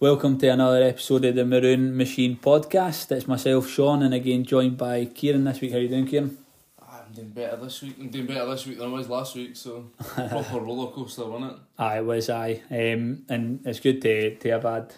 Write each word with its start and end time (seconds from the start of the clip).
Welcome 0.00 0.38
to 0.38 0.48
another 0.48 0.82
episode 0.84 1.24
of 1.24 1.34
the 1.34 1.44
Maroon 1.44 1.96
Machine 1.96 2.36
podcast. 2.36 3.10
It's 3.10 3.26
myself, 3.26 3.68
Shaun, 3.68 4.02
and 4.02 4.14
again 4.14 4.44
joined 4.44 4.76
by 4.78 5.06
Kieran 5.06 5.44
this 5.44 5.60
week. 5.60 5.72
How 5.72 5.78
are 5.78 5.80
you 5.80 5.88
doing, 5.88 6.06
Kieran? 6.06 6.38
I'm 6.80 7.12
doing 7.12 7.30
better 7.30 7.56
this 7.56 7.82
week. 7.82 7.96
I'm 7.98 8.08
doing 8.08 8.26
better 8.26 8.46
this 8.46 8.64
week 8.66 8.78
than 8.78 8.88
I 8.88 8.92
was 8.92 9.08
last 9.08 9.34
week, 9.34 9.56
so 9.56 9.90
proper 9.98 10.60
roller 10.60 10.92
coaster, 10.92 11.24
wasn't 11.26 11.52
it? 11.52 11.58
Aye, 11.78 11.98
it 11.98 12.04
was 12.04 12.30
I. 12.30 12.62
Um, 12.70 13.24
and 13.28 13.60
it's 13.64 13.80
good 13.80 14.00
to, 14.02 14.36
to 14.36 14.50
have 14.50 14.62
had 14.62 14.94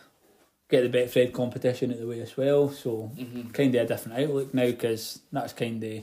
get 0.69 0.91
the 0.91 0.99
Betfred 0.99 1.33
competition 1.33 1.93
out 1.93 1.99
the 1.99 2.07
way 2.07 2.21
as 2.21 2.37
well. 2.37 2.69
So 2.69 3.11
Mm-hmm. 3.17 3.51
kind 3.51 3.75
of 3.75 3.83
a 3.85 3.87
different 3.89 4.19
outlook 4.19 4.53
now 4.53 4.67
because 4.67 5.21
that's 5.33 5.53
kind 5.55 5.83
of 5.83 6.03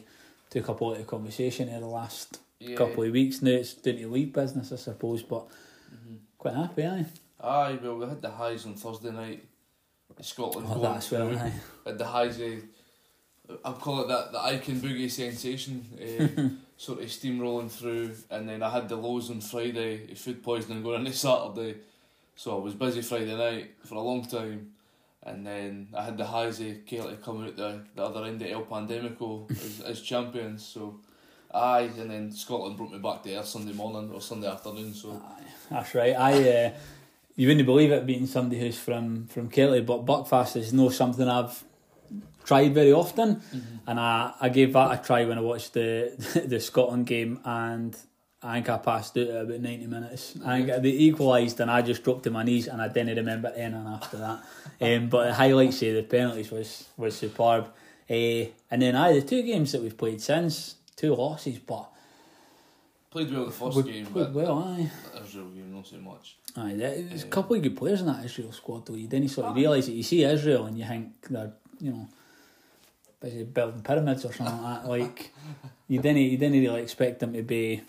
took 0.50 0.70
up 0.70 0.82
all 0.82 0.94
of 0.94 1.06
conversation 1.06 1.70
in 1.70 1.82
the 1.82 1.88
last 1.88 2.40
Yeah. 2.60 2.76
couple 2.76 3.04
of 3.04 3.12
weeks. 3.12 3.42
Now 3.44 3.52
it's 3.52 3.74
doing 3.76 3.98
to 4.00 4.08
league 4.08 4.34
business, 4.34 4.72
I 4.74 4.78
suppose, 4.78 5.22
but 5.22 5.46
Mm-hmm. 5.94 6.16
quite 6.38 6.54
happy, 6.56 6.86
aye. 6.86 7.06
Aye, 7.42 7.78
well, 7.82 7.98
we 7.98 8.06
had 8.08 8.22
the 8.22 8.32
highs 8.32 8.66
on 8.66 8.74
Thursday 8.76 9.12
night. 9.12 9.44
In 10.18 10.24
Scotland 10.24 10.68
Oh, 10.70 10.82
that's 10.82 11.12
well, 11.12 11.38
aye. 11.38 11.52
Had 11.86 11.98
the 11.98 12.06
highs, 12.06 12.40
uh, 12.40 12.56
I'll 13.64 13.74
call 13.74 14.02
it 14.02 14.08
that 14.08 14.32
the 14.32 14.42
Icon 14.42 14.76
Boogie 14.82 15.12
sensation, 15.12 15.86
uh, 16.02 16.50
sort 16.78 17.00
of 17.02 17.06
steamrolling 17.08 17.70
through. 17.70 18.16
And 18.32 18.48
then 18.50 18.64
I 18.64 18.70
had 18.70 18.90
the 18.90 18.96
lows 18.96 19.30
on 19.30 19.42
Friday, 19.42 20.14
food 20.16 20.42
poisoning 20.42 20.82
going 20.82 21.06
into 21.06 21.14
Saturday. 21.18 21.76
So 22.36 22.58
I 22.58 22.64
was 22.64 22.74
busy 22.74 23.02
Friday 23.02 23.36
night 23.36 23.72
for 23.84 23.96
a 23.96 24.02
long 24.02 24.26
time. 24.26 24.72
And 25.24 25.46
then 25.46 25.90
I 25.96 26.04
had 26.04 26.18
the 26.18 26.26
highs 26.26 26.60
of 26.62 26.68
Kelty 26.86 27.22
coming 27.22 27.48
out 27.48 27.58
the, 27.58 27.82
the 27.96 28.04
other 28.06 28.24
end 28.26 28.42
of 28.42 28.50
El 28.50 28.64
Pandemico 28.64 29.50
as, 29.52 29.82
as 29.82 30.02
champions. 30.02 30.66
So, 30.66 31.02
aye, 31.54 31.90
and 32.00 32.10
then 32.10 32.32
Scotland 32.32 32.78
brought 32.78 32.92
me 32.94 33.00
back 33.00 33.24
to 33.24 33.36
earth 33.36 33.46
Sunday 33.48 33.74
morning 33.74 34.10
or 34.12 34.22
Sunday 34.22 34.48
afternoon. 34.48 34.94
So, 34.94 35.12
Aye, 35.12 35.44
that's 35.70 35.94
right. 35.96 36.16
I 36.16 36.50
uh, 36.50 36.72
you 37.38 37.48
wouldn't 37.48 37.66
believe 37.66 37.92
it 37.92 38.06
being 38.06 38.26
somebody 38.26 38.60
who's 38.60 38.78
from 38.78 39.28
from 39.28 39.50
Kelty, 39.50 39.86
but 39.86 40.06
Buckfast 40.06 40.58
is 40.58 40.74
no 40.74 40.90
something 40.90 41.28
I've 41.28 41.64
tried 42.44 42.74
very 42.74 42.92
often, 42.92 43.42
and 43.86 44.00
I, 44.00 44.34
I 44.42 44.50
gave 44.50 44.74
that 44.74 45.00
a 45.00 45.04
try 45.04 45.24
when 45.24 45.38
I 45.38 45.42
watched 45.42 45.74
the 45.74 46.14
the 46.46 46.60
Scotland 46.60 47.06
game, 47.06 47.40
and 47.46 47.96
I 48.42 48.56
think 48.56 48.70
I 48.70 48.78
passed 48.78 49.18
out 49.18 49.28
at 49.28 49.42
about 49.44 49.60
ninety 49.60 49.86
minutes. 49.86 50.34
I 50.44 50.64
think 50.64 50.82
they 50.82 50.90
equalised, 50.90 51.60
and 51.60 51.70
I 51.70 51.84
just 51.84 52.04
dropped 52.04 52.24
to 52.24 52.32
my 52.32 52.44
knees, 52.44 52.68
and 52.68 52.82
I 52.82 52.88
didn't 52.88 53.16
remember 53.18 53.50
anything 53.50 53.86
after 53.88 54.18
that. 54.18 54.44
Um, 54.82 55.10
but 55.10 55.26
the 55.26 55.34
highlights 55.36 55.84
of 55.84 55.94
the 55.94 56.04
penalties 56.04 56.52
was 56.52 56.90
was 56.98 57.16
superb. 57.16 57.68
Uh, 58.10 58.50
and 58.72 58.82
then 58.82 58.96
I 58.96 59.14
the 59.14 59.22
two 59.22 59.44
games 59.44 59.74
that 59.74 59.82
we've 59.84 59.98
played 59.98 60.22
since 60.22 60.76
two 60.96 61.14
losses, 61.14 61.60
but 61.60 61.92
played 63.10 63.32
well 63.32 63.46
the 63.46 63.52
first 63.52 63.78
we 63.78 63.84
game, 63.84 64.06
played 64.06 64.26
but 64.26 64.34
well. 64.34 64.60
Aye. 64.60 64.90
Israel 65.24 65.48
game 65.50 65.74
not 65.74 65.88
so 65.88 65.98
much. 65.98 66.38
Aye, 66.56 66.74
there- 66.76 67.02
there's 67.02 67.24
a 67.24 67.28
couple 67.28 67.54
um, 67.56 67.58
of 67.58 67.64
good 67.64 67.78
players 67.78 68.02
in 68.02 68.08
that 68.08 68.24
Israel 68.26 68.52
squad 68.52 68.86
though. 68.86 68.96
You 68.96 69.08
didn't 69.08 69.30
sort 69.30 69.48
of 69.48 69.56
realise 69.56 69.88
it. 69.88 69.94
You 69.94 70.04
see 70.04 70.24
Israel 70.24 70.66
and 70.66 70.78
you 70.78 70.86
think 70.86 71.28
they're, 71.30 71.54
you 71.80 71.92
know, 71.92 72.08
busy 73.20 73.44
building 73.44 73.82
pyramids 73.82 74.26
or 74.26 74.34
something 74.34 74.62
like 74.64 74.82
that. 74.84 74.90
Like 74.90 75.34
you 75.88 76.00
didn't 76.02 76.18
you 76.22 76.38
didn't 76.38 76.60
really 76.60 76.82
expect 76.82 77.20
them 77.20 77.34
to 77.34 77.42
be 77.44 77.82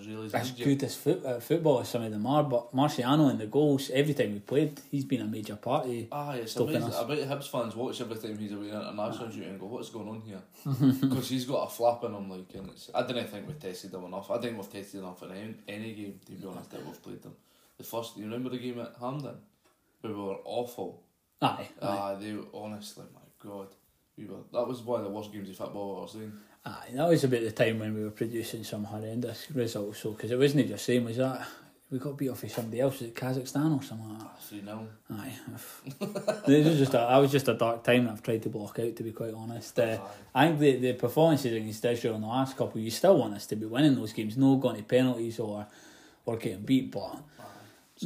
Israelis 0.00 0.34
as 0.34 0.50
good 0.52 0.82
as 0.82 0.94
foot, 0.96 1.24
at 1.24 1.42
football 1.42 1.80
as 1.80 1.88
some 1.88 2.02
of 2.02 2.10
them 2.12 2.26
are. 2.26 2.42
But 2.44 2.74
Marciano 2.74 3.30
in 3.30 3.38
the 3.38 3.46
goals, 3.46 3.90
every 3.90 4.14
time 4.14 4.32
we 4.32 4.40
played, 4.40 4.80
he's 4.90 5.04
been 5.04 5.20
a 5.22 5.26
major 5.26 5.56
part 5.56 5.86
of 5.86 6.06
ah, 6.12 6.30
Aye, 6.30 6.36
it's 6.36 6.52
Stopping 6.52 6.76
amazing. 6.76 6.92
us. 6.92 7.00
I 7.00 7.06
bet 7.08 7.28
Hibs 7.28 7.48
fans 7.50 7.74
watch 7.76 8.00
every 8.00 8.16
time 8.16 8.38
he's 8.38 8.52
away 8.52 8.70
on 8.72 8.82
international 8.82 9.28
duty 9.28 9.46
and 9.46 9.60
go, 9.60 9.66
"What's 9.66 9.90
going 9.90 10.08
on 10.08 10.20
here?" 10.20 10.42
Because 11.00 11.28
he's 11.28 11.44
got 11.44 11.66
a 11.68 11.70
flap 11.70 12.04
in 12.04 12.14
him, 12.14 12.28
like, 12.30 12.54
and 12.54 12.70
it's. 12.70 12.90
I 12.94 13.06
didn't 13.06 13.28
think 13.28 13.46
we 13.46 13.54
tested 13.54 13.92
him 13.94 14.04
enough. 14.04 14.30
I 14.30 14.38
think 14.38 14.56
we've 14.56 14.70
tested 14.70 15.00
enough 15.00 15.22
in 15.22 15.30
any, 15.32 15.54
any 15.68 15.92
game. 15.94 16.20
To 16.26 16.32
be 16.32 16.46
honest, 16.46 16.70
that 16.70 16.84
we've 16.84 17.02
played 17.02 17.22
them. 17.22 17.34
The 17.78 17.84
first, 17.84 18.16
you 18.16 18.24
remember 18.24 18.50
the 18.50 18.58
game 18.58 18.78
at 18.80 18.94
Hampden, 19.00 19.36
where 20.00 20.12
we 20.12 20.18
were 20.22 20.38
awful. 20.44 21.02
Aye, 21.42 21.48
aye. 21.48 21.68
Ah, 21.82 22.14
they 22.14 22.32
were- 22.32 22.44
honestly, 22.54 23.04
my 23.12 23.20
God, 23.50 23.68
we 24.16 24.26
were. 24.26 24.38
That 24.52 24.66
was 24.66 24.80
one 24.82 25.00
of 25.00 25.06
the 25.06 25.10
worst 25.12 25.32
games 25.32 25.50
of 25.50 25.56
football 25.56 25.96
I've 25.96 26.02
ever 26.16 26.24
seen. 26.24 26.32
Aye, 26.66 26.90
that 26.94 27.08
was 27.08 27.24
about 27.24 27.42
the 27.42 27.52
time 27.52 27.78
when 27.78 27.94
we 27.94 28.02
were 28.04 28.10
producing 28.10 28.64
some 28.64 28.84
horrendous 28.84 29.50
results. 29.52 29.98
So 30.00 30.12
because 30.12 30.30
it 30.30 30.38
wasn't 30.38 30.68
just 30.68 30.84
saying 30.86 31.04
was 31.04 31.18
that 31.18 31.46
we 31.90 31.98
got 31.98 32.16
beat 32.16 32.30
off 32.30 32.42
of 32.42 32.50
somebody 32.50 32.80
else, 32.80 33.00
was 33.00 33.08
it 33.08 33.14
Kazakhstan 33.14 33.78
or 33.78 33.82
something 33.82 34.08
like 34.08 34.18
that. 34.18 34.30
Ah, 34.30 34.40
Three 34.40 34.62
0 34.64 34.88
Aye, 35.12 35.32
it 36.48 36.64
was 36.66 36.78
just 36.78 36.94
a, 36.94 36.96
that 36.96 37.18
was 37.18 37.30
just 37.30 37.48
a 37.48 37.54
dark 37.54 37.84
time 37.84 38.04
that 38.04 38.12
I've 38.12 38.22
tried 38.22 38.42
to 38.44 38.48
block 38.48 38.78
out. 38.78 38.96
To 38.96 39.02
be 39.02 39.12
quite 39.12 39.34
honest, 39.34 39.78
uh, 39.78 39.98
I 40.34 40.48
think 40.48 40.58
the 40.58 40.76
the 40.76 40.92
performances 40.94 41.52
against 41.52 41.84
Israel 41.84 42.14
in 42.16 42.22
the 42.22 42.26
last 42.26 42.56
couple, 42.56 42.80
you 42.80 42.90
still 42.90 43.18
want 43.18 43.34
us 43.34 43.46
to 43.48 43.56
be 43.56 43.66
winning 43.66 43.94
those 43.94 44.14
games, 44.14 44.36
no 44.38 44.56
going 44.56 44.76
to 44.76 44.82
penalties 44.82 45.38
or 45.38 45.66
or 46.26 46.36
getting 46.38 46.62
beat, 46.62 46.90
but 46.90 47.18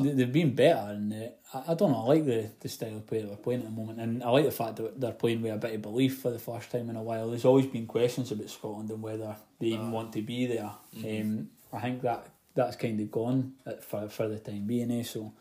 they, 0.02 0.10
they've 0.10 0.32
been 0.32 0.54
better. 0.54 0.90
And 0.92 1.12
uh, 1.12 1.26
I, 1.58 1.72
I 1.72 1.74
don't 1.74 1.92
know, 1.92 2.02
I 2.04 2.06
like 2.14 2.24
the, 2.24 2.50
the 2.60 2.68
style 2.68 2.96
of 2.96 3.06
play 3.06 3.20
that 3.20 3.28
we're 3.30 3.36
playing 3.36 3.60
at 3.60 3.66
the 3.66 3.72
moment, 3.72 4.00
and 4.00 4.22
I 4.22 4.30
like 4.30 4.44
the 4.44 4.50
fact 4.50 4.76
that 4.76 5.00
they're 5.00 5.12
playing 5.12 5.42
with 5.42 5.52
a 5.52 5.56
bit 5.58 5.74
of 5.74 5.82
belief 5.82 6.18
for 6.20 6.30
the 6.30 6.38
first 6.38 6.70
time 6.70 6.88
in 6.90 6.96
a 6.96 7.02
while. 7.02 7.28
There's 7.30 7.44
always 7.44 7.66
been 7.66 7.86
questions 7.86 8.30
about 8.32 8.50
Scotland 8.50 8.90
and 8.90 9.02
whether 9.02 9.36
they 9.60 9.68
even 9.68 9.86
Aye. 9.88 9.90
want 9.90 10.12
to 10.14 10.22
be 10.22 10.46
there. 10.46 10.70
Um, 11.04 11.48
I 11.72 11.80
think 11.80 12.02
that 12.02 12.26
that's 12.54 12.76
kind 12.76 12.98
of 13.00 13.10
gone 13.10 13.52
at, 13.66 13.84
for 13.84 14.08
for 14.08 14.26
the 14.28 14.38
time 14.38 14.66
being. 14.66 14.90
Eh? 14.90 15.02
So, 15.02 15.32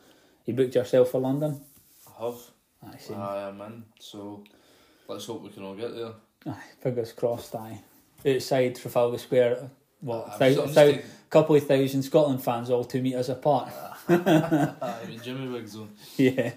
you 0.46 0.54
booked 0.54 0.76
yourself 0.76 1.10
for 1.12 1.20
London. 1.22 1.62
I 2.20 2.24
have. 2.26 2.36
Aye, 2.86 2.98
same. 3.00 3.20
I 3.20 3.50
am 3.50 3.62
in. 3.62 3.84
So 4.00 4.44
let's 5.08 5.26
hope 5.26 5.42
we 5.44 5.50
can 5.50 5.64
all 5.64 5.76
get 5.76 5.96
there. 5.96 6.12
Aye, 6.46 6.62
fingers 6.82 7.12
crossed, 7.14 7.56
aye. 7.56 7.82
Outside 8.26 8.76
Trafalgar 8.76 9.18
Square, 9.18 9.70
what, 10.02 10.30
I'm 10.34 10.40
thou- 10.40 10.46
just- 10.48 10.60
I'm 10.60 10.66
just 10.66 10.76
thou- 10.76 10.86
taking- 10.86 11.02
couple 11.30 11.56
of 11.58 11.68
thousand 11.68 12.04
Scotland 12.04 12.42
fans 12.44 12.70
all 12.70 12.86
two 12.86 13.02
metres 13.02 13.28
apart. 13.30 13.70
Jimmy 15.24 15.48
Wiggs 15.50 15.76
on. 15.76 15.90
yeah. 16.16 16.54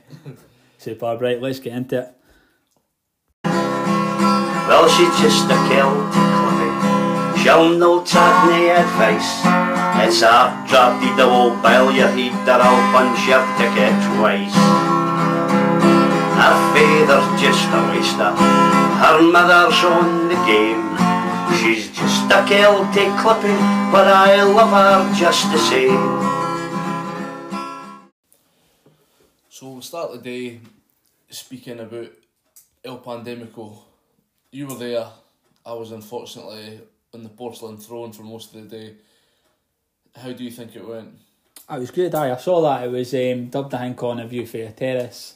Superb, 0.78 1.20
right, 1.20 1.40
let's 1.42 1.58
get 1.58 1.74
into 1.74 1.98
it. 1.98 2.14
Well, 3.44 4.88
she's 4.88 5.10
just 5.18 5.50
a 5.50 5.58
Kelty 5.66 6.14
clippy. 6.14 7.42
She'll 7.42 7.76
no 7.76 8.04
take 8.04 8.38
nae 8.46 8.70
advice. 8.78 9.42
It's 10.06 10.22
a 10.22 10.54
drafty 10.70 11.10
double 11.18 11.58
bill 11.60 11.90
you 11.90 12.06
heed 12.14 12.32
that 12.46 12.62
I'll 12.62 12.78
punch 12.94 13.18
your 13.26 13.42
ticket 13.58 13.92
twice. 14.14 14.54
Her 16.38 16.54
father's 16.70 17.28
just 17.42 17.66
a 17.74 17.80
waster. 17.90 18.32
Her 19.02 19.18
mother's 19.26 19.82
on 19.84 20.28
the 20.30 20.38
game. 20.46 20.86
She's 21.58 21.90
just 21.90 22.30
a 22.30 22.46
Kelty 22.46 23.10
clippy, 23.18 23.58
but 23.90 24.06
I 24.06 24.40
love 24.44 24.70
her 24.70 25.18
just 25.18 25.50
the 25.50 25.58
same. 25.58 26.39
So 29.60 29.68
we'll 29.68 29.82
start 29.82 30.10
the 30.12 30.18
day 30.18 30.58
speaking 31.28 31.80
about 31.80 32.08
El 32.82 32.98
Pandemico. 33.00 33.76
You 34.50 34.66
were 34.66 34.74
there. 34.76 35.06
I 35.66 35.74
was 35.74 35.92
unfortunately 35.92 36.80
on 37.12 37.22
the 37.24 37.28
porcelain 37.28 37.76
throne 37.76 38.10
for 38.12 38.22
most 38.22 38.54
of 38.54 38.62
the 38.70 38.74
day. 38.78 38.94
How 40.16 40.32
do 40.32 40.42
you 40.44 40.50
think 40.50 40.74
it 40.76 40.88
went? 40.88 41.10
It 41.70 41.78
was 41.78 41.90
good, 41.90 42.14
aye. 42.14 42.32
I 42.32 42.38
saw 42.38 42.62
that. 42.62 42.86
It 42.86 42.90
was 42.90 43.12
um, 43.12 43.50
dubbed, 43.50 43.72
the 43.72 43.78
think, 43.78 44.02
on 44.02 44.20
a 44.20 44.26
view 44.26 44.46
for 44.46 44.56
a 44.56 44.72
terrace. 44.72 45.34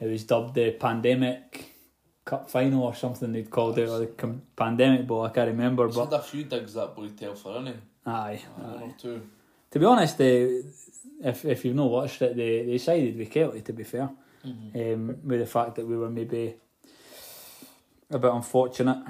It 0.00 0.06
was 0.06 0.22
dubbed 0.22 0.54
the 0.54 0.70
Pandemic 0.70 1.72
Cup 2.24 2.48
Final 2.48 2.84
or 2.84 2.94
something 2.94 3.32
they'd 3.32 3.50
called 3.50 3.76
it, 3.76 3.88
or 3.88 3.98
the 3.98 4.06
com- 4.06 4.42
Pandemic 4.54 5.04
Bowl, 5.04 5.22
I 5.22 5.30
can't 5.30 5.48
remember. 5.48 5.88
He's 5.88 5.96
But 5.96 6.12
had 6.12 6.20
a 6.20 6.22
few 6.22 6.44
digs 6.44 6.74
that 6.74 6.94
boy 6.94 7.08
Telfer, 7.08 7.48
hasn't 7.48 7.66
he? 7.66 7.74
aye, 8.06 8.40
One 8.56 8.82
or 8.84 8.94
two. 8.96 9.20
To 9.72 9.78
be 9.80 9.84
honest, 9.84 10.16
the, 10.16 10.62
if 11.22 11.44
if 11.44 11.64
you've 11.64 11.76
not 11.76 11.90
watched 11.90 12.22
it, 12.22 12.36
they, 12.36 12.64
they 12.64 12.78
sided 12.78 13.16
with 13.16 13.30
Kelty, 13.30 13.62
to 13.64 13.72
be 13.72 13.84
fair. 13.84 14.10
um, 14.44 15.16
with 15.24 15.40
the 15.40 15.46
fact 15.46 15.76
that 15.76 15.86
we 15.86 15.96
were 15.96 16.10
maybe 16.10 16.54
a 18.10 18.18
bit 18.18 18.30
unfortunate 18.30 19.02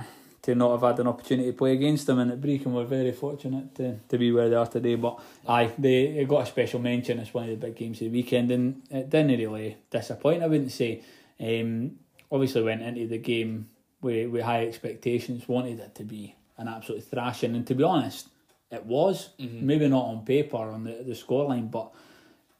to 0.42 0.54
not 0.54 0.72
have 0.72 0.82
had 0.82 1.00
an 1.00 1.06
opportunity 1.08 1.50
to 1.50 1.56
play 1.56 1.72
against 1.72 2.06
them 2.06 2.18
and 2.18 2.30
at 2.30 2.40
Brechin 2.40 2.66
we're 2.66 2.84
very 2.84 3.12
fortunate 3.12 3.74
to, 3.74 3.98
to 4.08 4.18
be 4.18 4.30
where 4.30 4.48
they 4.48 4.56
are 4.56 4.66
today. 4.66 4.94
But 4.94 5.18
aye 5.48 5.72
they 5.78 6.02
it 6.18 6.28
got 6.28 6.42
a 6.42 6.46
special 6.46 6.80
mention 6.80 7.18
as 7.18 7.32
one 7.32 7.44
of 7.44 7.50
the 7.50 7.66
big 7.66 7.76
games 7.76 8.00
of 8.00 8.12
the 8.12 8.18
weekend 8.18 8.50
and 8.50 8.82
it 8.90 9.08
didn't 9.10 9.38
really 9.38 9.76
disappoint 9.90 10.42
I 10.42 10.46
wouldn't 10.46 10.72
say. 10.72 11.02
Um, 11.40 11.92
obviously 12.30 12.62
went 12.62 12.82
into 12.82 13.06
the 13.06 13.18
game 13.18 13.68
with, 14.00 14.30
with 14.30 14.42
high 14.42 14.66
expectations 14.66 15.48
wanted 15.48 15.80
it 15.80 15.94
to 15.94 16.04
be 16.04 16.36
an 16.58 16.68
absolute 16.68 17.02
thrashing 17.04 17.56
and 17.56 17.66
to 17.66 17.74
be 17.74 17.82
honest 17.82 18.28
it 18.74 18.84
was 18.86 19.30
maybe 19.38 19.88
not 19.88 20.04
on 20.04 20.24
paper 20.24 20.56
on 20.56 20.84
the, 20.84 21.02
the 21.06 21.12
scoreline 21.14 21.70
but 21.70 21.92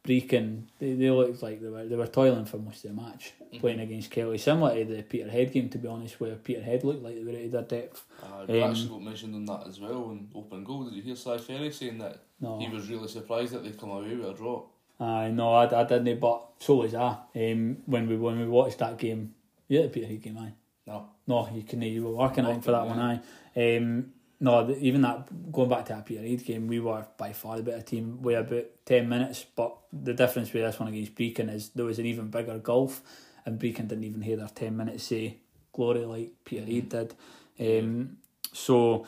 Brechin, 0.06 0.64
they, 0.78 0.92
they 0.92 1.10
looked 1.10 1.42
like 1.42 1.62
they 1.62 1.68
were 1.68 1.86
they 1.86 1.96
were 1.96 2.06
toiling 2.06 2.44
for 2.44 2.58
most 2.58 2.84
of 2.84 2.94
the 2.94 3.02
match, 3.02 3.32
playing 3.58 3.80
against 3.80 4.10
Kelty. 4.10 4.38
Similar 4.38 4.74
to 4.74 4.84
the 4.84 5.02
Peterhead 5.02 5.50
game, 5.50 5.70
to 5.70 5.78
be 5.78 5.88
honest, 5.88 6.20
where 6.20 6.34
Peterhead 6.34 6.84
looked 6.84 7.02
like 7.02 7.14
they 7.14 7.24
were 7.24 7.30
out 7.38 7.44
of 7.46 7.52
their 7.52 7.62
depth. 7.62 8.04
Uh, 8.22 8.42
Um, 8.42 8.70
actually 8.70 8.88
got 8.90 9.02
mentioned 9.02 9.34
in 9.34 9.46
that 9.46 9.66
as 9.66 9.80
well 9.80 10.10
in 10.10 10.28
open 10.34 10.62
goal. 10.62 10.84
Did 10.84 10.94
you 10.94 11.02
hear 11.02 11.16
Si 11.16 11.38
Ferry 11.38 11.70
saying 11.72 11.98
that 11.98 12.18
No. 12.38 12.58
he 12.58 12.68
was 12.68 12.86
really 12.90 13.08
surprised 13.08 13.54
that 13.54 13.64
they'd 13.64 13.80
come 13.80 13.92
away 13.92 14.14
with 14.14 14.28
a 14.28 14.34
draw? 14.34 14.64
I 15.00 15.30
no, 15.30 15.54
I, 15.54 15.80
I 15.80 15.84
didn't, 15.84 16.20
but 16.20 16.50
so 16.58 16.74
was 16.74 16.94
I. 16.94 17.16
Um, 17.34 17.78
when 17.86 18.06
we 18.06 18.16
when 18.16 18.38
we 18.38 18.46
watched 18.46 18.78
that 18.80 18.98
game, 18.98 19.34
yeah, 19.68 19.82
the 19.82 19.88
Peterhead 19.88 20.20
game, 20.20 20.36
aye. 20.36 20.52
No. 20.86 21.08
No, 21.26 21.48
you 21.54 21.62
can 21.62 21.80
you 21.80 22.04
were 22.04 22.12
working 22.12 22.44
think, 22.44 22.62
for 22.62 22.72
that 22.72 22.86
one, 22.86 22.98
aye. 22.98 23.20
Um, 23.56 24.12
no, 24.44 24.76
even 24.78 25.00
that 25.00 25.50
going 25.50 25.70
back 25.70 25.86
to 25.86 25.94
that 25.94 26.04
Peterhead 26.04 26.44
game, 26.44 26.68
we 26.68 26.78
were 26.78 27.06
by 27.16 27.32
far 27.32 27.56
the 27.56 27.62
better 27.62 27.80
team. 27.80 28.20
We 28.20 28.34
about 28.34 28.66
ten 28.84 29.08
minutes, 29.08 29.46
but 29.56 29.74
the 29.90 30.12
difference 30.12 30.52
with 30.52 30.62
this 30.62 30.78
one 30.78 30.90
against 30.90 31.14
Brechin 31.14 31.50
is 31.50 31.70
there 31.70 31.86
was 31.86 31.98
an 31.98 32.04
even 32.04 32.28
bigger 32.28 32.58
gulf, 32.58 33.00
and 33.46 33.58
Brechin 33.58 33.88
didn't 33.88 34.04
even 34.04 34.20
hear 34.20 34.36
their 34.36 34.48
ten 34.48 34.76
minutes 34.76 35.04
say 35.04 35.38
glory 35.72 36.04
like 36.04 36.32
Peterhead 36.44 36.90
did. 36.90 37.14
Um, 37.58 38.18
so 38.52 39.06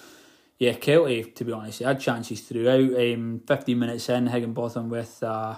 yeah, 0.59 0.73
Kelty, 0.73 1.35
to 1.35 1.45
be 1.45 1.53
honest, 1.53 1.81
he 1.81 1.85
had 1.85 2.01
chances 2.01 2.41
throughout. 2.41 2.99
Um, 2.99 3.43
15 3.47 3.79
minutes 3.79 4.09
in, 4.09 4.29
Higginbotham 4.29 4.89
with 4.89 5.23
uh, 5.23 5.57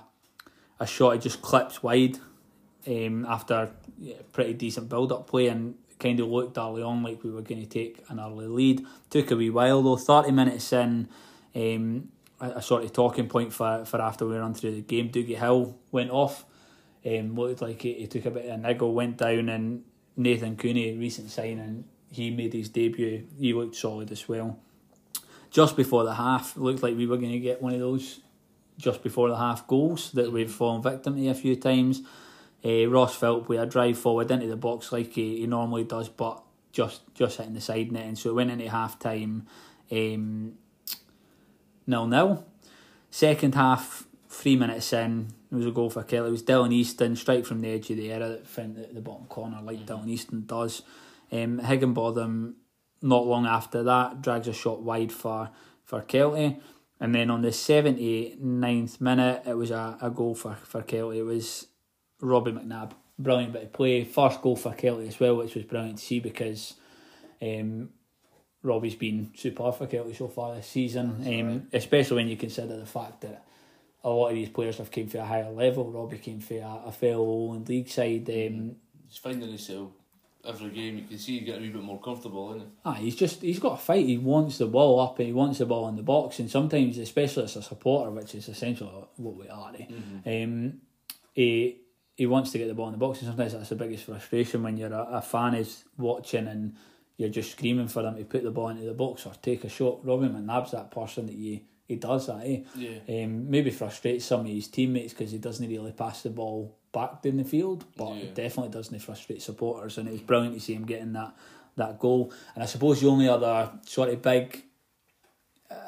a 0.80 0.86
shot 0.88 1.12
he 1.12 1.20
just 1.20 1.40
clips 1.40 1.84
wide 1.84 2.18
um, 2.84 3.24
after 3.26 3.70
yeah, 4.00 4.16
pretty 4.32 4.54
decent 4.54 4.88
build 4.88 5.12
up 5.12 5.28
play 5.28 5.46
and 5.46 5.76
kind 5.98 6.20
of 6.20 6.28
looked 6.28 6.56
early 6.56 6.82
on 6.82 7.02
like 7.02 7.22
we 7.22 7.30
were 7.30 7.42
going 7.42 7.60
to 7.60 7.66
take 7.68 8.04
an 8.08 8.20
early 8.20 8.46
lead. 8.46 8.86
Took 9.10 9.30
a 9.30 9.36
wee 9.36 9.50
while 9.50 9.82
though, 9.82 9.96
30 9.96 10.32
minutes 10.32 10.72
in, 10.72 11.08
um, 11.54 12.08
a, 12.40 12.50
a 12.50 12.62
sort 12.62 12.84
of 12.84 12.92
talking 12.92 13.28
point 13.28 13.52
for, 13.52 13.84
for 13.84 14.00
after 14.00 14.26
we 14.26 14.36
run 14.36 14.54
through 14.54 14.72
the 14.72 14.80
game. 14.82 15.10
Dougie 15.10 15.38
Hill 15.38 15.76
went 15.90 16.10
off, 16.10 16.44
um, 17.06 17.34
looked 17.34 17.62
like 17.62 17.82
he, 17.82 17.94
he 17.94 18.06
took 18.06 18.26
a 18.26 18.30
bit 18.30 18.46
of 18.46 18.52
a 18.52 18.58
niggle, 18.58 18.92
went 18.92 19.18
down, 19.18 19.48
and 19.48 19.84
Nathan 20.16 20.56
Cooney, 20.56 20.96
recent 20.96 21.30
signing, 21.30 21.84
he 22.10 22.30
made 22.30 22.52
his 22.52 22.68
debut. 22.68 23.26
He 23.38 23.52
looked 23.52 23.76
solid 23.76 24.10
as 24.10 24.28
well. 24.28 24.58
Just 25.50 25.76
before 25.76 26.04
the 26.04 26.14
half, 26.14 26.56
looked 26.56 26.82
like 26.82 26.96
we 26.96 27.06
were 27.06 27.16
going 27.16 27.32
to 27.32 27.38
get 27.38 27.62
one 27.62 27.72
of 27.72 27.80
those 27.80 28.20
just 28.78 29.02
before 29.02 29.28
the 29.28 29.36
half 29.36 29.66
goals 29.66 30.12
that 30.12 30.30
we've 30.30 30.50
fallen 30.50 30.82
victim 30.82 31.16
to 31.16 31.28
a 31.28 31.34
few 31.34 31.56
times. 31.56 32.02
Uh, 32.64 32.86
Ross 32.88 33.14
Philp 33.14 33.48
with 33.48 33.60
a 33.60 33.66
drive 33.66 33.98
forward 33.98 34.30
into 34.30 34.46
the 34.46 34.56
box 34.56 34.90
like 34.90 35.12
he, 35.12 35.38
he 35.38 35.46
normally 35.46 35.84
does, 35.84 36.08
but 36.08 36.42
just 36.72 37.02
just 37.14 37.38
hitting 37.38 37.54
the 37.54 37.60
side 37.60 37.92
net, 37.92 38.06
and 38.06 38.18
so 38.18 38.30
it 38.30 38.34
went 38.34 38.50
into 38.50 38.68
half 38.68 38.98
time 38.98 39.46
um, 39.90 40.54
nil 41.86 42.06
nil. 42.06 42.44
Second 43.10 43.54
half, 43.54 44.06
three 44.28 44.56
minutes 44.56 44.92
in, 44.92 45.28
it 45.50 45.54
was 45.54 45.66
a 45.66 45.70
goal 45.70 45.88
for 45.88 46.02
Kelty. 46.02 46.28
It 46.28 46.30
was 46.30 46.42
Dylan 46.42 46.72
Easton, 46.72 47.16
strike 47.16 47.46
from 47.46 47.60
the 47.60 47.70
edge 47.70 47.90
of 47.90 47.96
the 47.96 48.12
area 48.12 48.28
that 48.28 48.46
found 48.46 48.76
the, 48.76 48.86
the 48.92 49.00
bottom 49.00 49.26
corner, 49.26 49.60
like 49.62 49.78
mm-hmm. 49.78 49.92
Dylan 49.92 50.08
Easton 50.08 50.44
does. 50.46 50.82
Um, 51.32 51.58
Higginbotham, 51.58 52.56
not 53.00 53.26
long 53.26 53.46
after 53.46 53.82
that, 53.82 54.20
drags 54.20 54.48
a 54.48 54.52
shot 54.52 54.82
wide 54.82 55.12
for, 55.12 55.50
for 55.84 56.02
Kelty. 56.02 56.60
And 57.00 57.14
then 57.14 57.30
on 57.30 57.42
the 57.42 57.48
79th 57.48 59.00
minute, 59.00 59.42
it 59.46 59.56
was 59.56 59.70
a, 59.70 59.96
a 60.02 60.10
goal 60.10 60.34
for, 60.34 60.56
for 60.64 60.82
Kelty. 60.82 61.16
It 61.16 61.22
was 61.22 61.68
Robbie 62.20 62.52
McNabb. 62.52 62.92
Brilliant 63.18 63.52
bit 63.52 63.62
of 63.64 63.72
play. 63.72 64.04
First 64.04 64.42
goal 64.42 64.56
for 64.56 64.72
Kelty 64.72 65.08
as 65.08 65.18
well, 65.18 65.36
which 65.36 65.54
was 65.54 65.64
brilliant 65.64 65.98
to 65.98 66.04
see 66.04 66.20
because 66.20 66.74
um, 67.42 67.90
Robbie's 68.62 68.94
been 68.94 69.30
super 69.34 69.72
for 69.72 69.86
Kelty 69.86 70.16
so 70.16 70.28
far 70.28 70.54
this 70.54 70.66
season, 70.66 71.22
um, 71.26 71.68
especially 71.72 72.16
when 72.16 72.28
you 72.28 72.36
consider 72.36 72.76
the 72.76 72.86
fact 72.86 73.22
that 73.22 73.44
a 74.04 74.10
lot 74.10 74.28
of 74.28 74.34
these 74.34 74.48
players 74.48 74.78
have 74.78 74.90
came 74.90 75.08
from 75.08 75.20
a 75.20 75.26
higher 75.26 75.50
level. 75.50 75.90
Robbie 75.90 76.18
came 76.18 76.40
from 76.40 76.58
a, 76.58 76.82
a 76.86 76.92
fellow 76.92 77.52
and 77.54 77.68
league 77.68 77.88
side. 77.88 78.28
Um, 78.28 78.76
he's 79.08 79.18
finding 79.18 79.48
himself 79.48 79.90
every 80.44 80.70
game. 80.70 80.98
You 80.98 81.04
can 81.04 81.18
see 81.18 81.38
he's 81.38 81.46
getting 81.46 81.62
a 81.62 81.66
wee 81.66 81.72
bit 81.72 81.82
more 81.82 82.00
comfortable, 82.00 82.50
isn't 82.50 82.62
he? 82.62 82.72
Ah, 82.84 82.94
he's 82.94 83.16
just 83.16 83.42
he's 83.42 83.58
got 83.58 83.74
a 83.74 83.76
fight. 83.76 84.06
He 84.06 84.18
wants 84.18 84.58
the 84.58 84.66
ball 84.66 85.00
up 85.00 85.18
and 85.18 85.26
he 85.26 85.32
wants 85.32 85.58
the 85.58 85.66
ball 85.66 85.88
in 85.88 85.96
the 85.96 86.02
box. 86.02 86.38
And 86.38 86.50
sometimes, 86.50 86.98
especially 86.98 87.44
as 87.44 87.56
a 87.56 87.62
supporter, 87.62 88.10
which 88.10 88.34
is 88.34 88.48
essentially 88.48 88.90
what 89.16 89.36
we 89.36 89.48
are, 89.48 89.72
eh? 89.78 89.86
mm-hmm. 89.86 90.44
um, 90.44 90.80
he 91.32 91.80
he 92.18 92.26
wants 92.26 92.50
to 92.50 92.58
get 92.58 92.66
the 92.66 92.74
ball 92.74 92.88
in 92.88 92.92
the 92.92 92.98
box. 92.98 93.20
And 93.20 93.28
sometimes 93.28 93.52
that's 93.52 93.68
the 93.68 93.76
biggest 93.76 94.04
frustration 94.04 94.64
when 94.64 94.76
you're 94.76 94.92
a, 94.92 95.02
a 95.12 95.22
fan 95.22 95.54
is 95.54 95.84
watching 95.96 96.48
and 96.48 96.74
you're 97.16 97.28
just 97.28 97.52
screaming 97.52 97.86
for 97.86 98.02
them 98.02 98.16
to 98.16 98.24
put 98.24 98.42
the 98.42 98.50
ball 98.50 98.70
into 98.70 98.84
the 98.84 98.92
box 98.92 99.24
or 99.24 99.32
take 99.40 99.62
a 99.62 99.68
shot. 99.68 100.04
Robbie 100.04 100.26
McNabb's 100.26 100.72
that 100.72 100.90
person 100.90 101.26
that 101.26 101.36
you 101.36 101.60
he 101.86 101.96
does 101.96 102.26
that. 102.26 102.42
Eh? 102.44 102.64
Yeah. 102.74 103.24
Um, 103.24 103.48
maybe 103.48 103.70
frustrates 103.70 104.26
some 104.26 104.40
of 104.40 104.46
his 104.46 104.68
teammates 104.68 105.14
because 105.14 105.32
he 105.32 105.38
doesn't 105.38 105.66
really 105.66 105.92
pass 105.92 106.22
the 106.22 106.28
ball 106.28 106.76
back 106.92 107.22
down 107.22 107.38
the 107.38 107.44
field, 107.44 107.86
but 107.96 108.14
yeah. 108.14 108.24
it 108.24 108.34
definitely 108.34 108.72
doesn't 108.72 108.98
frustrate 108.98 109.40
supporters. 109.40 109.96
And 109.96 110.06
it 110.06 110.12
was 110.12 110.20
brilliant 110.20 110.54
to 110.54 110.60
see 110.60 110.74
him 110.74 110.84
getting 110.84 111.14
that 111.14 111.34
that 111.76 112.00
goal. 112.00 112.32
And 112.54 112.64
I 112.64 112.66
suppose 112.66 113.00
the 113.00 113.08
only 113.08 113.28
other 113.28 113.70
sort 113.86 114.10
of 114.10 114.20
big 114.20 114.64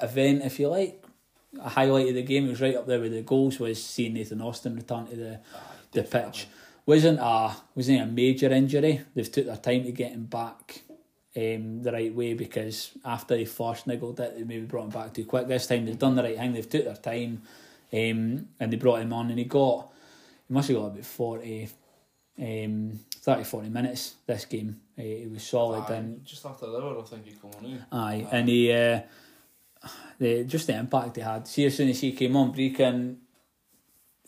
event, 0.00 0.42
if 0.44 0.60
you 0.60 0.68
like, 0.68 1.04
a 1.60 1.68
highlight 1.68 2.08
of 2.08 2.14
the 2.14 2.22
game, 2.22 2.46
it 2.46 2.50
was 2.50 2.60
right 2.60 2.76
up 2.76 2.86
there 2.86 3.00
with 3.00 3.12
the 3.12 3.22
goals, 3.22 3.58
was 3.58 3.82
seeing 3.84 4.14
Nathan 4.14 4.40
Austin 4.40 4.76
return 4.76 5.06
to 5.08 5.16
the 5.16 5.40
the 5.92 6.02
pitch. 6.02 6.46
Wasn't 6.86 7.18
a 7.20 7.56
wasn't 7.74 8.02
a 8.02 8.06
major 8.06 8.52
injury. 8.52 9.02
They've 9.14 9.30
took 9.30 9.46
their 9.46 9.56
time 9.56 9.84
to 9.84 9.92
get 9.92 10.12
him 10.12 10.24
back 10.24 10.82
um, 11.36 11.82
the 11.82 11.92
right 11.92 12.14
way 12.14 12.34
because 12.34 12.92
after 13.04 13.36
they 13.36 13.44
first 13.44 13.86
niggled 13.86 14.18
it, 14.20 14.36
they 14.36 14.44
maybe 14.44 14.66
brought 14.66 14.84
him 14.84 14.90
back 14.90 15.14
too 15.14 15.24
quick. 15.24 15.46
This 15.46 15.66
time 15.66 15.86
they've 15.86 15.98
done 15.98 16.16
the 16.16 16.22
right 16.22 16.36
thing. 16.36 16.52
They've 16.52 16.68
took 16.68 16.84
their 16.84 16.94
time, 16.96 17.42
um, 17.92 18.48
and 18.58 18.72
they 18.72 18.76
brought 18.76 19.00
him 19.00 19.12
on, 19.12 19.30
and 19.30 19.38
he 19.38 19.44
got 19.44 19.92
he 20.48 20.54
must 20.54 20.68
have 20.68 20.78
got 20.78 20.86
about 20.86 21.04
40, 21.04 21.68
um, 22.40 23.00
30, 23.14 23.44
40 23.44 23.68
minutes 23.68 24.14
this 24.26 24.44
game. 24.46 24.80
Uh, 24.98 25.02
he 25.02 25.28
was 25.32 25.44
solid 25.44 25.84
aye, 25.88 25.94
and 25.94 26.24
just 26.24 26.44
after 26.44 26.66
the 26.66 26.78
hour, 26.78 26.98
I 26.98 27.02
think 27.02 27.26
he 27.26 27.32
came 27.32 27.50
on. 27.56 27.64
In. 27.64 27.84
Aye, 27.92 28.14
aye, 28.14 28.28
and 28.32 28.48
he 28.48 28.72
uh, 28.72 29.00
the 30.18 30.44
just 30.44 30.66
the 30.66 30.76
impact 30.76 31.16
he 31.16 31.22
had. 31.22 31.46
See, 31.46 31.66
as 31.66 31.76
soon 31.76 31.90
as 31.90 32.00
he 32.00 32.12
came 32.12 32.34
on, 32.36 32.50
breaking 32.50 33.18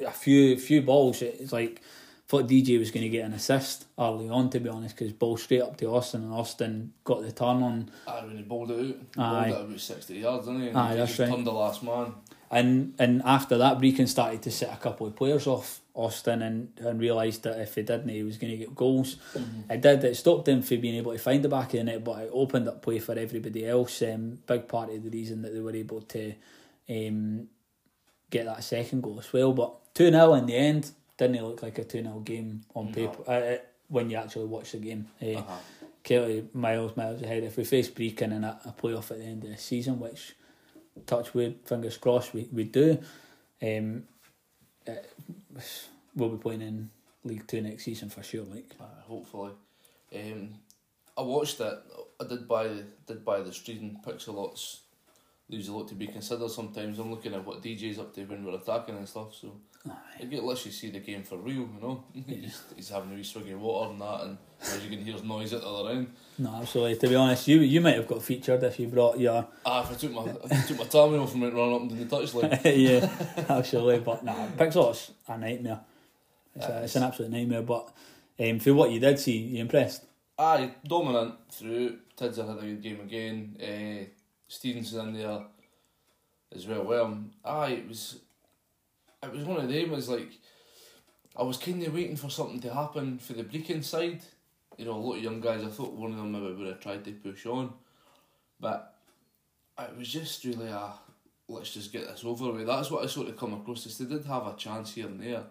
a 0.02 0.10
few 0.10 0.56
few 0.58 0.82
balls, 0.82 1.22
it's 1.22 1.52
like 1.52 1.80
thought 2.32 2.48
DJ 2.48 2.78
was 2.78 2.90
going 2.90 3.02
to 3.02 3.10
get 3.10 3.26
an 3.26 3.34
assist 3.34 3.84
early 3.98 4.28
on, 4.28 4.48
to 4.48 4.58
be 4.58 4.68
honest, 4.68 4.96
because 4.96 5.12
ball 5.12 5.36
straight 5.36 5.60
up 5.60 5.76
to 5.76 5.86
Austin, 5.86 6.22
and 6.22 6.32
Austin 6.32 6.92
got 7.04 7.20
the 7.20 7.30
turn 7.30 7.62
on. 7.62 7.90
Aye, 8.06 8.24
when 8.24 8.36
he 8.38 8.42
bowled 8.42 8.70
it 8.70 8.96
out, 9.18 9.22
Aye. 9.22 9.50
bowled 9.50 9.64
it 9.64 9.64
about 9.66 9.80
60 9.80 10.14
yards, 10.14 10.46
didn't 10.46 10.62
he? 10.62 10.68
And 10.68 10.78
Aye, 10.78 10.92
he 10.92 10.96
that's 10.96 11.10
just 11.10 11.20
right. 11.20 11.28
turned 11.28 11.46
the 11.46 11.52
last 11.52 11.82
man. 11.82 12.14
And 12.50 12.94
and 12.98 13.22
after 13.24 13.58
that, 13.58 13.78
Brechin 13.78 14.08
started 14.08 14.42
to 14.42 14.50
set 14.50 14.72
a 14.72 14.76
couple 14.76 15.06
of 15.06 15.16
players 15.16 15.46
off 15.46 15.80
Austin 15.94 16.42
and, 16.42 16.68
and 16.78 17.00
realised 17.00 17.42
that 17.42 17.60
if 17.60 17.74
he 17.74 17.82
didn't, 17.82 18.08
he 18.08 18.22
was 18.22 18.38
going 18.38 18.50
to 18.50 18.56
get 18.56 18.74
goals. 18.74 19.16
Mm-hmm. 19.34 19.72
It 19.72 19.80
did. 19.80 20.04
It 20.04 20.16
stopped 20.16 20.48
him 20.48 20.62
from 20.62 20.80
being 20.80 20.96
able 20.96 21.12
to 21.12 21.18
find 21.18 21.42
the 21.42 21.48
back 21.48 21.66
of 21.66 21.80
the 21.80 21.84
net, 21.84 22.04
but 22.04 22.18
it 22.20 22.30
opened 22.32 22.68
up 22.68 22.82
play 22.82 22.98
for 22.98 23.18
everybody 23.18 23.66
else. 23.66 24.02
Um, 24.02 24.38
big 24.46 24.68
part 24.68 24.90
of 24.90 25.02
the 25.02 25.10
reason 25.10 25.42
that 25.42 25.52
they 25.52 25.60
were 25.60 25.74
able 25.74 26.00
to 26.00 26.34
um, 26.88 27.48
get 28.32 28.46
that 28.46 28.64
second 28.64 29.02
goal 29.02 29.18
as 29.20 29.32
well. 29.32 29.52
But 29.52 29.94
2 29.94 30.10
0 30.10 30.34
in 30.34 30.46
the 30.46 30.56
end 30.56 30.90
didn't 31.16 31.40
look 31.44 31.62
like 31.62 31.78
a 31.78 31.84
2 31.84 32.02
0 32.02 32.18
game 32.24 32.62
on 32.74 32.86
No. 32.86 32.92
paper 32.92 33.30
uh, 33.30 33.58
when 33.88 34.10
you 34.10 34.16
actually 34.16 34.46
watch 34.46 34.72
the 34.72 34.78
game. 34.78 35.06
Uh, 35.22 35.26
Uh-huh. 35.38 35.58
Kelty 36.02 36.52
miles, 36.52 36.96
miles 36.96 37.22
ahead. 37.22 37.44
If 37.44 37.56
we 37.56 37.62
face 37.62 37.88
Brechin 37.88 38.32
in 38.32 38.42
a, 38.42 38.58
a 38.64 38.72
playoff 38.72 39.12
at 39.12 39.18
the 39.18 39.24
end 39.24 39.44
of 39.44 39.50
the 39.50 39.56
season, 39.56 40.00
which 40.00 40.34
touch 41.06 41.32
wood, 41.32 41.60
fingers 41.64 41.96
crossed, 41.96 42.34
we, 42.34 42.48
we 42.52 42.64
do, 42.64 42.98
um, 43.62 44.02
it, 44.84 45.12
we'll 46.16 46.30
be 46.30 46.38
playing 46.38 46.62
in 46.62 46.90
League 47.22 47.46
Two 47.46 47.60
next 47.60 47.84
season 47.84 48.10
for 48.10 48.20
sure. 48.24 48.44
Like, 48.44 48.74
hopefully. 49.06 49.52
Um, 50.12 50.54
I 51.16 51.22
watched 51.22 51.60
it. 51.60 51.78
I 52.20 52.24
did 52.26 52.48
buy 52.48 52.68
did 53.06 53.24
buy 53.24 53.42
the 53.42 53.50
Streeden 53.50 54.02
Pixelots. 54.04 54.78
Leaves 55.52 55.68
a 55.68 55.72
lot 55.72 55.86
to 55.88 55.94
be 55.94 56.06
considered 56.06 56.50
sometimes. 56.50 56.98
I'm 56.98 57.10
looking 57.10 57.34
at 57.34 57.44
what 57.44 57.62
DJ's 57.62 57.98
up 57.98 58.14
to 58.14 58.24
when 58.24 58.42
we're 58.42 58.54
attacking 58.54 58.96
and 58.96 59.06
stuff, 59.06 59.34
so 59.34 59.52
I 59.86 60.24
get 60.24 60.42
literally 60.42 60.70
see 60.70 60.90
the 60.90 61.00
game 61.00 61.24
for 61.24 61.36
real, 61.36 61.68
you 61.74 61.78
know. 61.80 62.04
he's, 62.26 62.62
he's 62.74 62.88
having 62.88 63.12
a 63.12 63.14
wee 63.14 63.22
swig 63.22 63.50
of 63.50 63.60
water 63.60 63.90
and 63.90 64.00
that, 64.00 64.22
and 64.22 64.38
as 64.62 64.82
you 64.82 64.88
can 64.88 65.04
hear 65.04 65.22
noise 65.22 65.52
at 65.52 65.60
the 65.60 65.68
other 65.68 65.90
end. 65.90 66.12
no, 66.38 66.54
absolutely. 66.54 66.96
To 66.96 67.08
be 67.08 67.14
honest, 67.16 67.48
you 67.48 67.58
you 67.58 67.82
might 67.82 67.96
have 67.96 68.08
got 68.08 68.22
featured 68.22 68.62
if 68.62 68.80
you 68.80 68.86
brought 68.86 69.18
your 69.18 69.46
Ah, 69.66 69.82
if 69.82 69.90
I 69.90 69.94
took 69.94 70.12
my 70.12 70.24
if 70.24 70.52
I 70.52 70.62
took 70.62 70.78
my 70.78 70.84
tammy 70.84 71.18
off 71.18 71.32
and 71.34 71.42
went 71.42 71.54
running 71.54 71.74
up 71.74 71.80
and 71.82 71.90
down 71.90 72.08
the 72.08 72.16
touchline. 72.16 72.60
yeah, 73.44 73.44
absolutely. 73.54 74.00
But 74.00 74.24
nah, 74.24 74.46
Pixel's 74.56 75.10
a 75.28 75.36
nightmare. 75.36 75.80
It's, 76.56 76.66
a, 76.66 76.82
it's 76.84 76.96
an 76.96 77.02
absolute 77.02 77.30
nightmare. 77.30 77.62
But 77.62 77.92
um, 78.40 78.58
for 78.58 78.72
what 78.72 78.90
you 78.90 79.00
did 79.00 79.18
see, 79.18 79.36
you 79.36 79.60
impressed. 79.60 80.04
Aye, 80.38 80.70
dominant 80.86 81.34
through. 81.50 81.98
Tidser 82.16 82.46
had 82.46 82.58
a 82.58 82.60
good 82.62 82.82
game 82.82 83.00
again. 83.00 83.56
Uh, 83.60 84.08
Stevenson 84.52 85.08
in 85.08 85.14
there 85.14 85.40
as 86.54 86.66
well. 86.66 86.84
Well, 86.84 87.18
aye, 87.42 87.70
it 87.70 87.88
was 87.88 88.18
it 89.22 89.32
was 89.32 89.44
one 89.44 89.64
of 89.64 89.68
them. 89.68 89.90
Was 89.90 90.10
like 90.10 90.30
I 91.34 91.42
was 91.42 91.56
kind 91.56 91.82
of 91.82 91.94
waiting 91.94 92.16
for 92.16 92.28
something 92.28 92.60
to 92.60 92.74
happen 92.74 93.18
for 93.18 93.32
the 93.32 93.44
Brechin 93.44 93.82
side. 93.82 94.20
You 94.76 94.84
know, 94.84 94.92
a 94.92 94.96
lot 94.96 95.16
of 95.16 95.22
young 95.22 95.40
guys. 95.40 95.64
I 95.64 95.68
thought 95.68 95.94
one 95.94 96.10
of 96.10 96.18
them 96.18 96.32
maybe 96.32 96.52
would 96.52 96.66
have 96.66 96.80
tried 96.80 97.02
to 97.04 97.12
push 97.12 97.46
on, 97.46 97.72
but 98.60 98.94
it 99.78 99.96
was 99.96 100.12
just 100.12 100.44
really 100.44 100.68
a 100.68 100.92
let's 101.48 101.72
just 101.72 101.90
get 101.90 102.06
this 102.06 102.24
over 102.24 102.52
with. 102.52 102.66
That's 102.66 102.90
what 102.90 103.04
I 103.04 103.06
sort 103.06 103.28
of 103.28 103.38
come 103.38 103.54
across. 103.54 103.86
Is 103.86 103.96
they 103.96 104.04
did 104.04 104.26
have 104.26 104.46
a 104.46 104.54
chance 104.56 104.94
here 104.94 105.06
and 105.06 105.18
there, 105.18 105.44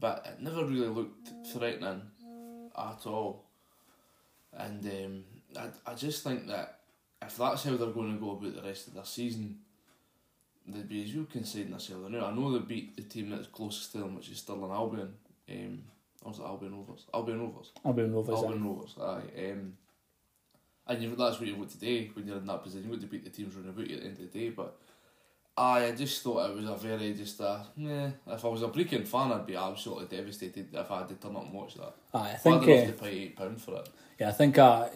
but 0.00 0.26
it 0.26 0.42
never 0.42 0.64
really 0.64 0.88
looked 0.88 1.28
threatening 1.52 2.00
at 2.78 3.06
all. 3.06 3.44
And 4.54 4.86
um, 4.86 5.24
I, 5.54 5.90
I 5.90 5.94
just 5.94 6.24
think 6.24 6.46
that 6.46 6.78
if 7.26 7.36
that's 7.36 7.64
how 7.64 7.76
they're 7.76 7.88
going 7.88 8.14
to 8.14 8.20
go 8.20 8.32
about 8.32 8.54
the 8.54 8.62
rest 8.62 8.88
of 8.88 8.94
their 8.94 9.04
season, 9.04 9.58
they'd 10.66 10.88
be 10.88 11.02
as 11.02 11.14
you 11.14 11.26
conceding 11.30 11.70
themselves. 11.70 12.04
I 12.06 12.10
know, 12.10 12.24
I 12.24 12.32
know 12.32 12.52
they 12.52 12.64
beat 12.64 12.96
the 12.96 13.02
team 13.02 13.30
that's 13.30 13.48
closest 13.48 13.92
to 13.92 13.98
them, 13.98 14.14
which 14.14 14.30
is 14.30 14.38
Stirling 14.38 14.70
Albion. 14.70 15.14
Um, 15.50 15.82
or 16.22 16.30
was 16.30 16.38
it 16.38 16.44
Albion 16.44 16.76
Rovers? 16.76 17.04
Albion 17.12 17.40
Rovers. 17.40 17.72
Be 17.84 18.02
Rovers. 18.02 18.34
Albion 18.34 18.64
Rovers, 18.64 18.94
aye. 19.00 19.50
Um, 19.50 19.72
and 20.86 21.02
you, 21.02 21.16
that's 21.16 21.38
what 21.38 21.48
you 21.48 21.56
want 21.56 21.70
today 21.70 22.10
when 22.14 22.26
you're 22.26 22.38
in 22.38 22.46
that 22.46 22.62
position. 22.62 22.84
You 22.84 22.90
want 22.90 23.02
to 23.02 23.08
beat 23.08 23.24
the 23.24 23.30
teams 23.30 23.54
running 23.54 23.70
about 23.70 23.88
you 23.88 23.96
at 23.96 24.02
the 24.02 24.08
end 24.08 24.18
of 24.18 24.32
the 24.32 24.38
day, 24.38 24.48
but. 24.50 24.76
I 25.54 25.84
I 25.88 25.92
just 25.92 26.22
thought 26.22 26.48
it 26.48 26.56
was 26.56 26.64
a 26.64 26.74
very 26.76 27.12
just 27.12 27.38
a 27.40 27.66
yeah. 27.76 28.08
If 28.26 28.42
I 28.42 28.48
was 28.48 28.62
a 28.62 28.68
Brechin 28.68 29.06
fan, 29.06 29.32
I'd 29.32 29.46
be 29.46 29.54
absolutely 29.54 30.06
devastated 30.16 30.68
if 30.72 30.90
I 30.90 30.98
had 31.00 31.08
to 31.08 31.14
turn 31.16 31.36
up 31.36 31.44
and 31.44 31.52
watch 31.52 31.74
that. 31.74 31.92
Aye, 32.14 32.18
I 32.18 32.30
I'd 32.32 32.40
think 32.40 32.64
have 32.64 32.84
uh, 32.84 32.86
to 32.86 32.92
pay 32.94 33.10
eight 33.10 33.36
pound 33.36 33.60
for 33.60 33.74
it. 33.76 33.88
yeah, 34.18 34.30
I 34.30 34.32
think 34.32 34.56
I, 34.58 34.88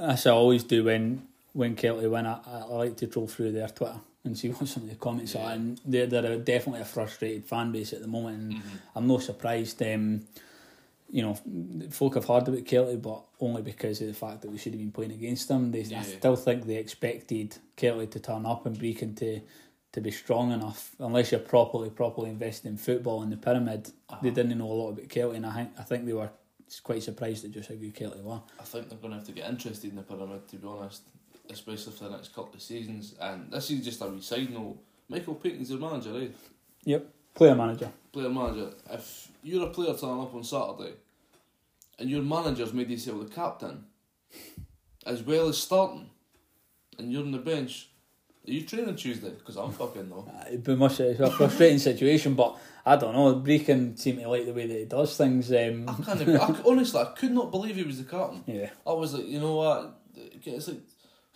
as 0.00 0.24
I 0.24 0.30
always 0.30 0.62
do 0.62 0.84
when 0.84 1.26
when 1.58 1.74
Kelty 1.74 2.08
win, 2.08 2.24
I, 2.26 2.38
I 2.46 2.64
like 2.66 2.96
to 2.98 3.06
troll 3.08 3.26
through 3.26 3.52
their 3.52 3.68
Twitter 3.68 3.98
and 4.24 4.38
see 4.38 4.48
what 4.54 4.68
some 4.68 4.84
of 4.84 4.88
the 4.90 4.94
comments 4.94 5.34
Yeah. 5.34 5.46
are, 5.48 5.52
and 5.52 5.80
they're 5.84 6.06
they're 6.06 6.38
definitely 6.38 6.82
a 6.82 6.84
frustrated 6.96 7.44
fan 7.46 7.72
base 7.72 7.92
at 7.92 8.00
the 8.00 8.08
moment, 8.08 8.36
and 8.40 8.52
Mm-hmm. 8.54 8.76
I'm 8.98 9.06
no 9.08 9.18
surprised. 9.18 9.82
Um, 9.82 10.22
you 11.10 11.22
know, 11.22 11.34
folk 11.90 12.14
have 12.16 12.26
heard 12.26 12.46
about 12.48 12.64
Kelty, 12.64 13.00
but 13.00 13.22
only 13.40 13.62
because 13.62 14.00
of 14.02 14.08
the 14.08 14.12
fact 14.14 14.42
that 14.42 14.50
we 14.50 14.58
should 14.58 14.72
have 14.74 14.80
been 14.80 14.92
playing 14.92 15.12
against 15.12 15.48
them. 15.48 15.70
They, 15.72 15.80
I 15.96 16.02
still 16.02 16.36
think 16.36 16.66
they 16.66 16.76
expected 16.76 17.56
Kelty 17.78 18.10
to 18.10 18.20
turn 18.20 18.44
up 18.44 18.66
and 18.66 18.78
Brechin 18.78 19.16
to 19.16 19.40
to 19.92 20.00
be 20.02 20.10
strong 20.10 20.52
enough. 20.52 20.94
Unless 21.00 21.32
you're 21.32 21.40
properly 21.40 21.88
properly 21.90 22.28
invested 22.30 22.68
in 22.68 22.76
football 22.76 23.22
in 23.22 23.30
the 23.30 23.38
pyramid, 23.38 23.90
they 24.22 24.30
didn't 24.30 24.58
know 24.58 24.70
a 24.70 24.78
lot 24.82 24.90
about 24.90 25.08
Kelty, 25.08 25.36
and 25.36 25.46
I 25.46 25.54
think 25.54 25.70
I 25.78 25.82
think 25.82 26.04
they 26.06 26.12
were 26.12 26.30
quite 26.82 27.02
surprised 27.02 27.44
at 27.46 27.52
just 27.52 27.70
how 27.70 27.74
good 27.76 27.94
Kelty 27.94 28.22
were. 28.22 28.42
I 28.60 28.64
think 28.64 28.90
they're 28.90 28.98
going 28.98 29.12
to 29.12 29.18
have 29.20 29.26
to 29.28 29.32
get 29.32 29.48
interested 29.48 29.88
in 29.90 29.96
the 29.96 30.02
pyramid, 30.02 30.46
to 30.48 30.56
be 30.56 30.68
honest, 30.68 31.02
especially 31.50 31.92
for 31.92 32.04
the 32.04 32.10
next 32.10 32.34
couple 32.34 32.54
of 32.54 32.62
seasons. 32.62 33.14
And 33.20 33.50
this 33.50 33.70
is 33.70 33.84
just 33.84 34.00
a 34.02 34.06
wee 34.06 34.20
side 34.20 34.50
note. 34.50 34.78
Michael 35.08 35.34
Paton's 35.34 35.68
their 35.70 35.78
manager, 35.78 36.14
eh? 36.20 36.28
Yep, 36.84 37.06
player 37.34 37.54
manager. 37.54 37.90
Player 38.12 38.28
manager. 38.30 38.70
If 38.90 39.28
you're 39.42 39.66
a 39.66 39.70
player 39.70 39.94
turning 39.94 40.20
up 40.20 40.34
on 40.34 40.44
Saturday 40.44 40.94
and 41.98 42.10
your 42.10 42.22
manager's 42.22 42.72
made 42.72 42.90
you 42.90 42.98
sell 42.98 43.18
the 43.18 43.28
captain, 43.32 43.84
as 45.06 45.22
well 45.22 45.48
as 45.48 45.58
starting, 45.58 46.10
and 46.98 47.12
you're 47.12 47.22
on 47.22 47.32
the 47.32 47.38
bench, 47.38 47.88
are 48.46 48.50
you 48.50 48.62
training 48.62 48.96
Tuesday? 48.96 49.30
Because 49.30 49.56
I'm 49.56 49.72
fucking 49.72 50.08
though. 50.08 50.30
Uh, 50.38 50.44
It'd 50.48 50.64
be 50.64 50.74
much 50.76 51.00
it's 51.00 51.20
a 51.20 51.30
frustrating 51.30 51.78
situation, 51.78 52.34
but 52.34 52.56
I 52.84 52.96
don't 52.96 53.14
know. 53.14 53.34
Brechin 53.36 53.98
seem 53.98 54.18
to 54.18 54.28
like 54.28 54.46
the 54.46 54.52
way 54.52 54.66
that 54.66 54.78
he 54.78 54.84
does 54.84 55.16
things. 55.16 55.52
I 55.52 55.68
Um, 55.68 55.86
can't. 56.04 56.28
I, 56.28 56.54
honestly, 56.66 57.00
I 57.00 57.06
could 57.16 57.32
not 57.32 57.50
believe 57.50 57.76
he 57.76 57.82
was 57.82 57.98
the 57.98 58.04
captain. 58.10 58.42
yeah, 58.46 58.70
I 58.86 58.92
was 58.92 59.14
like, 59.14 59.26
you 59.26 59.40
know 59.40 59.54
what? 59.56 60.00
It's 60.44 60.68
like, 60.68 60.78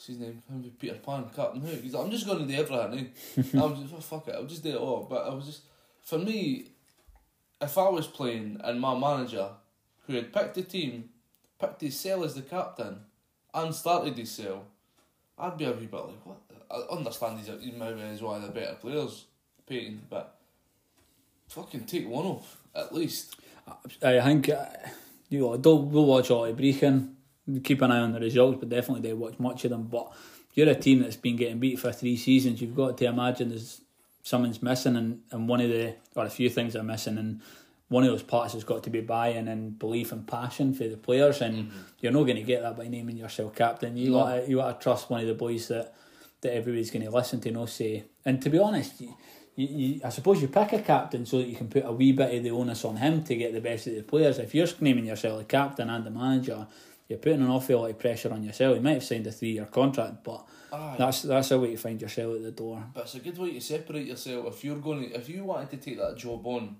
his 0.06 0.18
name? 0.18 0.42
Peter 0.78 0.94
Pan, 0.94 1.24
Captain 1.34 1.60
Hook. 1.60 1.80
He's 1.82 1.94
like, 1.94 2.04
I'm 2.04 2.10
just 2.10 2.26
going 2.26 2.46
to 2.46 2.52
do 2.52 2.60
everything. 2.60 3.12
I 3.60 3.64
was 3.64 3.80
just, 3.80 3.94
oh, 3.94 4.00
fuck 4.00 4.28
it, 4.28 4.34
I'll 4.34 4.44
just 4.44 4.62
do 4.62 4.70
it 4.70 4.76
all. 4.76 5.06
But 5.08 5.26
I 5.26 5.34
was 5.34 5.46
just, 5.46 5.62
for 6.02 6.18
me, 6.18 6.66
if 7.60 7.78
I 7.78 7.88
was 7.88 8.06
playing 8.06 8.60
and 8.64 8.80
my 8.80 8.98
manager, 8.98 9.48
who 10.06 10.14
had 10.14 10.32
picked 10.32 10.54
the 10.54 10.62
team, 10.62 11.10
picked 11.60 11.80
his 11.80 11.98
cell 11.98 12.24
as 12.24 12.34
the 12.34 12.42
captain, 12.42 13.00
and 13.54 13.74
started 13.74 14.16
his 14.16 14.30
cell, 14.30 14.64
I'd 15.38 15.58
be 15.58 15.64
a 15.64 15.72
wee 15.72 15.86
bit 15.86 15.94
like, 15.94 16.26
what? 16.26 16.38
I 16.70 16.94
understand 16.94 17.38
he's, 17.38 17.48
a, 17.48 17.58
he 17.58 17.70
maybe 17.70 18.00
one 18.24 18.42
of 18.42 18.42
the 18.42 18.48
better 18.48 18.74
players, 18.74 19.26
Paton, 19.66 20.02
but 20.08 20.38
fucking 21.48 21.84
take 21.84 22.08
one 22.08 22.24
off, 22.24 22.58
at 22.74 22.94
least. 22.94 23.36
I 24.02 24.20
think 24.20 24.48
uh, 24.48 24.64
you 25.28 25.40
know, 25.40 25.56
don't 25.56 25.90
we'll 25.90 26.06
watch 26.06 26.30
all 26.30 26.44
of 26.44 26.56
Brechin. 26.56 27.14
Keep 27.64 27.82
an 27.82 27.90
eye 27.90 27.98
on 27.98 28.12
the 28.12 28.20
results, 28.20 28.58
but 28.60 28.68
definitely 28.68 29.08
do 29.08 29.16
watch 29.16 29.38
much 29.38 29.64
of 29.64 29.70
them. 29.70 29.84
But 29.84 30.12
you're 30.54 30.68
a 30.68 30.74
team 30.74 31.00
that's 31.02 31.16
been 31.16 31.36
getting 31.36 31.58
beat 31.58 31.78
for 31.78 31.90
three 31.92 32.16
seasons. 32.16 32.60
You've 32.60 32.76
got 32.76 32.96
to 32.98 33.06
imagine 33.06 33.48
there's 33.48 33.80
something's 34.22 34.62
missing, 34.62 34.96
and, 34.96 35.22
and 35.30 35.48
one 35.48 35.60
of 35.60 35.68
the 35.68 35.94
or 36.14 36.26
a 36.26 36.30
few 36.30 36.48
things 36.48 36.76
are 36.76 36.84
missing, 36.84 37.18
and 37.18 37.40
one 37.88 38.04
of 38.04 38.10
those 38.10 38.22
parts 38.22 38.54
has 38.54 38.64
got 38.64 38.84
to 38.84 38.90
be 38.90 39.00
buy-in 39.00 39.48
and 39.48 39.78
belief 39.78 40.12
and 40.12 40.26
passion 40.26 40.72
for 40.72 40.86
the 40.86 40.96
players, 40.96 41.40
and 41.40 41.54
mm-hmm. 41.54 41.78
you're 42.00 42.12
not 42.12 42.22
going 42.22 42.36
to 42.36 42.42
get 42.42 42.62
that 42.62 42.76
by 42.76 42.86
naming 42.86 43.16
yourself 43.16 43.54
captain. 43.54 43.96
You 43.96 44.10
No. 44.10 44.40
to, 44.40 44.48
you 44.48 44.58
want 44.58 44.78
to 44.78 44.82
trust 44.82 45.10
one 45.10 45.20
of 45.20 45.26
the 45.26 45.34
boys 45.34 45.68
that 45.68 45.94
that 46.42 46.54
everybody's 46.54 46.90
going 46.90 47.04
to 47.04 47.10
listen 47.10 47.40
to, 47.40 47.50
no 47.50 47.66
say. 47.66 48.04
And 48.24 48.40
to 48.42 48.50
be 48.50 48.58
honest. 48.58 49.00
You, 49.00 49.14
you, 49.54 49.66
you, 49.66 50.00
I 50.02 50.08
suppose 50.08 50.40
you 50.40 50.48
pick 50.48 50.72
a 50.72 50.80
captain 50.80 51.26
so 51.26 51.36
that 51.36 51.46
you 51.46 51.54
can 51.54 51.68
put 51.68 51.84
a 51.84 51.92
wee 51.92 52.12
bit 52.12 52.34
of 52.34 52.42
the 52.42 52.50
onus 52.50 52.86
on 52.86 52.96
him 52.96 53.22
to 53.24 53.36
get 53.36 53.52
the 53.52 53.60
best 53.60 53.86
of 53.86 53.94
the 53.94 54.02
players. 54.02 54.38
If 54.38 54.54
you're 54.54 54.66
naming 54.80 55.04
yourself 55.04 55.42
a 55.42 55.44
captain 55.44 55.90
and 55.90 56.06
a 56.06 56.10
manager, 56.10 56.66
you're 57.08 57.18
putting 57.18 57.42
an 57.42 57.50
awful 57.50 57.80
lot 57.80 57.90
of 57.90 57.98
pressure 57.98 58.32
on 58.32 58.42
yourself. 58.42 58.76
You 58.76 58.82
might 58.82 58.94
have 58.94 59.04
signed 59.04 59.26
a 59.26 59.32
three 59.32 59.52
year 59.52 59.66
contract, 59.66 60.24
but 60.24 60.46
Aye. 60.72 60.96
that's 60.98 61.22
that's 61.22 61.50
a 61.50 61.58
way 61.58 61.72
to 61.72 61.76
find 61.76 62.00
yourself 62.00 62.36
at 62.36 62.42
the 62.42 62.50
door. 62.50 62.84
But 62.94 63.04
it's 63.04 63.14
a 63.14 63.20
good 63.20 63.38
way 63.38 63.52
to 63.52 63.60
separate 63.60 64.06
yourself 64.06 64.46
if 64.46 64.64
you're 64.64 64.76
going 64.76 65.08
to, 65.08 65.14
if 65.14 65.28
you 65.28 65.44
wanted 65.44 65.70
to 65.70 65.76
take 65.76 65.98
that 65.98 66.16
job 66.16 66.46
on 66.46 66.76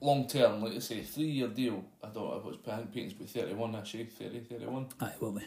long 0.00 0.26
term, 0.26 0.62
like 0.62 0.74
I 0.74 0.78
say, 0.78 1.02
three 1.02 1.24
year 1.24 1.48
deal. 1.48 1.84
I 2.02 2.08
don't 2.08 2.24
know 2.24 2.42
if 2.44 2.54
it's 2.54 2.68
I 2.68 2.82
think 2.92 3.12
about 3.12 3.28
thirty 3.28 3.54
one 3.54 3.74
actually, 3.76 4.04
30, 4.04 4.40
31. 4.40 4.86
Aye, 5.00 5.12
will 5.20 5.32
be. 5.32 5.42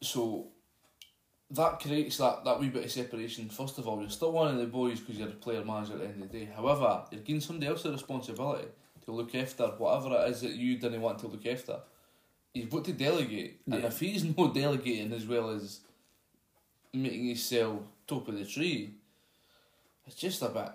So 0.00 0.48
that 1.50 1.80
creates 1.80 2.18
that, 2.18 2.44
that 2.44 2.60
wee 2.60 2.68
bit 2.68 2.84
of 2.84 2.90
separation. 2.90 3.48
First 3.48 3.78
of 3.78 3.88
all, 3.88 4.00
you're 4.00 4.10
still 4.10 4.32
one 4.32 4.52
of 4.52 4.58
the 4.58 4.66
boys 4.66 5.00
because 5.00 5.16
you're 5.16 5.28
a 5.28 5.32
player 5.32 5.64
manager 5.64 5.94
at 5.94 6.00
the 6.00 6.04
end 6.06 6.22
of 6.22 6.30
the 6.30 6.38
day. 6.38 6.48
However, 6.54 7.04
you're 7.10 7.22
giving 7.22 7.40
somebody 7.40 7.66
else 7.66 7.82
the 7.82 7.92
responsibility 7.92 8.68
to 9.04 9.12
look 9.12 9.34
after 9.34 9.66
whatever 9.78 10.14
it 10.16 10.30
is 10.30 10.42
that 10.42 10.52
you 10.52 10.78
didn't 10.78 11.00
want 11.00 11.18
to 11.20 11.28
look 11.28 11.46
after. 11.46 11.78
You've 12.54 12.70
got 12.70 12.84
to 12.86 12.92
delegate, 12.92 13.60
and 13.70 13.84
if 13.84 14.00
he's 14.00 14.24
not 14.36 14.54
delegating 14.54 15.12
as 15.12 15.26
well 15.26 15.50
as 15.50 15.80
making 16.92 17.26
himself 17.26 17.80
top 18.06 18.26
of 18.28 18.38
the 18.38 18.44
tree, 18.44 18.94
it's 20.06 20.16
just 20.16 20.42
a 20.42 20.48
bit. 20.48 20.70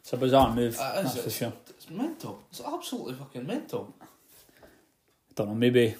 It's 0.00 0.12
a 0.12 0.16
bizarre 0.16 0.54
move, 0.54 0.74
It 0.74 0.78
that's 0.78 1.16
for 1.18 1.30
sure. 1.30 1.52
it's 1.70 1.88
mental. 1.88 2.42
It's 2.50 2.60
absolutely 2.60 3.14
fucking 3.14 3.46
mental. 3.46 3.94
I 4.02 5.32
don't 5.34 5.48
know, 5.48 5.54
maybe 5.54 5.94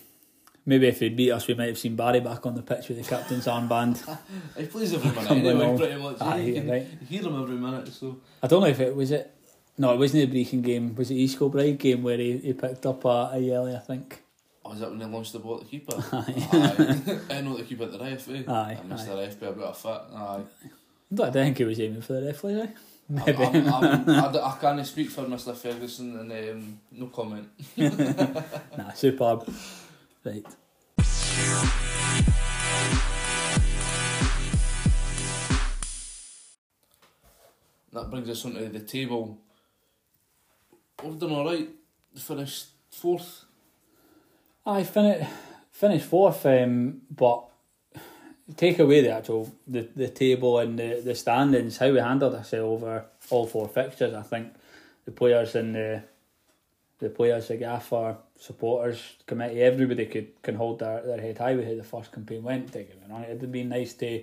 maybe 0.66 0.88
if 0.88 1.00
he'd 1.00 1.16
beat 1.16 1.30
us, 1.30 1.46
we 1.46 1.54
might 1.54 1.68
have 1.68 1.78
seen 1.78 1.96
Barry 1.96 2.20
back 2.20 2.44
on 2.44 2.54
the 2.54 2.62
pitch 2.62 2.88
with 2.88 2.98
the 2.98 3.04
captain's 3.04 3.46
armband. 3.46 4.02
He 4.56 4.66
plays 4.66 4.92
every 4.94 5.10
minute 5.10 5.30
anyway, 5.30 5.76
pretty 5.78 6.02
much. 6.02 6.16
Aye, 6.20 6.40
you 6.40 6.54
can 6.54 6.70
right. 6.70 6.86
hear 7.08 7.22
him 7.22 7.42
every 7.42 7.56
minute, 7.56 7.88
so. 7.88 8.18
I 8.42 8.46
don't 8.46 8.60
know 8.60 8.68
if 8.68 8.80
it 8.80 8.94
was 8.94 9.10
it. 9.10 9.30
No, 9.76 9.92
it 9.92 9.98
wasn't 9.98 10.30
the 10.30 10.44
Brechin 10.44 10.62
game. 10.62 10.94
Was 10.94 11.10
it 11.10 11.14
East 11.14 11.38
Kilbride 11.38 11.78
game 11.78 12.02
where 12.02 12.16
he, 12.18 12.38
he 12.38 12.52
picked 12.52 12.86
up 12.86 13.04
a, 13.04 13.30
a 13.32 13.38
yelly? 13.38 13.74
I 13.74 13.80
think. 13.80 14.22
Oh, 14.64 14.73
is 14.73 14.80
that 14.80 14.88
when 14.90 14.99
they 14.99 15.04
launched 15.04 15.33
the 15.35 15.38
ball 15.40 15.56
at 15.56 15.61
the 15.61 15.66
keeper? 15.66 15.92
Aye. 16.12 16.49
Aye. 16.52 17.37
I 17.37 17.40
know 17.42 17.56
the 17.56 17.64
keeper 17.64 17.85
at 17.85 17.92
the 17.92 17.99
ref, 17.99 18.28
eh? 18.30 18.42
Aye, 18.49 18.78
I 18.80 18.87
missed 18.87 19.09
aye. 19.09 19.14
the 19.14 19.16
ref 19.21 19.40
by 19.40 19.47
about 19.49 19.71
a 19.71 19.75
foot. 19.75 20.02
Aye. 20.14 20.40
I 21.12 21.14
don't 21.14 21.33
think 21.33 21.59
he 21.59 21.64
was 21.64 21.80
aiming 21.80 22.00
for 22.02 22.14
the 22.14 22.26
referee. 22.26 22.61
eh? 22.62 22.66
I'm, 23.11 23.14
Maybe. 23.26 23.44
I'm, 23.44 23.68
I'm, 23.68 24.09
I, 24.09 24.26
I 24.26 24.56
can't 24.59 24.87
speak 24.87 25.11
for 25.11 25.23
Mr. 25.25 25.54
Ferguson 25.54 26.18
and 26.18 26.33
um, 26.33 26.80
no 26.92 27.06
comment. 27.09 27.49
nah, 27.76 28.92
superb. 28.92 29.47
Right. 30.25 30.47
That 37.92 38.11
brings 38.11 38.28
us 38.28 38.44
onto 38.44 38.68
the 38.68 38.80
table. 38.80 39.38
We've 41.02 41.18
done 41.18 41.33
alright. 41.33 41.68
Finished 42.16 42.66
fourth. 42.90 43.44
I 44.66 44.83
fin- 44.83 45.26
finished 45.71 46.06
fourth, 46.06 46.47
um, 46.47 47.02
but 47.11 47.44
take 48.56 48.78
away 48.78 49.00
the 49.02 49.11
actual 49.11 49.52
the, 49.66 49.88
the 49.94 50.09
table 50.09 50.59
and 50.59 50.78
the, 50.78 51.00
the 51.04 51.14
standings, 51.14 51.78
how 51.78 51.90
we 51.90 51.99
handled 51.99 52.35
ourselves 52.35 52.83
over 52.83 53.04
all 53.30 53.47
four 53.47 53.68
fixtures. 53.68 54.14
I 54.14 54.23
think 54.23 54.54
the 55.04 55.11
players 55.11 55.54
and 55.54 55.75
the 55.75 56.02
the 57.00 57.11
players, 57.11 57.49
the 57.49 57.56
gaffer, 57.56 58.16
supporters, 58.38 59.16
committee, 59.26 59.61
everybody 59.62 60.06
could 60.06 60.40
can 60.42 60.54
hold 60.54 60.78
their, 60.78 61.02
their 61.02 61.21
head 61.21 61.38
high 61.38 61.54
with 61.54 61.66
how 61.66 61.75
the 61.75 61.85
first 61.85 62.12
campaign 62.12 62.42
went. 62.42 62.73
Take 62.73 62.90
it 62.90 62.99
it'd 63.28 63.40
have 63.42 63.52
been 63.52 63.68
nice 63.68 63.94
to 63.94 64.23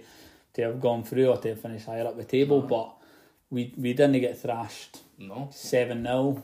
to 0.53 0.61
have 0.63 0.81
gone 0.81 1.03
through 1.03 1.27
or 1.27 1.37
to 1.37 1.49
have 1.49 1.61
finished 1.61 1.85
higher 1.85 2.05
up 2.07 2.17
the 2.17 2.23
table, 2.23 2.61
but 2.61 2.93
we 3.51 3.73
we 3.77 3.93
didn't 3.93 4.19
get 4.19 4.39
thrashed 4.39 5.01
No. 5.19 5.49
seven 5.51 6.03
0 6.03 6.43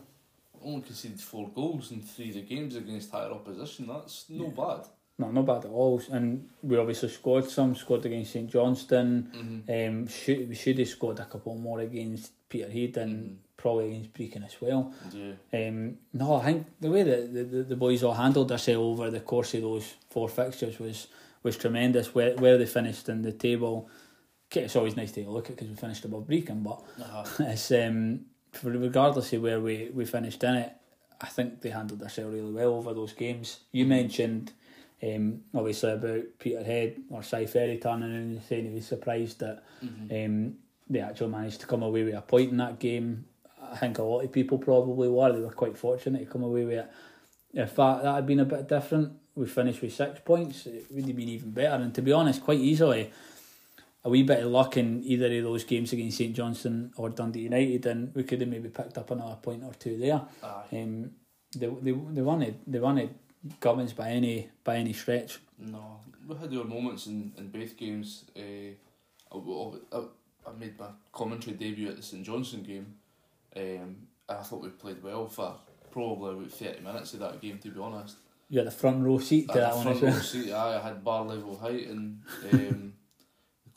Only 0.64 0.82
conceded 0.82 1.20
four 1.22 1.50
goals 1.50 1.92
in 1.92 2.02
three 2.02 2.30
of 2.30 2.36
the 2.36 2.42
games 2.42 2.76
against 2.76 3.12
higher 3.12 3.32
opposition. 3.32 3.88
That's 3.88 4.26
no 4.30 4.50
bad. 4.50 4.88
No, 5.20 5.32
not 5.32 5.46
bad 5.48 5.66
at 5.66 5.72
all. 5.72 6.02
And 6.12 6.48
we 6.62 6.78
obviously 6.78 7.10
scored 7.10 7.50
some. 7.50 7.76
Scored 7.76 8.06
against 8.06 8.34
St 8.34 8.50
Johnstone. 8.50 9.64
Mhm. 9.68 9.88
Um, 9.90 10.08
should, 10.08 10.48
we 10.50 10.56
should 10.56 10.78
have 10.80 10.88
scored 10.88 11.20
a 11.20 11.26
couple 11.26 11.56
more 11.56 11.80
against 11.80 12.32
Peterhead 12.50 12.98
and 12.98 13.40
probably 13.58 13.88
against 13.88 14.14
Brechin 14.14 14.46
as 14.46 14.56
well. 14.62 14.94
Yeah. 15.12 15.34
Um, 15.68 15.98
no, 16.14 16.36
I 16.36 16.46
think 16.46 16.68
the 16.80 16.92
way 16.92 17.02
that 17.04 17.34
the, 17.34 17.44
the, 17.44 17.64
the 17.64 17.76
boys 17.76 18.04
all 18.04 18.14
handled 18.14 18.50
themselves 18.50 19.00
over 19.00 19.10
the 19.10 19.20
course 19.22 19.56
of 19.56 19.62
those 19.64 19.96
four 20.10 20.30
fixtures 20.30 20.78
was 20.80 21.08
was 21.44 21.58
tremendous. 21.58 22.14
Where 22.14 22.36
where 22.36 22.58
they 22.60 22.68
finished 22.68 23.10
in 23.10 23.24
the 23.24 23.32
table, 23.32 23.90
it's 24.52 24.76
always 24.76 24.96
nice 24.96 25.12
to 25.14 25.28
look 25.30 25.50
at 25.50 25.56
because 25.56 25.70
we 25.70 25.76
finished 25.76 26.06
above 26.06 26.28
Brechin, 26.28 26.62
but 26.64 26.80
Uh-huh. 27.02 27.44
it's 27.52 27.72
um, 27.72 28.26
regardless 28.64 29.34
of 29.34 29.42
where 29.42 29.60
we, 29.60 29.90
we 29.94 30.06
finished 30.06 30.44
in 30.44 30.56
it, 30.56 30.74
I 31.22 31.28
think 31.28 31.62
they 31.62 31.70
handled 31.70 32.00
themselves 32.00 32.34
really 32.36 32.52
well 32.52 32.74
over 32.76 32.94
those 32.94 33.14
games. 33.14 33.60
You 33.72 33.86
mentioned 33.86 34.54
um, 35.04 35.42
obviously 35.54 35.92
about 35.92 36.24
Peterhead 36.40 36.98
or 37.10 37.24
Si 37.24 37.46
Ferry 37.48 37.78
turning 37.78 38.10
in 38.10 38.16
and 38.16 38.44
saying 38.44 38.66
he 38.68 38.74
was 38.76 38.86
surprised 38.88 39.40
that 39.40 39.64
Mhm. 39.84 40.26
um, 40.26 40.56
they 40.90 41.00
actually 41.00 41.32
managed 41.32 41.60
to 41.62 41.68
come 41.68 41.84
away 41.84 42.04
with 42.04 42.14
a 42.16 42.22
point 42.22 42.52
in 42.52 42.58
that 42.58 42.80
game. 42.80 43.26
I 43.62 43.76
think 43.76 43.98
a 43.98 44.04
lot 44.04 44.22
of 44.24 44.32
people 44.32 44.58
probably 44.58 45.10
were. 45.10 45.34
They 45.34 45.42
were 45.42 45.50
quite 45.52 45.78
fortunate 45.78 46.20
to 46.20 46.26
come 46.26 46.44
away 46.44 46.66
with 46.66 46.80
it. 46.80 46.88
if 47.54 47.76
that, 47.76 48.04
that 48.04 48.16
had 48.16 48.26
been 48.28 48.40
a 48.40 48.46
bit 48.46 48.68
different, 48.68 49.14
we 49.36 49.46
finished 49.48 49.82
with 49.82 49.94
six 49.94 50.20
points, 50.24 50.66
it 50.68 50.86
would 50.92 51.06
have 51.06 51.16
been 51.16 51.30
even 51.30 51.52
better. 51.52 51.82
And 51.84 51.94
to 51.96 52.02
be 52.02 52.12
honest, 52.12 52.44
quite 52.44 52.60
easily, 52.60 53.12
a 54.04 54.10
wee 54.10 54.24
bit 54.24 54.44
of 54.44 54.52
luck 54.52 54.78
in 54.78 55.04
either 55.04 55.26
of 55.38 55.44
those 55.44 55.64
games 55.64 55.94
against 55.94 56.18
St 56.18 56.36
Johnstone 56.36 56.92
or 56.98 57.10
Dundee 57.10 57.42
United, 57.42 57.86
and 57.86 58.14
we 58.16 58.24
could 58.24 58.42
have 58.42 58.50
maybe 58.50 58.70
picked 58.70 58.98
up 58.98 59.12
another 59.12 59.36
point 59.36 59.64
or 59.64 59.74
two 59.74 59.98
there. 59.98 60.22
Aye. 60.44 60.64
Um, 60.74 61.12
they 61.56 61.68
they 61.68 61.92
they 61.92 62.22
weren't 62.22 62.72
they 62.72 62.80
weren't 62.80 63.12
by 63.96 64.10
any 64.10 64.50
by 64.64 64.78
any 64.78 64.94
stretch. 64.94 65.40
No, 65.60 66.00
we 66.28 66.36
had 66.36 66.56
our 66.56 66.64
moments 66.64 67.08
in, 67.08 67.34
in 67.38 67.50
both 67.50 67.78
games. 67.78 68.26
Uh, 68.36 68.76
I, 69.32 69.38
I, 69.98 70.00
I 70.48 70.52
made 70.58 70.80
my 70.80 70.88
commentary 71.12 71.56
debut 71.56 71.90
at 71.90 71.98
the 71.98 72.04
St 72.04 72.24
Johnstone 72.24 72.64
game. 72.64 72.96
Um, 73.56 73.96
I 74.30 74.36
thought 74.36 74.62
we 74.62 74.70
played 74.70 75.02
well 75.02 75.28
for 75.28 75.56
probably 75.92 76.32
about 76.34 76.52
30 76.52 76.82
minutes 76.82 77.14
of 77.14 77.22
that 77.22 77.42
game, 77.42 77.58
to 77.60 77.70
be 77.70 77.80
honest. 77.80 78.18
You 78.50 78.60
had 78.60 78.68
the 78.68 78.72
front 78.72 79.04
row 79.04 79.18
seat 79.20 79.50
to 79.50 79.54
I 79.54 79.60
that 79.62 79.74
a 79.74 79.76
one 79.76 79.84
front 79.84 79.98
as 79.98 80.04
row 80.04 80.10
well. 80.10 80.20
seat, 80.22 80.52
aye, 80.52 80.78
I 80.78 80.88
had 80.88 81.04
bar 81.04 81.26
level 81.26 81.58
height 81.58 81.88
and 81.88 82.22
um, 82.54 82.94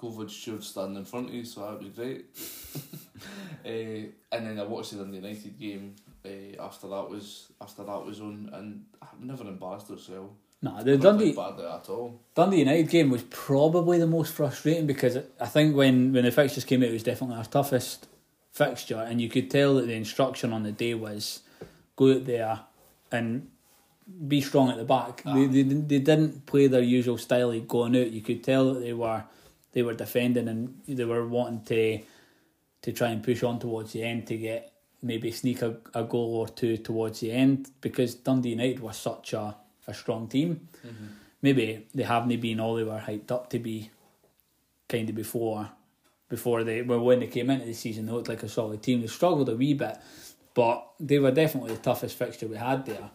COVID 0.00 0.30
steward 0.30 0.64
standing 0.64 0.96
in 0.96 1.04
front 1.04 1.28
of 1.28 1.34
you, 1.34 1.44
so 1.44 1.60
that 1.60 1.72
would 1.72 1.94
be 1.94 2.02
great. 2.02 2.26
uh, 3.64 4.08
and 4.36 4.46
then 4.46 4.58
I 4.58 4.64
watched 4.64 4.92
the 4.92 5.04
United 5.04 5.58
game 5.58 5.96
uh, 6.24 6.62
after 6.62 6.88
that 6.88 7.08
was 7.08 7.52
after 7.60 7.84
that 7.84 8.04
was 8.04 8.20
on, 8.20 8.50
and 8.52 8.84
I've 9.02 9.20
never 9.20 9.44
embarrassed 9.44 9.90
ourselves. 9.90 10.34
Nah, 10.62 10.82
the 10.82 10.98
Dundee 10.98 11.30
at 11.30 11.88
all. 11.88 12.20
Dundee 12.34 12.58
United 12.58 12.90
game 12.90 13.10
was 13.10 13.22
probably 13.30 13.98
the 13.98 14.06
most 14.06 14.34
frustrating 14.34 14.86
because 14.86 15.16
I 15.40 15.46
think 15.46 15.74
when, 15.74 16.12
when 16.12 16.24
the 16.24 16.30
fixtures 16.30 16.66
came 16.66 16.82
out, 16.82 16.90
it 16.90 16.92
was 16.92 17.02
definitely 17.02 17.36
our 17.36 17.44
toughest 17.44 18.06
fixture, 18.52 18.98
and 18.98 19.20
you 19.20 19.30
could 19.30 19.50
tell 19.50 19.76
that 19.76 19.86
the 19.86 19.94
instruction 19.94 20.52
on 20.52 20.62
the 20.62 20.72
day 20.72 20.94
was 20.94 21.40
go 21.96 22.12
out 22.12 22.26
there 22.26 22.60
and 23.10 23.48
be 24.26 24.40
strong 24.40 24.70
at 24.70 24.76
the 24.76 24.84
back. 24.84 25.22
They, 25.22 25.46
they 25.46 25.62
they 25.62 25.98
didn't 25.98 26.44
play 26.44 26.66
their 26.66 26.82
usual 26.82 27.16
style 27.16 27.52
of 27.52 27.68
going 27.68 27.96
out. 27.96 28.10
You 28.10 28.20
could 28.20 28.44
tell 28.44 28.74
that 28.74 28.80
they 28.80 28.92
were 28.92 29.24
they 29.72 29.82
were 29.82 29.94
defending 29.94 30.48
and 30.48 30.80
they 30.86 31.04
were 31.04 31.26
wanting 31.26 31.62
to 31.64 32.00
to 32.82 32.92
try 32.92 33.08
and 33.08 33.22
push 33.22 33.42
on 33.42 33.58
towards 33.58 33.92
the 33.92 34.02
end 34.02 34.26
to 34.26 34.36
get 34.36 34.72
maybe 35.02 35.30
sneak 35.30 35.62
a, 35.62 35.76
a 35.94 36.04
goal 36.04 36.36
or 36.36 36.48
two 36.48 36.76
towards 36.76 37.20
the 37.20 37.32
end 37.32 37.70
because 37.80 38.14
Dundee 38.14 38.50
United 38.50 38.80
was 38.80 38.96
such 38.96 39.32
a, 39.32 39.56
a 39.86 39.94
strong 39.94 40.28
team. 40.28 40.68
Mm-hmm. 40.86 41.06
Maybe 41.42 41.86
they 41.94 42.02
haven't 42.02 42.40
been 42.40 42.60
all 42.60 42.74
they 42.74 42.84
were 42.84 42.98
hyped 42.98 43.30
up 43.30 43.50
to 43.50 43.58
be 43.58 43.90
kind 44.88 45.08
of 45.08 45.14
before 45.14 45.70
before 46.28 46.64
they 46.64 46.82
well 46.82 47.00
when 47.00 47.20
they 47.20 47.26
came 47.26 47.50
into 47.50 47.64
the 47.66 47.72
season 47.72 48.06
they 48.06 48.12
looked 48.12 48.28
like 48.28 48.42
a 48.42 48.48
solid 48.48 48.82
team. 48.82 49.00
They 49.00 49.06
struggled 49.06 49.48
a 49.48 49.56
wee 49.56 49.74
bit 49.74 49.96
but 50.52 50.86
they 50.98 51.18
were 51.18 51.30
definitely 51.30 51.74
the 51.74 51.80
toughest 51.80 52.16
fixture 52.16 52.46
we 52.46 52.56
had 52.56 52.84
there. 52.86 53.10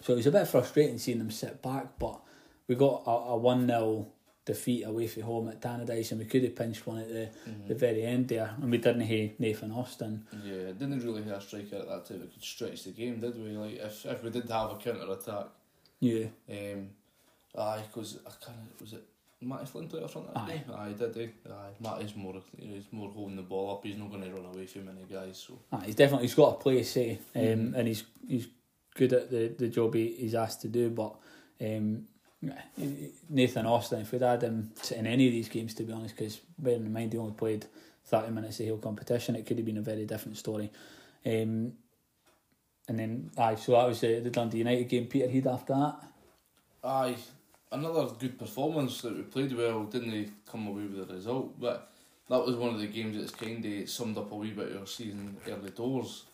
So 0.00 0.14
it 0.14 0.16
was 0.16 0.26
a 0.26 0.32
bit 0.32 0.48
frustrating 0.48 0.98
seeing 0.98 1.18
them 1.18 1.30
sit 1.30 1.62
back 1.62 1.98
but 1.98 2.20
we 2.66 2.74
got 2.74 3.02
a, 3.06 3.10
a 3.10 3.38
1-0 3.38 4.06
defeat 4.44 4.82
away 4.84 5.06
from 5.06 5.22
home 5.22 5.48
at 5.48 5.60
Tannadice 5.60 6.10
and 6.10 6.18
we 6.20 6.26
could 6.26 6.42
have 6.42 6.56
pinched 6.56 6.84
one 6.86 6.98
at 6.98 7.08
the, 7.08 7.28
the 7.68 7.74
very 7.76 8.02
end 8.02 8.26
there 8.28 8.54
and 8.60 8.70
we 8.70 8.78
didn't 8.78 9.02
have 9.02 9.30
Nathan 9.38 9.70
Austin 9.70 10.26
Yeah, 10.44 10.72
didn't 10.72 11.04
really 11.04 11.22
have 11.24 11.38
a 11.38 11.40
striker 11.40 11.76
at 11.76 11.88
that 11.88 12.06
time 12.06 12.20
that 12.20 12.32
could 12.32 12.42
stretch 12.42 12.82
the 12.84 12.90
game, 12.90 13.20
did 13.20 13.36
we? 13.36 13.50
Like 13.56 13.76
if 13.76 14.04
if 14.04 14.22
we 14.24 14.30
did 14.30 14.48
have 14.50 14.72
a 14.72 14.76
counter 14.76 15.12
attack, 15.12 15.46
yeah 16.00 16.26
um, 16.50 16.88
aye, 17.56 17.82
because 17.86 18.18
I 18.26 18.30
kind 18.44 18.58
of 18.74 18.80
was 18.80 18.92
it 18.94 19.04
Matty 19.44 19.66
Flynn 19.66 19.88
played 19.88 20.04
up 20.04 20.10
front 20.12 20.32
that 20.32 20.40
Aye. 20.40 20.46
day. 20.48 20.62
Aye, 20.72 20.92
did 20.92 21.16
he? 21.16 21.24
Aye, 21.50 21.70
Matty's 21.80 22.14
more 22.14 22.34
he's 22.58 22.84
more 22.92 23.10
holding 23.10 23.34
the 23.36 23.42
ball 23.42 23.72
up. 23.72 23.84
He's 23.84 23.96
not 23.96 24.08
going 24.10 24.22
to 24.22 24.30
run 24.30 24.44
away 24.44 24.66
from 24.66 24.84
many 24.86 25.02
guys. 25.10 25.44
So 25.46 25.58
Ah, 25.72 25.80
he's 25.84 25.96
definitely 25.96 26.26
he's 26.28 26.36
got 26.36 26.54
a 26.54 26.58
place, 26.58 26.96
eh? 26.96 27.16
Um, 27.34 27.42
Mhm. 27.42 27.74
and 27.76 27.88
he's 27.88 28.04
he's 28.28 28.46
good 28.94 29.12
at 29.12 29.30
the, 29.32 29.52
the 29.58 29.66
job 29.68 29.94
he, 29.94 30.14
he's 30.18 30.34
asked 30.36 30.60
to 30.62 30.68
do. 30.68 30.90
But 30.90 31.16
um, 31.60 32.06
Nathan 33.28 33.66
Austin, 33.66 34.00
if 34.00 34.12
we'd 34.12 34.22
had 34.22 34.42
him 34.42 34.72
in 34.94 35.06
any 35.06 35.26
of 35.26 35.32
these 35.32 35.48
games, 35.48 35.74
to 35.74 35.84
be 35.84 35.92
honest, 35.92 36.16
because 36.16 36.40
bearing 36.58 36.86
in 36.86 36.92
mind 36.92 37.12
he 37.12 37.18
only 37.18 37.32
played 37.32 37.66
thirty 38.04 38.32
minutes 38.32 38.58
of 38.60 38.68
whole 38.68 38.78
competition, 38.78 39.36
it 39.36 39.46
could 39.46 39.58
have 39.58 39.66
been 39.66 39.78
a 39.78 39.82
very 39.82 40.04
different 40.04 40.36
story. 40.36 40.70
Um, 41.24 41.74
and 42.88 42.98
then 42.98 43.30
aye, 43.38 43.54
so 43.54 43.72
that 43.72 43.86
was 43.86 44.00
the, 44.00 44.18
the 44.20 44.30
Dundee 44.30 44.58
United 44.58 44.88
game. 44.88 45.06
Peterhead 45.06 45.46
after 45.46 45.72
that. 45.74 45.96
aye, 46.82 47.16
another 47.70 48.12
good 48.18 48.38
performance 48.38 49.00
that 49.02 49.16
we 49.16 49.22
played 49.22 49.56
well. 49.56 49.84
Didn't 49.84 50.10
they 50.10 50.28
come 50.50 50.66
away 50.66 50.82
with 50.82 51.08
a 51.08 51.14
result? 51.14 51.60
But 51.60 51.90
that 52.28 52.44
was 52.44 52.56
one 52.56 52.74
of 52.74 52.80
the 52.80 52.88
games 52.88 53.16
that's 53.16 53.30
kind 53.30 53.64
of 53.64 53.88
summed 53.88 54.18
up 54.18 54.32
a 54.32 54.34
wee 54.34 54.50
bit 54.50 54.72
of 54.72 54.80
our 54.80 54.86
season 54.86 55.36
early 55.48 55.70
doors. 55.70 56.24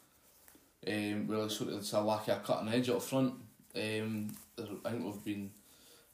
Um, 0.86 1.26
well, 1.26 1.48
sort 1.50 1.70
of 1.70 1.78
it's 1.78 1.92
a 1.92 2.00
lack 2.00 2.28
of 2.28 2.42
cutting 2.44 2.72
edge 2.72 2.88
up 2.88 3.02
front. 3.02 3.34
Um, 3.76 4.28
I 4.58 4.90
think 4.90 5.04
we've 5.04 5.24
been, 5.24 5.50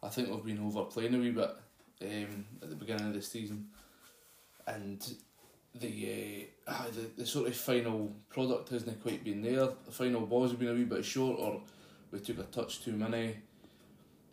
I 0.04 0.08
think 0.08 0.28
we've 0.28 0.44
been 0.44 0.64
overplaying 0.64 1.14
a 1.14 1.18
wee 1.18 1.30
bit 1.30 1.50
um, 2.02 2.44
at 2.62 2.68
the 2.68 2.76
beginning 2.76 3.08
of 3.08 3.14
the 3.14 3.22
season, 3.22 3.68
and 4.66 5.02
the, 5.74 6.48
uh, 6.68 6.70
ah, 6.70 6.86
the 6.92 7.22
the 7.22 7.26
sort 7.26 7.48
of 7.48 7.56
final 7.56 8.14
product 8.28 8.68
hasn't 8.68 9.02
quite 9.02 9.24
been 9.24 9.40
there. 9.40 9.68
The 9.86 9.92
final 9.92 10.26
balls 10.26 10.50
have 10.50 10.60
been 10.60 10.68
a 10.68 10.74
wee 10.74 10.84
bit 10.84 11.04
short, 11.04 11.40
or 11.40 11.62
we 12.10 12.20
took 12.20 12.38
a 12.38 12.42
touch 12.44 12.84
too 12.84 12.92
many 12.92 13.36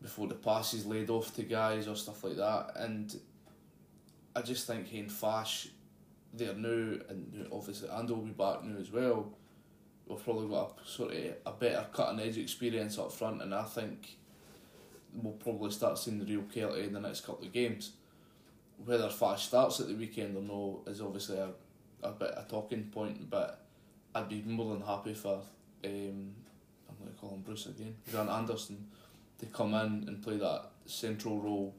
before 0.01 0.27
the 0.27 0.35
passes 0.35 0.85
laid 0.85 1.09
off 1.09 1.33
to 1.35 1.43
guys 1.43 1.87
or 1.87 1.95
stuff 1.95 2.23
like 2.23 2.35
that. 2.35 2.71
And 2.75 3.15
I 4.35 4.41
just 4.41 4.67
think 4.67 4.87
Hayne 4.89 5.09
Fash, 5.09 5.69
they're 6.33 6.53
new, 6.53 6.99
and 7.07 7.47
obviously 7.51 7.89
Andy 7.89 8.13
will 8.13 8.23
be 8.23 8.31
back 8.31 8.63
now 8.63 8.77
as 8.77 8.91
well. 8.91 9.31
We've 10.05 10.21
probably 10.21 10.49
got 10.49 10.79
a 10.83 10.89
sort 10.89 11.13
of 11.13 11.23
a 11.45 11.51
better 11.53 11.85
cutting 11.93 12.19
edge 12.19 12.37
experience 12.37 12.99
up 12.99 13.13
front, 13.13 13.41
and 13.41 13.55
I 13.55 13.63
think 13.63 14.17
we'll 15.13 15.33
probably 15.33 15.71
start 15.71 15.97
seeing 15.97 16.19
the 16.19 16.25
real 16.25 16.43
Kelty 16.43 16.87
in 16.87 16.93
the 16.93 16.99
next 16.99 17.21
couple 17.21 17.45
of 17.45 17.53
games. 17.53 17.91
Whether 18.83 19.09
Fash 19.09 19.47
starts 19.47 19.79
at 19.79 19.87
the 19.87 19.95
weekend 19.95 20.35
or 20.35 20.41
no 20.41 20.81
is 20.87 21.01
obviously 21.01 21.37
a, 21.37 21.49
a 22.03 22.11
bit 22.11 22.33
a 22.35 22.45
talking 22.49 22.85
point, 22.85 23.29
but 23.29 23.65
I'd 24.15 24.29
be 24.29 24.41
more 24.45 24.73
than 24.73 24.85
happy 24.85 25.13
for 25.13 25.41
um, 25.83 26.33
I'm 26.89 26.95
going 26.99 27.13
to 27.13 27.19
call 27.19 27.29
him 27.31 27.41
Bruce 27.41 27.67
again, 27.67 27.95
Grant 28.11 28.29
Anderson, 28.29 28.87
to 29.39 29.45
come 29.47 29.73
in 29.73 30.07
and 30.07 30.21
play 30.21 30.37
that 30.37 30.69
central 30.85 31.39
role 31.39 31.73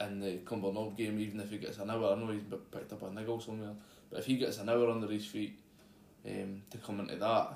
in 0.00 0.20
the 0.20 0.38
Cumbernauld 0.44 0.96
game, 0.96 1.18
even 1.18 1.40
if 1.40 1.50
he 1.50 1.58
gets 1.58 1.78
an 1.78 1.90
hour. 1.90 2.12
I 2.12 2.18
know 2.18 2.32
he's 2.32 2.42
picked 2.42 2.92
up 2.92 3.02
a 3.02 3.10
niggle 3.10 3.40
somewhere, 3.40 3.74
but 4.10 4.20
if 4.20 4.26
he 4.26 4.36
gets 4.36 4.58
an 4.58 4.68
hour 4.68 4.90
under 4.90 5.08
his 5.08 5.26
feet 5.26 5.58
um, 6.26 6.62
to 6.70 6.78
come 6.78 7.00
into 7.00 7.16
that, 7.16 7.54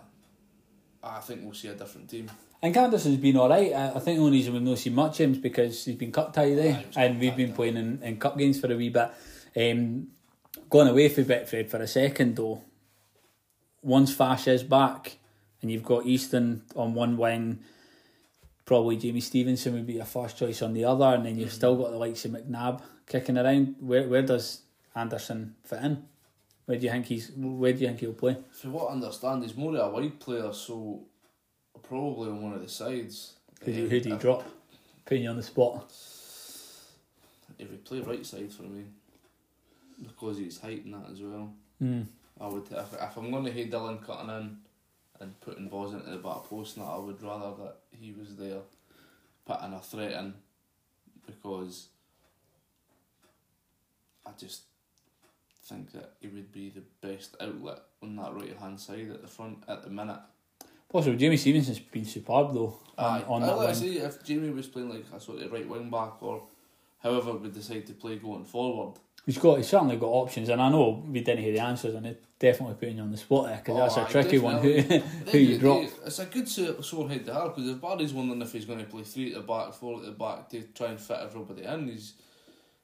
I 1.02 1.20
think 1.20 1.42
we'll 1.42 1.54
see 1.54 1.68
a 1.68 1.74
different 1.74 2.08
team. 2.10 2.30
I 2.60 2.66
think 2.66 2.76
Anderson's 2.76 3.18
been 3.18 3.36
alright. 3.36 3.72
I, 3.72 3.90
I 3.90 3.98
think 4.00 4.18
the 4.18 4.24
only 4.24 4.38
reason 4.38 4.52
we've 4.52 4.62
not 4.62 4.78
seen 4.78 4.94
much 4.94 5.20
him 5.20 5.32
is 5.32 5.38
because 5.38 5.84
he's 5.84 5.94
been 5.94 6.10
cup 6.10 6.32
tied 6.32 6.58
there, 6.58 6.72
he 6.72 6.86
was 6.86 6.96
and 6.96 7.20
we've 7.20 7.36
been 7.36 7.52
playing 7.52 7.76
in, 7.76 8.02
in 8.02 8.18
cup 8.18 8.36
games 8.36 8.60
for 8.60 8.72
a 8.72 8.76
wee 8.76 8.88
bit. 8.88 9.10
Um, 9.56 10.08
going 10.68 10.88
away 10.88 11.08
from 11.08 11.24
Betfred 11.24 11.70
for 11.70 11.76
a 11.76 11.86
second 11.86 12.36
though, 12.36 12.62
once 13.82 14.12
Fash 14.12 14.48
is 14.48 14.64
back 14.64 15.18
and 15.62 15.70
you've 15.70 15.84
got 15.84 16.04
Easton 16.04 16.62
on 16.74 16.94
one 16.94 17.16
wing, 17.16 17.60
probably 18.64 18.96
Jamie 18.96 19.20
Stevenson 19.20 19.74
would 19.74 19.86
be 19.86 19.98
a 19.98 20.04
first 20.04 20.36
choice 20.36 20.60
on 20.60 20.74
the 20.74 20.84
other, 20.84 21.06
and 21.06 21.24
then 21.24 21.38
you've 21.38 21.52
still 21.52 21.76
got 21.76 21.90
the 21.90 21.96
likes 21.96 22.24
of 22.24 22.32
McNabb 22.32 22.82
kicking 23.06 23.38
around. 23.38 23.76
Where 23.80 24.06
where 24.08 24.22
does 24.22 24.62
Anderson 24.94 25.54
fit 25.64 25.82
in? 25.82 26.04
Where 26.66 26.76
do 26.76 26.84
you 26.84 26.92
think 26.92 27.06
he's? 27.06 27.30
Where 27.34 27.72
do 27.72 27.80
you 27.80 27.86
think 27.86 28.00
he'll 28.00 28.12
play? 28.12 28.36
For 28.50 28.68
what 28.68 28.90
I 28.90 28.92
understand, 28.92 29.42
he's 29.42 29.56
more 29.56 29.74
of 29.76 29.92
a 29.92 29.94
wide 29.94 30.20
player, 30.20 30.52
so 30.52 31.02
probably 31.88 32.28
on 32.30 32.42
one 32.42 32.52
of 32.52 32.62
the 32.62 32.68
sides. 32.68 33.34
Who 33.64 33.72
do, 33.72 33.80
you- 33.80 33.88
who 33.88 34.00
do 34.00 34.08
you 34.10 34.16
drop? 34.16 34.44
Putting 35.04 35.24
you 35.24 35.30
on 35.30 35.36
the 35.36 35.42
spot. 35.42 35.90
If 37.58 37.70
we 37.70 37.76
play 37.78 38.00
right 38.00 38.24
side 38.24 38.52
for 38.52 38.62
me, 38.64 38.84
because 40.02 40.38
his 40.38 40.60
height 40.60 40.84
and 40.84 40.94
that 40.94 41.10
as 41.10 41.20
well. 41.22 41.52
Mm. 41.82 42.06
I 42.40 42.46
would 42.46 42.70
if, 42.70 42.92
if 42.94 43.16
I'm 43.16 43.30
going 43.32 43.44
to 43.46 43.50
hate 43.52 43.72
Dylan 43.72 44.04
cutting 44.04 44.28
in 44.30 44.58
and 45.20 45.40
putting 45.40 45.68
balls 45.68 45.92
into 45.94 46.08
the 46.10 46.18
back 46.18 46.44
post 46.44 46.76
and 46.76 46.86
that, 46.86 46.90
I 46.90 46.98
would 46.98 47.20
rather 47.22 47.50
that 47.64 47.76
he 47.90 48.12
was 48.12 48.36
there 48.36 48.60
putting 49.44 49.72
a 49.72 49.80
threat 49.80 50.12
in 50.12 50.34
because 51.26 51.88
I 54.24 54.30
just 54.38 54.62
think 55.64 55.90
that 55.92 56.12
he 56.20 56.28
would 56.28 56.52
be 56.52 56.70
the 56.70 56.82
best 57.06 57.36
outlet 57.40 57.80
on 58.02 58.14
that 58.16 58.34
right 58.34 58.56
hand 58.56 58.78
side 58.78 59.10
at 59.10 59.22
the 59.22 59.28
front 59.28 59.58
at 59.66 59.82
the 59.82 59.90
minute. 59.90 60.20
Possible. 60.90 61.16
Jamie 61.16 61.36
Stevenson's 61.36 61.78
been 61.80 62.04
superb 62.04 62.54
though 62.54 62.78
on, 62.96 63.20
Aye, 63.20 63.24
on 63.28 63.42
I 63.42 63.46
that 63.46 63.56
like 63.56 63.68
to 63.70 63.74
say 63.74 63.86
if 63.98 64.24
Jamie 64.24 64.50
was 64.50 64.66
playing 64.68 64.88
like 64.90 65.04
a 65.14 65.20
sort 65.20 65.42
of 65.42 65.52
right 65.52 65.68
wing 65.68 65.90
back 65.90 66.22
or 66.22 66.42
however 67.02 67.32
we 67.34 67.50
decide 67.50 67.86
to 67.86 67.92
play 67.92 68.16
going 68.16 68.44
forward. 68.44 68.94
He's 69.26 69.36
got. 69.36 69.58
He's 69.58 69.68
certainly 69.68 69.96
got 69.98 70.06
options, 70.06 70.48
and 70.48 70.62
I 70.62 70.70
know 70.70 71.04
we 71.06 71.20
didn't 71.20 71.44
hear 71.44 71.52
the 71.52 71.58
answers, 71.60 71.94
and 71.94 72.06
it's 72.06 72.24
definitely 72.38 72.76
putting 72.76 72.96
you 72.96 73.02
on 73.02 73.10
the 73.10 73.18
spot 73.18 73.46
there 73.48 73.56
because 73.58 73.76
Oh, 73.76 73.80
that's 73.80 73.96
a 73.98 74.00
aye, 74.00 74.22
tricky 74.22 74.38
one. 74.38 74.56
Who 74.62 74.70
who 74.70 75.38
you 75.38 75.58
drop? 75.58 75.80
they- 75.82 76.06
It's 76.06 76.18
a 76.18 76.24
good 76.24 76.48
sore 76.48 77.08
head 77.10 77.26
to 77.26 77.34
have 77.34 77.54
because 77.54 77.68
if 77.68 77.78
Barry's 77.80 78.14
wondering 78.14 78.40
if 78.40 78.52
he's 78.52 78.64
going 78.64 78.78
to 78.78 78.86
play 78.86 79.02
three 79.02 79.34
at 79.34 79.42
the 79.42 79.46
back, 79.46 79.74
four 79.74 79.98
at 79.98 80.06
the 80.06 80.12
back 80.12 80.48
to 80.50 80.62
try 80.74 80.86
and 80.86 80.98
fit 80.98 81.18
everybody 81.20 81.64
in, 81.64 81.88
he's, 81.88 82.14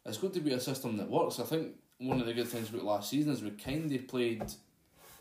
it's 0.05 0.19
got 0.19 0.35
to 0.35 0.41
be 0.41 0.53
a 0.53 0.61
system 0.61 0.99
that 0.99 1.09
works. 1.09 1.41
I 1.41 1.45
think 1.45 1.77
one 1.97 2.21
of 2.21 2.27
the 2.27 2.35
good 2.35 2.49
things 2.49 2.69
about 2.69 2.85
last 2.85 3.09
season 3.09 3.33
is 3.33 3.43
we 3.43 3.51
kind 3.53 3.91
of 3.91 4.07
played 4.07 4.43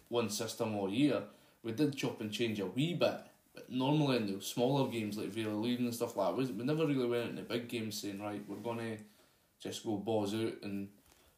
one 0.09 0.29
system 0.29 0.75
all 0.75 0.89
year. 0.89 1.21
We 1.63 1.71
did 1.71 1.95
chop 1.95 2.21
and 2.21 2.31
change 2.31 2.59
a 2.59 2.65
wee 2.65 2.93
bit, 2.93 3.15
but 3.55 3.69
normally 3.69 4.17
in 4.17 4.27
the 4.35 4.41
smaller 4.41 4.89
games 4.89 5.17
like 5.17 5.29
Vale 5.29 5.51
Leithen 5.61 5.79
and 5.79 5.95
stuff 5.95 6.17
like 6.17 6.29
that, 6.29 6.37
we, 6.37 6.45
we 6.51 6.63
never 6.63 6.85
really 6.85 7.07
went 7.07 7.29
into 7.31 7.43
big 7.43 7.67
games 7.69 8.01
saying 8.01 8.21
right 8.21 8.43
we're 8.47 8.57
gonna 8.57 8.97
just 9.59 9.85
go 9.85 9.95
balls 9.97 10.33
out 10.33 10.53
and 10.63 10.89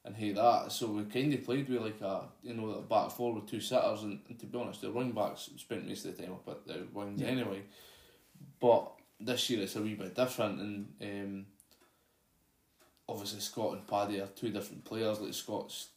and 0.03 0.15
hate 0.15 0.35
that. 0.35 0.71
So 0.71 0.87
we 0.87 1.03
kind 1.05 1.33
of 1.33 1.43
played 1.43 1.67
with 1.69 1.81
like 1.81 2.01
a 2.01 2.23
you 2.43 2.53
know 2.53 2.69
a 2.71 2.81
back 2.81 3.11
four 3.11 3.33
with 3.33 3.47
two 3.47 3.59
sitters, 3.59 4.03
and, 4.03 4.19
and 4.27 4.39
to 4.39 4.45
be 4.45 4.57
honest, 4.59 4.81
the 4.81 4.91
running 4.91 5.11
backs 5.13 5.49
spent 5.57 5.87
most 5.87 6.05
of 6.05 6.15
the 6.15 6.23
time 6.23 6.33
up 6.33 6.47
at 6.47 6.65
the 6.67 6.87
wings 6.93 7.21
Yeah. 7.21 7.27
anyway. 7.27 7.61
But 8.59 8.91
this 9.19 9.49
year 9.49 9.61
it's 9.63 9.75
a 9.75 9.81
wee 9.81 9.95
bit 9.95 10.15
different, 10.15 10.59
and 10.59 10.93
um, 11.01 11.45
obviously 13.07 13.39
Scott 13.39 13.73
and 13.73 13.87
Paddy 13.87 14.19
are 14.21 14.27
two 14.27 14.49
different 14.51 14.85
players. 14.85 15.19
Like 15.19 15.33
Scott's 15.33 15.89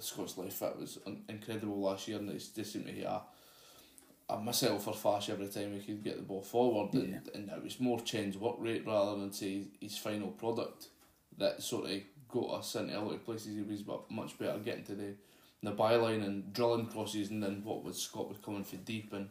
Scott's 0.00 0.36
life 0.38 0.54
fit 0.54 0.76
was 0.78 0.98
incredible 1.28 1.80
last 1.80 2.06
year, 2.08 2.18
and 2.18 2.30
it's 2.30 2.48
just 2.48 2.72
seemed 2.72 2.86
to 2.86 2.92
hit 2.92 3.04
a 3.04 3.22
a 4.28 4.40
missile 4.40 4.80
for 4.80 4.92
Fash 4.92 5.30
every 5.30 5.46
time 5.46 5.72
he 5.72 5.80
could 5.80 6.02
get 6.02 6.16
the 6.16 6.22
ball 6.22 6.42
forward, 6.42 6.92
and, 6.94 7.10
Yeah. 7.12 7.20
and 7.34 7.48
it 7.48 7.62
was 7.62 7.78
more 7.78 8.00
change 8.00 8.34
work 8.36 8.56
rate 8.58 8.84
rather 8.84 9.16
than 9.20 9.32
say 9.32 9.66
his 9.80 9.96
final 9.96 10.32
product 10.32 10.88
that 11.38 11.62
sort 11.62 11.88
of 11.90 12.00
got 12.28 12.58
us 12.58 12.74
into 12.74 12.98
a 12.98 13.00
lot 13.00 13.14
of 13.14 13.24
places. 13.24 13.54
He 13.54 13.62
was 13.62 13.82
bu- 13.82 14.00
much 14.10 14.36
better 14.38 14.58
getting 14.58 14.84
to 14.84 14.94
the 14.94 15.14
the 15.62 15.72
byline 15.72 16.24
and 16.24 16.52
drilling 16.52 16.86
crosses, 16.86 17.30
and 17.30 17.42
then 17.42 17.62
what 17.64 17.82
was 17.84 18.00
Scott 18.02 18.28
was 18.28 18.38
coming 18.38 18.64
for 18.64 18.76
deep 18.76 19.12
and. 19.12 19.28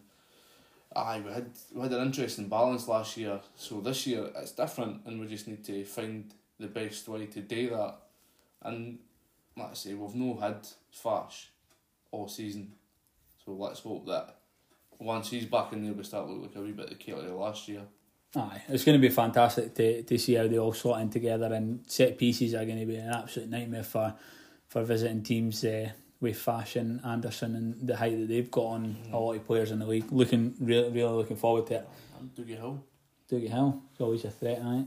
Aye, 0.96 1.22
we 1.26 1.32
had 1.34 1.50
we 1.74 1.82
had 1.82 1.92
an 1.92 2.04
interesting 2.08 2.48
balance 2.48 2.88
last 2.88 3.18
year. 3.18 3.42
So 3.58 3.82
this 3.82 4.08
year 4.08 4.32
it's 4.38 4.52
different, 4.54 5.02
and 5.06 5.20
we 5.20 5.28
just 5.28 5.46
need 5.46 5.66
to 5.66 5.84
find 5.84 6.34
the 6.58 6.68
best 6.68 7.10
way 7.10 7.26
to 7.26 7.42
do 7.42 7.70
that. 7.72 7.96
And 8.62 9.00
like 9.58 9.72
I 9.72 9.74
say, 9.74 9.94
we've 9.94 10.16
no 10.16 10.38
had 10.40 10.68
Fash 10.92 11.50
all 12.12 12.28
season, 12.28 12.74
so 13.44 13.52
let's 13.52 13.80
hope 13.80 14.06
that 14.08 14.38
once 15.00 15.30
he's 15.30 15.46
back 15.46 15.74
in 15.74 15.84
there, 15.84 15.94
we 15.94 16.04
start 16.04 16.28
looking 16.28 16.44
like 16.44 16.56
a 16.56 16.62
wee 16.62 16.72
bit 16.72 16.92
of 16.92 17.00
Kelty 17.00 17.38
last 17.38 17.68
year. 17.68 17.82
Aye, 18.36 18.64
it's 18.68 18.84
going 18.84 19.00
to 19.00 19.08
be 19.08 19.14
fantastic 19.14 19.74
to, 19.76 20.04
to 20.04 20.18
see 20.18 20.34
how 20.34 20.48
they 20.48 20.58
all 20.58 20.74
slot 20.74 21.02
in 21.02 21.10
together, 21.10 21.54
and 21.54 21.80
set 21.88 22.18
pieces 22.18 22.54
are 22.54 22.66
going 22.66 22.80
to 22.80 22.86
be 22.86 22.98
an 22.98 23.10
absolute 23.10 23.50
nightmare 23.50 23.84
for 23.84 24.14
for 24.68 24.84
visiting 24.84 25.24
teams 25.24 25.64
uh, 25.64 25.90
with 26.20 26.38
Fashion, 26.38 27.00
Anderson, 27.06 27.56
and 27.56 27.88
the 27.88 27.96
height 27.96 28.18
that 28.18 28.28
they've 28.28 28.52
got 28.52 28.66
on 28.66 28.98
a 29.12 29.18
lot 29.18 29.36
of 29.36 29.46
players 29.46 29.72
in 29.72 29.80
the 29.80 29.86
league. 29.86 30.12
Looking 30.12 30.54
really, 30.60 30.90
really 30.90 31.14
looking 31.14 31.38
forward 31.38 31.68
to 31.68 31.76
it. 31.76 31.90
And 32.20 32.34
Dougie 32.36 32.58
Hill. 32.58 32.84
Dougie 33.32 33.50
Hill, 33.50 33.82
it's 33.92 34.02
always 34.02 34.26
a 34.26 34.32
threat, 34.32 34.62
aye. 34.64 34.86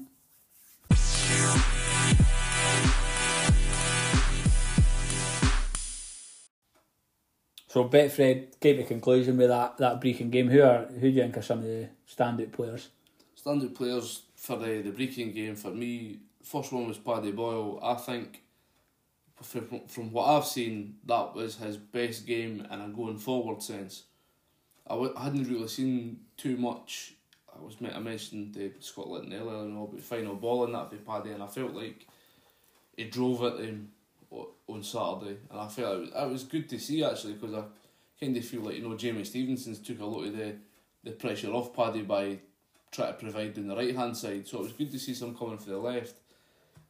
So 7.68 7.84
Betfred 7.84 8.58
came 8.60 8.78
to 8.78 8.84
conclusion 8.84 9.36
with 9.36 9.48
that 9.48 9.76
that 9.76 10.00
Brechin 10.00 10.30
game. 10.30 10.48
Who 10.48 10.62
are 10.62 10.86
who 10.86 11.00
do 11.00 11.08
you 11.08 11.22
think 11.22 11.36
are 11.36 11.42
some 11.42 11.58
of 11.58 11.64
the 11.64 11.88
standout 12.08 12.52
players? 12.52 12.88
Standout 13.36 13.74
players 13.74 14.22
for 14.34 14.56
the 14.56 14.80
the 14.80 14.90
Brechin 14.90 15.34
game 15.34 15.54
for 15.54 15.70
me. 15.70 16.18
First 16.42 16.72
one 16.72 16.88
was 16.88 16.96
Paddy 16.98 17.32
Boyle. 17.32 17.78
I 17.82 17.94
think 17.94 18.42
from, 19.42 19.82
from 19.86 20.12
what 20.12 20.24
I've 20.24 20.46
seen, 20.46 20.96
that 21.06 21.34
was 21.34 21.56
his 21.56 21.76
best 21.76 22.26
game 22.26 22.66
in 22.70 22.80
a 22.80 22.88
going 22.88 23.18
forward 23.18 23.62
sense. 23.62 24.04
I 24.86 24.94
w- 24.94 25.14
I 25.14 25.24
hadn't 25.24 25.48
really 25.48 25.68
seen 25.68 26.20
too 26.38 26.56
much. 26.56 27.14
I 27.54 27.62
was 27.62 27.76
I 27.94 27.98
mentioned 27.98 28.54
the 28.54 28.72
Scotland 28.80 29.32
earlier 29.32 29.64
and 29.64 29.76
all, 29.76 29.88
but 29.88 30.02
final 30.02 30.34
ball 30.34 30.64
in 30.64 30.72
that 30.72 30.90
for 30.90 30.96
Paddy, 30.96 31.30
and 31.30 31.42
I 31.42 31.46
felt 31.46 31.74
like 31.74 32.06
he 32.96 33.04
drove 33.04 33.42
at 33.42 33.60
him 33.60 33.92
on 34.30 34.82
Saturday, 34.82 35.38
and 35.50 35.60
I 35.60 35.68
felt 35.68 35.96
it 35.96 36.00
was, 36.00 36.10
it 36.10 36.30
was 36.30 36.44
good 36.44 36.68
to 36.68 36.78
see 36.78 37.02
actually 37.02 37.34
because 37.34 37.54
I 37.54 37.62
kind 38.20 38.36
of 38.36 38.44
feel 38.44 38.62
like 38.62 38.76
you 38.76 38.88
know 38.88 38.96
Jamie 38.96 39.24
Stevenson's 39.24 39.78
took 39.78 40.00
a 40.00 40.04
lot 40.04 40.24
of 40.24 40.36
the 40.36 40.56
the 41.04 41.12
pressure 41.12 41.50
off 41.50 41.74
Paddy 41.74 42.02
by 42.02 42.38
trying 42.90 43.12
to 43.12 43.18
provide 43.18 43.56
on 43.58 43.68
the 43.68 43.76
right 43.76 43.94
hand 43.94 44.16
side. 44.16 44.46
So 44.46 44.58
it 44.58 44.62
was 44.64 44.72
good 44.72 44.90
to 44.92 44.98
see 44.98 45.14
some 45.14 45.36
coming 45.36 45.58
for 45.58 45.70
the 45.70 45.78
left. 45.78 46.16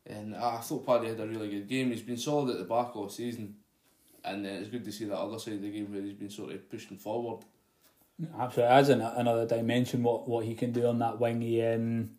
And 0.07 0.35
I 0.35 0.59
thought 0.59 0.87
Paddy 0.87 1.09
had 1.09 1.21
a 1.21 1.27
really 1.27 1.51
good 1.51 1.69
game. 1.69 1.91
He's 1.91 2.03
been 2.03 2.17
solid 2.17 2.51
at 2.51 2.59
the 2.59 2.65
back 2.65 2.97
all 2.97 3.09
season. 3.09 3.57
And 4.25 4.47
uh, 4.47 4.51
it's 4.51 4.69
good 4.69 4.85
to 4.85 4.93
see 4.93 5.05
that 5.05 5.19
other 5.19 5.39
side 5.39 5.55
of 5.55 5.63
the 5.63 5.71
game 5.71 5.93
where 5.93 6.03
he's 6.03 6.15
been 6.15 6.31
sort 6.31 6.53
of 6.53 6.71
pushing 6.71 6.97
forward. 6.97 7.45
Absolutely, 8.37 8.75
as 8.75 8.89
an, 8.89 9.01
another 9.01 9.47
dimension, 9.47 10.03
what 10.03 10.29
what 10.29 10.45
he 10.45 10.55
can 10.55 10.73
do 10.73 10.87
on 10.87 10.99
that 10.99 11.21
wing, 11.21 11.41
he 11.41 11.63
um, 11.63 12.11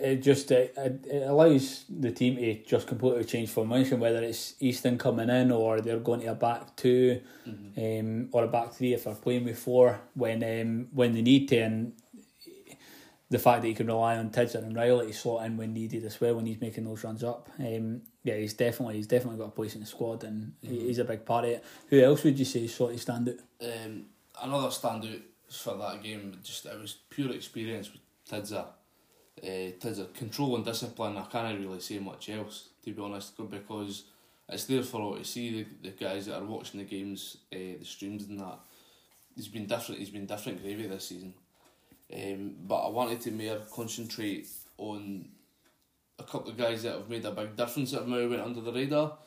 it 0.00 0.22
just 0.22 0.50
it, 0.50 0.74
it 0.76 1.28
allows 1.28 1.84
the 1.88 2.10
team 2.10 2.36
to 2.36 2.62
just 2.64 2.86
completely 2.86 3.24
change 3.24 3.50
formation, 3.50 4.00
whether 4.00 4.22
it's 4.22 4.54
Easton 4.60 4.98
coming 4.98 5.28
in 5.28 5.50
or 5.50 5.80
they're 5.80 5.98
going 5.98 6.20
to 6.20 6.26
a 6.28 6.34
back 6.34 6.76
2 6.76 7.20
um, 7.76 8.28
or 8.32 8.44
a 8.44 8.48
back 8.48 8.72
three 8.72 8.94
if 8.94 9.04
they're 9.04 9.14
playing 9.14 9.44
with 9.44 9.58
four 9.58 10.00
when 10.14 10.42
um, 10.42 10.88
when 10.92 11.12
they 11.12 11.22
need 11.22 11.48
to, 11.48 11.58
and 11.58 11.92
the 13.30 13.38
fact 13.38 13.62
that 13.62 13.68
he 13.68 13.74
can 13.74 13.86
rely 13.86 14.16
on 14.16 14.30
Tidser 14.30 14.58
and 14.58 14.74
Riley 14.74 15.08
to 15.08 15.12
slot 15.12 15.44
in 15.46 15.56
when 15.56 15.74
needed 15.74 16.04
as 16.04 16.20
well 16.20 16.36
when 16.36 16.46
he's 16.46 16.60
making 16.60 16.84
those 16.84 17.04
runs 17.04 17.22
up. 17.22 17.48
Um, 17.58 18.02
yeah, 18.24 18.36
he's 18.36 18.54
definitely 18.54 18.96
he's 18.96 19.06
definitely 19.06 19.38
got 19.38 19.48
a 19.48 19.52
place 19.52 19.74
in 19.74 19.80
the 19.80 19.86
squad 19.86 20.24
and 20.24 20.54
he 20.62 20.80
he's 20.80 20.98
a 20.98 21.04
big 21.04 21.24
part 21.24 21.44
of 21.44 21.50
it. 21.50 21.64
Who 21.88 22.00
else 22.00 22.24
would 22.24 22.38
you 22.38 22.44
say 22.44 22.64
is 22.64 22.74
sort 22.74 22.94
of 22.94 23.00
stand 23.00 23.28
out? 23.28 23.66
Um, 23.66 24.06
another 24.42 24.68
standout 24.68 25.20
for 25.50 25.76
that 25.76 26.02
game, 26.02 26.38
just 26.42 26.66
it 26.66 26.80
was 26.80 26.98
pure 27.10 27.32
experience 27.32 27.90
with 27.92 28.00
Tidza. 28.28 28.66
Uh, 29.42 29.72
Tidza, 29.78 30.06
control 30.14 30.56
and 30.56 30.64
discipline, 30.64 31.16
I 31.16 31.24
can't 31.24 31.58
really 31.58 31.80
say 31.80 31.98
much 31.98 32.28
else, 32.28 32.68
to 32.84 32.92
be 32.92 33.02
honest, 33.02 33.36
because 33.48 34.04
it's 34.48 34.64
there 34.64 34.82
for 34.82 35.00
all 35.00 35.16
to 35.16 35.24
see, 35.24 35.62
the, 35.62 35.90
the 35.90 35.90
guys 35.90 36.26
that 36.26 36.38
are 36.38 36.44
watching 36.44 36.80
the 36.80 36.86
games, 36.86 37.38
uh, 37.52 37.78
the 37.78 37.84
streams 37.84 38.24
and 38.28 38.40
that. 38.40 38.58
He's 39.36 39.48
been 39.48 39.66
different, 39.66 40.00
he's 40.00 40.10
been 40.10 40.26
different 40.26 40.62
gravy 40.62 40.86
this 40.86 41.08
season. 41.08 41.34
Um, 42.12 42.56
but 42.66 42.86
I 42.86 42.88
wanted 42.88 43.20
to 43.22 43.30
more 43.30 43.60
concentrate 43.72 44.48
on 44.78 45.28
a 46.18 46.24
couple 46.24 46.50
of 46.50 46.56
guys 46.56 46.82
that 46.82 46.94
have 46.94 47.08
made 47.08 47.24
a 47.24 47.30
big 47.30 47.54
difference 47.54 47.92
that 47.92 48.00
have 48.00 48.08
now 48.08 48.26
went 48.28 48.42
under 48.42 48.60
the 48.60 48.72
radar. 48.72 49.18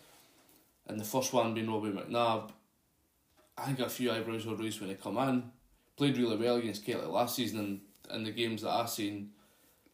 And 0.88 1.00
the 1.00 1.06
first 1.06 1.32
one 1.32 1.54
being 1.54 1.72
Robbie 1.72 1.92
McNabb. 1.92 2.50
I 3.58 3.66
think 3.66 3.80
a 3.80 3.90
few 3.90 4.12
eyebrows 4.12 4.46
were 4.46 4.56
raised 4.56 4.82
when 4.82 4.90
he 4.90 4.96
come 4.96 5.18
in. 5.18 5.52
Played 5.96 6.18
really 6.18 6.38
well 6.38 6.56
against 6.56 6.86
Kelty 6.86 7.08
last 7.08 7.36
season 7.36 7.60
and 7.60 7.82
in 8.14 8.24
the 8.24 8.32
games 8.32 8.64
that 8.64 8.72
I've 8.72 8.90
seen. 8.90 9.30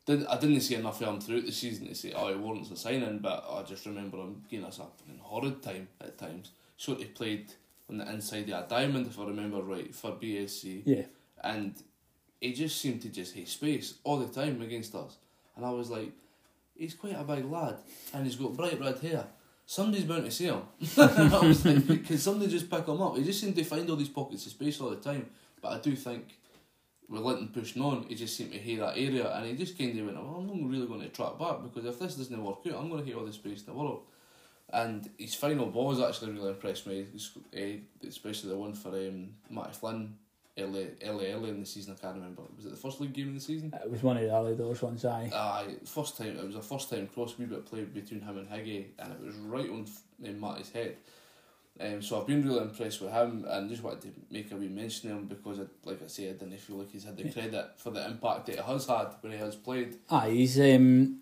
Did 0.08 0.26
I 0.26 0.38
didn't 0.40 0.62
see 0.62 0.76
enough 0.76 1.02
of 1.02 1.08
him 1.08 1.20
throughout 1.22 1.46
the 1.46 1.52
season 1.52 1.88
to 1.88 1.94
say, 1.96 2.14
oh, 2.16 2.30
he 2.30 2.36
warrants 2.36 2.72
a 2.72 2.78
signing, 2.78 3.20
but 3.20 3.46
I 3.50 3.62
just 3.64 3.86
remember 3.86 4.18
him 4.18 4.42
giving 4.50 4.66
us 4.66 4.78
a 4.80 4.84
fucking 4.84 5.20
horrid 5.22 5.62
time 5.62 5.88
at 6.02 6.18
times. 6.18 6.52
Sort 6.78 7.02
of 7.02 7.14
played 7.14 7.52
on 7.90 7.98
the 7.98 8.10
inside 8.12 8.50
of 8.50 8.66
a 8.66 8.68
diamond, 8.70 9.08
if 9.08 9.20
I 9.20 9.26
remember 9.26 9.62
right, 9.62 9.94
for 9.94 10.12
BSC 10.12 10.82
Yeah. 10.86 11.04
and 11.44 11.76
he 12.42 12.54
just 12.54 12.80
seemed 12.82 13.02
to 13.02 13.10
just 13.10 13.36
hate 13.36 13.48
space 13.50 13.96
all 14.04 14.18
the 14.18 14.28
time 14.28 14.62
against 14.62 14.96
us. 14.96 15.18
And 15.56 15.66
I 15.66 15.72
was 15.72 15.90
like, 15.90 16.12
he's 16.76 16.94
quite 16.94 17.16
a 17.20 17.24
big 17.24 17.46
lad, 17.46 17.78
and 18.14 18.26
he's 18.26 18.36
got 18.36 18.56
bright 18.56 18.80
red 18.80 19.00
hair. 19.00 19.26
Somebody's 19.66 20.06
bound 20.06 20.24
to 20.24 20.32
see 20.32 20.46
him. 20.46 20.62
I 20.98 21.40
was 21.46 21.66
like, 21.66 22.06
can 22.06 22.18
somebody 22.18 22.50
just 22.52 22.70
pick 22.70 22.88
him 22.88 23.02
up? 23.02 23.18
He 23.18 23.24
just 23.26 23.42
seemed 23.42 23.56
to 23.58 23.64
find 23.66 23.90
all 23.90 23.98
these 23.98 24.08
pockets 24.08 24.46
of 24.46 24.52
space 24.54 24.80
all 24.80 24.92
the 24.92 24.96
time. 24.98 25.26
But 25.62 25.70
I 25.74 25.80
do 25.80 25.94
think 25.96 26.38
Linton 27.10 27.50
pushing 27.50 27.82
on, 27.82 28.06
he 28.08 28.16
just 28.16 28.36
seemed 28.36 28.52
to 28.52 28.60
hate 28.60 28.80
that 28.80 28.98
area, 28.98 29.32
and 29.36 29.46
he 29.46 29.56
just 29.56 29.78
kind 29.78 29.98
of 29.98 30.06
went, 30.06 30.18
well, 30.18 30.36
I'm 30.38 30.48
not 30.48 30.70
really 30.70 30.88
going 30.88 31.02
to 31.02 31.10
track 31.10 31.40
back 31.40 31.64
because 31.64 31.86
if 31.86 32.00
this 32.00 32.16
doesn't 32.16 32.44
work 32.44 32.60
out, 32.68 32.80
I'm 32.80 32.90
going 32.90 33.02
to 33.04 33.08
hate 33.08 33.16
all 33.16 33.26
the 33.26 33.34
space 33.34 33.62
in 33.62 33.68
the 33.68 33.74
world. 33.74 34.02
And 34.72 35.10
his 35.18 35.34
final 35.34 35.68
ball 35.68 35.88
was 35.88 36.02
actually 36.02 36.34
really 36.34 36.50
impressed 36.50 36.86
me, 36.88 37.06
eh, 37.54 37.78
especially 38.06 38.50
the 38.50 38.58
one 38.58 38.74
for 38.74 38.90
um, 38.90 39.30
Matty 39.50 39.72
Flynn 39.72 40.16
early, 40.58 40.90
early, 41.06 41.32
early 41.32 41.50
in 41.50 41.60
the 41.62 41.66
season. 41.66 41.96
I 41.98 42.02
can't 42.02 42.16
remember. 42.16 42.42
Was 42.56 42.66
it 42.66 42.72
the 42.72 42.78
first 42.78 43.00
league 43.00 43.14
game 43.14 43.30
in 43.30 43.36
the 43.36 43.42
season? 43.42 43.74
It 43.82 43.90
was 43.90 44.04
one 44.04 44.18
of 44.18 44.24
the 44.24 44.34
early 44.34 44.56
doors 44.56 44.82
ones, 44.82 45.06
aye. 45.06 45.32
Aye, 45.34 45.76
first 45.86 46.18
time. 46.18 46.38
It 46.38 46.46
was 46.46 46.56
a 46.56 46.62
first 46.62 46.90
time 46.90 47.08
cross 47.08 47.38
wee 47.38 47.46
bit 47.46 47.66
play 47.66 47.84
between 47.84 48.22
him 48.22 48.38
and 48.38 48.50
Higgy, 48.50 48.88
and 49.00 49.14
it 49.14 49.22
was 49.24 49.36
right 49.36 49.70
on 49.70 49.86
in 50.22 50.40
Matty's 50.40 50.70
head. 50.72 50.98
Um, 51.80 52.02
so 52.02 52.20
I've 52.20 52.28
been 52.28 52.46
really 52.48 52.62
impressed 52.62 53.02
with 53.02 53.12
him, 53.12 53.46
and 53.48 53.70
just 53.70 53.84
wanted 53.84 54.02
to 54.02 54.10
make 54.32 54.52
a 54.52 54.56
wee 54.56 54.68
mention 54.68 55.12
of 55.12 55.18
him 55.18 55.26
because, 55.26 55.60
I, 55.60 55.64
like 55.84 56.02
I 56.04 56.08
said, 56.08 56.36
I 56.36 56.46
didn't 56.46 56.60
feel 56.60 56.78
like 56.78 56.92
he's 56.92 57.04
had 57.04 57.18
the 57.18 57.30
credit 57.30 57.72
for 57.78 57.92
the 57.92 58.06
impact 58.06 58.48
that 58.48 58.56
he 58.56 58.62
has 58.62 58.88
had 58.88 59.08
when 59.22 59.34
he 59.34 59.38
has 59.38 59.56
played. 59.56 59.98
Aye, 60.10 60.30
he's. 60.32 60.60
Um, 60.60 61.20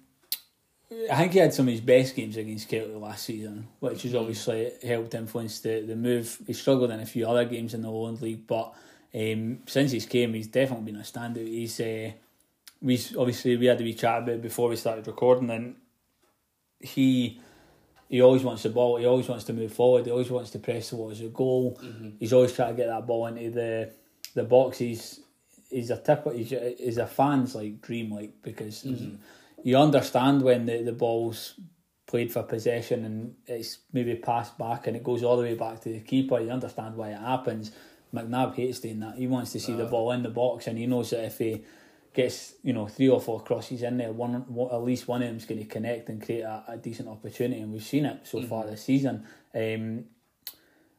I 1.11 1.15
think 1.15 1.33
he 1.33 1.39
had 1.39 1.53
some 1.53 1.67
of 1.67 1.71
his 1.71 1.81
best 1.81 2.15
games 2.15 2.37
against 2.37 2.69
Kelty 2.69 2.99
last 2.99 3.25
season, 3.25 3.67
which 3.79 4.03
has 4.03 4.13
obviously 4.13 4.71
helped 4.83 5.13
influence 5.15 5.59
the, 5.59 5.81
the 5.81 5.95
move. 5.95 6.37
He 6.45 6.53
struggled 6.53 6.91
in 6.91 6.99
a 6.99 7.05
few 7.05 7.27
other 7.27 7.43
games 7.43 7.73
in 7.73 7.81
the 7.81 7.89
Lowland 7.89 8.21
League, 8.21 8.45
but 8.45 8.73
um, 9.13 9.59
since 9.65 9.91
he's 9.91 10.05
came, 10.05 10.33
he's 10.35 10.47
definitely 10.47 10.91
been 10.91 11.01
a 11.01 11.03
standout. 11.03 11.47
He's 11.47 11.79
uh, 11.79 12.11
we 12.81 12.99
obviously 13.17 13.57
we 13.57 13.65
had 13.65 13.81
a 13.81 13.83
wee 13.83 13.93
chat 13.93 14.23
about 14.23 14.35
it 14.35 14.41
before 14.41 14.69
we 14.69 14.75
started 14.75 15.07
recording, 15.07 15.49
and 15.49 15.75
he 16.79 17.41
he 18.09 18.21
always 18.21 18.43
wants 18.43 18.63
the 18.63 18.69
ball. 18.69 18.97
He 18.97 19.05
always 19.05 19.27
wants 19.27 19.45
to 19.45 19.53
move 19.53 19.73
forward. 19.73 20.05
He 20.05 20.11
always 20.11 20.29
wants 20.29 20.51
to 20.51 20.59
press 20.59 20.89
towards 20.89 21.19
the 21.19 21.27
goal. 21.29 21.79
Mm-hmm. 21.81 22.09
He's 22.19 22.33
always 22.33 22.53
trying 22.53 22.75
to 22.75 22.81
get 22.81 22.87
that 22.87 23.07
ball 23.07 23.27
into 23.27 23.49
the 23.49 23.91
the 24.33 24.43
box. 24.43 24.77
He's 24.77 25.21
he's 25.69 25.89
a 25.89 25.97
tip. 25.97 26.27
He's 26.33 26.53
he's 26.79 26.97
a 26.97 27.07
fan's 27.07 27.55
like 27.55 27.81
dream, 27.81 28.11
like 28.11 28.41
because 28.41 28.83
mm-hmm. 28.83 29.15
you 29.63 29.77
understand 29.77 30.43
when 30.43 30.65
the 30.65 30.83
the 30.83 30.93
ball's 30.93 31.55
played 32.07 32.31
for 32.31 32.43
possession 32.43 33.03
and 33.03 33.35
it's 33.47 33.79
maybe 33.91 34.15
passed 34.15 34.55
back 34.59 34.85
and 34.85 34.95
it 34.95 35.03
goes 35.03 35.23
all 35.23 35.37
the 35.37 35.43
way 35.43 35.55
back 35.55 35.81
to 35.81 35.89
the 35.89 35.99
keeper. 35.99 36.39
You 36.39 36.51
understand 36.51 36.95
why 36.95 37.09
it 37.09 37.19
happens. 37.19 37.71
McNabb 38.13 38.55
hates 38.55 38.79
doing 38.79 38.99
that. 38.99 39.15
He 39.15 39.27
wants 39.27 39.51
to 39.53 39.59
see 39.59 39.73
the 39.73 39.85
ball 39.85 40.11
in 40.11 40.23
the 40.23 40.29
box, 40.29 40.67
and 40.67 40.77
he 40.77 40.85
knows 40.85 41.09
that 41.09 41.25
if 41.25 41.39
he 41.39 41.63
gets 42.15 42.55
you 42.63 42.73
know 42.73 42.87
three 42.87 43.09
or 43.09 43.21
four 43.21 43.41
crosses 43.41 43.83
in 43.83 43.97
there, 43.97 44.11
one, 44.11 44.33
one 44.47 44.73
at 44.73 44.83
least 44.83 45.07
one 45.07 45.21
of 45.21 45.27
them's 45.27 45.45
going 45.45 45.59
to 45.59 45.65
connect 45.65 46.09
and 46.09 46.23
create 46.23 46.41
a, 46.41 46.63
a 46.69 46.77
decent 46.77 47.07
opportunity. 47.09 47.61
And 47.61 47.71
we've 47.71 47.83
seen 47.83 48.05
it 48.05 48.21
so 48.23 48.41
far 48.41 48.65
this 48.65 48.83
season. 48.83 49.25
Um, 49.53 50.05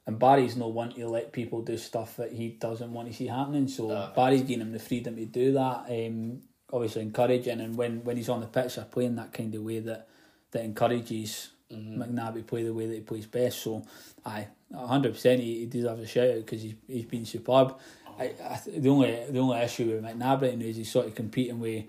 and 0.07 0.21
Barry's 0.21 0.57
no 0.57 0.69
one 0.69 0.93
to 0.95 1.09
let 1.09 1.33
people 1.33 1.63
do 1.63 1.77
stuff 1.77 2.17
that 2.19 2.33
he 2.33 2.51
doesn't 2.51 2.93
want 2.93 3.09
to 3.09 3.15
see 3.15 3.27
happening. 3.27 3.67
So 3.67 3.89
No. 3.89 4.13
Barry's 4.15 4.43
giving 4.43 4.61
him 4.61 4.73
the 4.73 4.79
freedom 4.79 5.17
to 5.17 5.25
do 5.25 5.53
that. 5.55 5.87
Um, 5.91 6.43
obviously 6.73 7.03
encouraging, 7.03 7.61
and 7.61 7.77
when, 7.77 8.05
when 8.05 8.17
he's 8.17 8.29
on 8.29 8.41
the 8.41 8.47
pitch, 8.47 8.77
they're 8.77 8.85
playing 8.85 9.17
that 9.17 9.33
kind 9.33 9.53
of 9.55 9.63
way 9.63 9.81
that 9.81 10.09
that 10.53 10.65
encourages 10.65 11.51
McNabb 11.73 12.35
to 12.35 12.43
play 12.43 12.63
the 12.63 12.73
way 12.73 12.87
that 12.87 12.95
he 12.95 13.01
plays 13.01 13.27
best. 13.27 13.61
So, 13.63 13.83
aye, 14.25 14.47
hundred 14.73 15.15
percent, 15.15 15.41
he, 15.41 15.61
he 15.61 15.67
deserves 15.67 16.03
a 16.03 16.07
shout 16.07 16.31
out 16.31 16.37
because 16.37 16.63
he's 16.63 16.75
he's 16.87 17.05
been 17.07 17.25
superb. 17.27 17.77
I, 18.19 18.25
I, 18.25 18.61
the 18.67 18.89
only 18.89 19.25
the 19.31 19.39
only 19.39 19.59
issue 19.59 19.87
with 19.87 20.03
McNabb 20.05 20.63
is 20.63 20.77
he's 20.77 20.91
sort 20.91 21.07
of 21.07 21.15
competing 21.15 21.61
with 21.61 21.85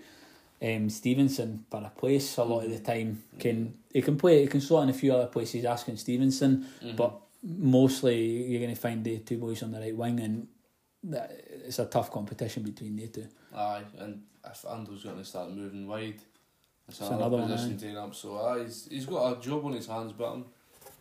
um, 0.61 0.89
Stevenson 0.89 1.65
for 1.69 1.81
a 1.83 1.89
place 1.89 2.37
a 2.37 2.43
lot 2.43 2.65
of 2.65 2.69
the 2.71 2.77
mm-hmm. 2.77 2.85
time. 2.85 3.23
Mm-hmm. 3.31 3.39
Can 3.39 3.77
he 3.93 4.01
can 4.01 4.17
play? 4.17 4.41
He 4.41 4.47
can 4.47 4.61
slot 4.61 4.83
in 4.83 4.89
a 4.89 4.93
few 4.93 5.13
other 5.13 5.27
places 5.27 5.65
asking 5.65 5.97
Stevenson, 5.97 6.67
mm-hmm. 6.83 6.95
but 6.95 7.19
mostly 7.43 8.19
you're 8.23 8.61
going 8.61 8.73
to 8.73 8.79
find 8.79 9.03
the 9.03 9.19
two 9.19 9.37
boys 9.37 9.63
on 9.63 9.71
the 9.71 9.79
right 9.79 9.95
wing, 9.95 10.19
and 10.19 10.47
that, 11.03 11.31
it's 11.65 11.79
a 11.79 11.85
tough 11.85 12.11
competition 12.11 12.63
between 12.63 12.95
the 12.95 13.07
two. 13.07 13.27
Aye, 13.55 13.83
and 13.99 14.23
if 14.45 14.65
Ando's 14.65 15.03
going 15.03 15.17
to 15.17 15.25
start 15.25 15.51
moving 15.51 15.87
wide, 15.87 16.21
it's 16.87 16.99
It's 16.99 17.09
another, 17.09 17.37
another 17.37 17.53
position 17.53 17.77
taken 17.77 17.97
up. 17.97 18.15
So 18.15 18.39
aye, 18.45 18.63
he's, 18.63 18.87
he's 18.89 19.05
got 19.05 19.37
a 19.37 19.41
job 19.41 19.65
on 19.65 19.73
his 19.73 19.87
hands, 19.87 20.13
but 20.13 20.31
I'm, 20.31 20.45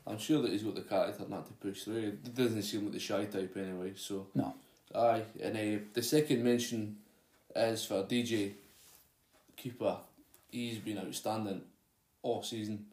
I'm 0.06 0.18
sure 0.18 0.42
that 0.42 0.50
he's 0.50 0.62
got 0.62 0.74
the 0.74 0.82
character 0.82 1.24
not 1.28 1.46
to 1.46 1.52
push 1.54 1.82
through. 1.84 2.18
He 2.22 2.30
doesn't 2.30 2.62
seem 2.62 2.84
like 2.84 2.92
the 2.92 3.00
shy 3.00 3.24
type 3.24 3.56
anyway. 3.56 3.92
So 3.96 4.28
No, 4.34 4.54
aye, 4.94 5.22
and 5.42 5.56
uh, 5.56 5.84
the 5.94 6.02
second 6.02 6.42
mention 6.44 6.96
is 7.54 7.84
for 7.84 8.02
DJ 8.04 8.52
keeper. 9.56 9.96
He's 10.50 10.78
been 10.78 10.98
outstanding 10.98 11.62
all 12.22 12.42
season. 12.42 12.86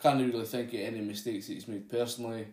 Can't 0.00 0.20
really 0.20 0.44
think 0.44 0.74
of 0.74 0.80
any 0.80 1.00
mistakes 1.00 1.46
that 1.46 1.54
he's 1.54 1.68
made 1.68 1.88
personally. 1.88 2.46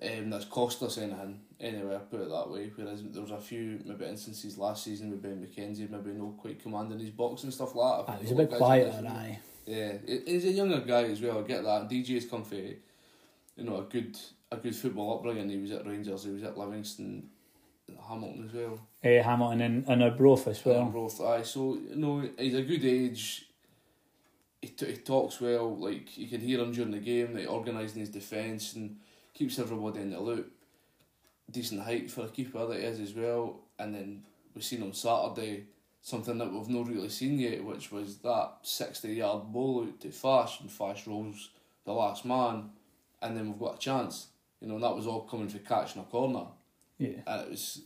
Um, 0.00 0.30
that's 0.30 0.44
cost 0.44 0.82
us 0.82 0.98
anything. 0.98 1.40
Anyway, 1.58 1.94
I 1.94 1.98
put 1.98 2.20
it 2.20 2.28
that 2.28 2.50
way. 2.50 2.70
Whereas 2.74 3.02
there 3.02 3.22
was 3.22 3.30
a 3.30 3.38
few 3.38 3.80
maybe 3.84 4.04
instances 4.04 4.58
last 4.58 4.84
season 4.84 5.10
with 5.10 5.22
Ben 5.22 5.36
McKenzie, 5.46 5.88
maybe 5.88 6.10
not 6.10 6.36
quite 6.36 6.62
commanding 6.62 6.98
his 6.98 7.10
box 7.10 7.44
and 7.44 7.52
stuff 7.52 7.74
like 7.74 8.06
that. 8.06 8.12
aye, 8.12 8.16
he 8.16 8.22
was 8.22 8.32
a 8.32 8.34
bit 8.34 8.50
quieter. 8.50 9.06
Aye, 9.08 9.38
Yeah, 9.64 9.92
he's 10.26 10.44
a 10.44 10.50
younger 10.50 10.80
guy 10.80 11.04
as 11.04 11.20
well. 11.20 11.38
I 11.38 11.42
get 11.42 11.64
that. 11.64 11.88
DJ's 11.88 12.26
come 12.26 12.44
for, 12.44 12.56
you 12.56 12.78
know, 13.58 13.78
a 13.78 13.82
good 13.82 14.18
a 14.52 14.56
good 14.56 14.76
football 14.76 15.16
upbringing. 15.16 15.48
He 15.48 15.56
was 15.56 15.72
at 15.72 15.86
Rangers. 15.86 16.24
He 16.24 16.30
was 16.30 16.42
at 16.42 16.58
Livingston, 16.58 17.30
Hamilton 18.08 18.46
as 18.48 18.54
well. 18.54 18.80
uh, 19.04 19.22
Hamilton 19.22 19.60
and 19.60 19.88
and 19.88 20.02
Arbroath 20.02 20.48
as 20.48 20.64
well. 20.64 20.86
Both, 20.86 21.20
aye. 21.20 21.42
So 21.42 21.78
you 21.88 21.96
know, 21.96 22.28
he's 22.38 22.54
a 22.54 22.62
good 22.62 22.84
age. 22.84 23.46
He, 24.62 24.68
t- 24.68 24.86
he 24.86 24.96
talks 24.96 25.40
well. 25.40 25.76
Like 25.76 26.16
you 26.18 26.28
can 26.28 26.40
hear 26.40 26.60
him 26.60 26.72
during 26.72 26.90
the 26.90 26.98
game. 26.98 27.34
Like 27.34 27.50
organising 27.50 28.00
his 28.00 28.10
defence 28.10 28.74
and 28.74 28.96
keeps 29.34 29.58
everybody 29.58 30.00
in 30.00 30.10
the 30.10 30.20
loop. 30.20 30.52
Decent 31.50 31.82
height 31.82 32.10
for 32.10 32.22
a 32.24 32.28
keeper 32.28 32.66
that 32.66 32.80
he 32.80 32.84
is 32.84 32.98
as 32.98 33.14
well. 33.14 33.60
And 33.78 33.94
then 33.94 34.22
we've 34.54 34.64
seen 34.64 34.82
on 34.82 34.92
Saturday 34.92 35.66
something 36.00 36.38
that 36.38 36.52
we've 36.52 36.68
not 36.68 36.88
really 36.88 37.08
seen 37.08 37.38
yet, 37.38 37.64
which 37.64 37.92
was 37.92 38.18
that 38.18 38.54
sixty 38.62 39.14
yard 39.14 39.52
ball 39.52 39.84
out 39.86 40.00
to 40.00 40.10
Fash 40.10 40.60
and 40.60 40.70
Fash 40.70 41.06
rolls 41.06 41.50
the 41.84 41.92
last 41.92 42.24
man, 42.24 42.70
and 43.22 43.36
then 43.36 43.46
we've 43.48 43.60
got 43.60 43.76
a 43.76 43.78
chance. 43.78 44.26
You 44.60 44.66
know, 44.68 44.74
and 44.74 44.82
that 44.84 44.96
was 44.96 45.06
all 45.06 45.20
coming 45.20 45.48
for 45.48 45.58
catching 45.58 46.00
a 46.02 46.04
corner 46.06 46.46
Yeah, 46.98 47.20
and 47.26 47.42
it 47.42 47.50
was 47.50 47.82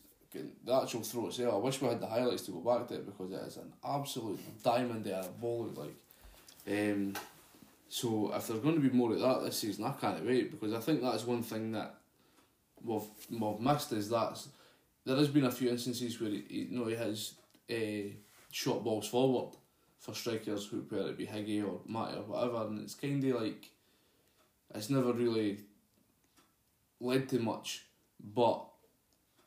the 0.64 0.82
actual 0.82 1.02
throw 1.02 1.26
itself. 1.26 1.54
I 1.54 1.58
wish 1.58 1.80
we 1.80 1.88
had 1.88 2.00
the 2.00 2.06
highlights 2.06 2.42
to 2.42 2.52
go 2.52 2.60
back 2.60 2.86
to 2.88 2.94
it 2.94 3.06
because 3.06 3.32
it 3.32 3.46
is 3.46 3.56
an 3.56 3.72
absolute 3.84 4.62
diamond 4.62 5.04
there, 5.04 5.24
ball 5.40 5.70
like. 5.74 5.96
Um, 6.68 7.14
so 7.88 8.32
if 8.32 8.46
there's 8.46 8.60
going 8.60 8.80
to 8.80 8.88
be 8.88 8.96
more 8.96 9.12
of 9.12 9.20
that 9.20 9.42
this 9.42 9.58
season, 9.58 9.84
I 9.84 9.92
can't 9.92 10.24
wait 10.24 10.52
because 10.52 10.72
I 10.72 10.78
think 10.78 11.02
that's 11.02 11.26
one 11.26 11.42
thing 11.42 11.72
that 11.72 11.96
we've, 12.84 13.02
we've 13.30 13.60
missed 13.60 13.92
is 13.92 14.08
that 14.10 14.40
there 15.04 15.16
has 15.16 15.28
been 15.28 15.46
a 15.46 15.50
few 15.50 15.70
instances 15.70 16.20
where 16.20 16.30
he, 16.30 16.44
he, 16.48 16.58
you 16.62 16.78
know, 16.78 16.86
he 16.86 16.94
has 16.94 17.34
uh, 17.68 18.14
shot 18.52 18.84
balls 18.84 19.08
forward 19.08 19.56
for 19.98 20.14
strikers, 20.14 20.66
who 20.66 20.84
whether 20.88 21.10
it 21.10 21.18
be 21.18 21.26
Higgy 21.26 21.66
or 21.66 21.80
Matty 21.86 22.16
or 22.16 22.22
whatever, 22.22 22.66
and 22.68 22.80
it's 22.80 22.94
kind 22.94 23.24
of 23.24 23.42
like 23.42 23.70
it's 24.74 24.88
never 24.90 25.12
really 25.12 25.58
led 27.00 27.28
to 27.30 27.38
much, 27.40 27.86
but 28.22 28.69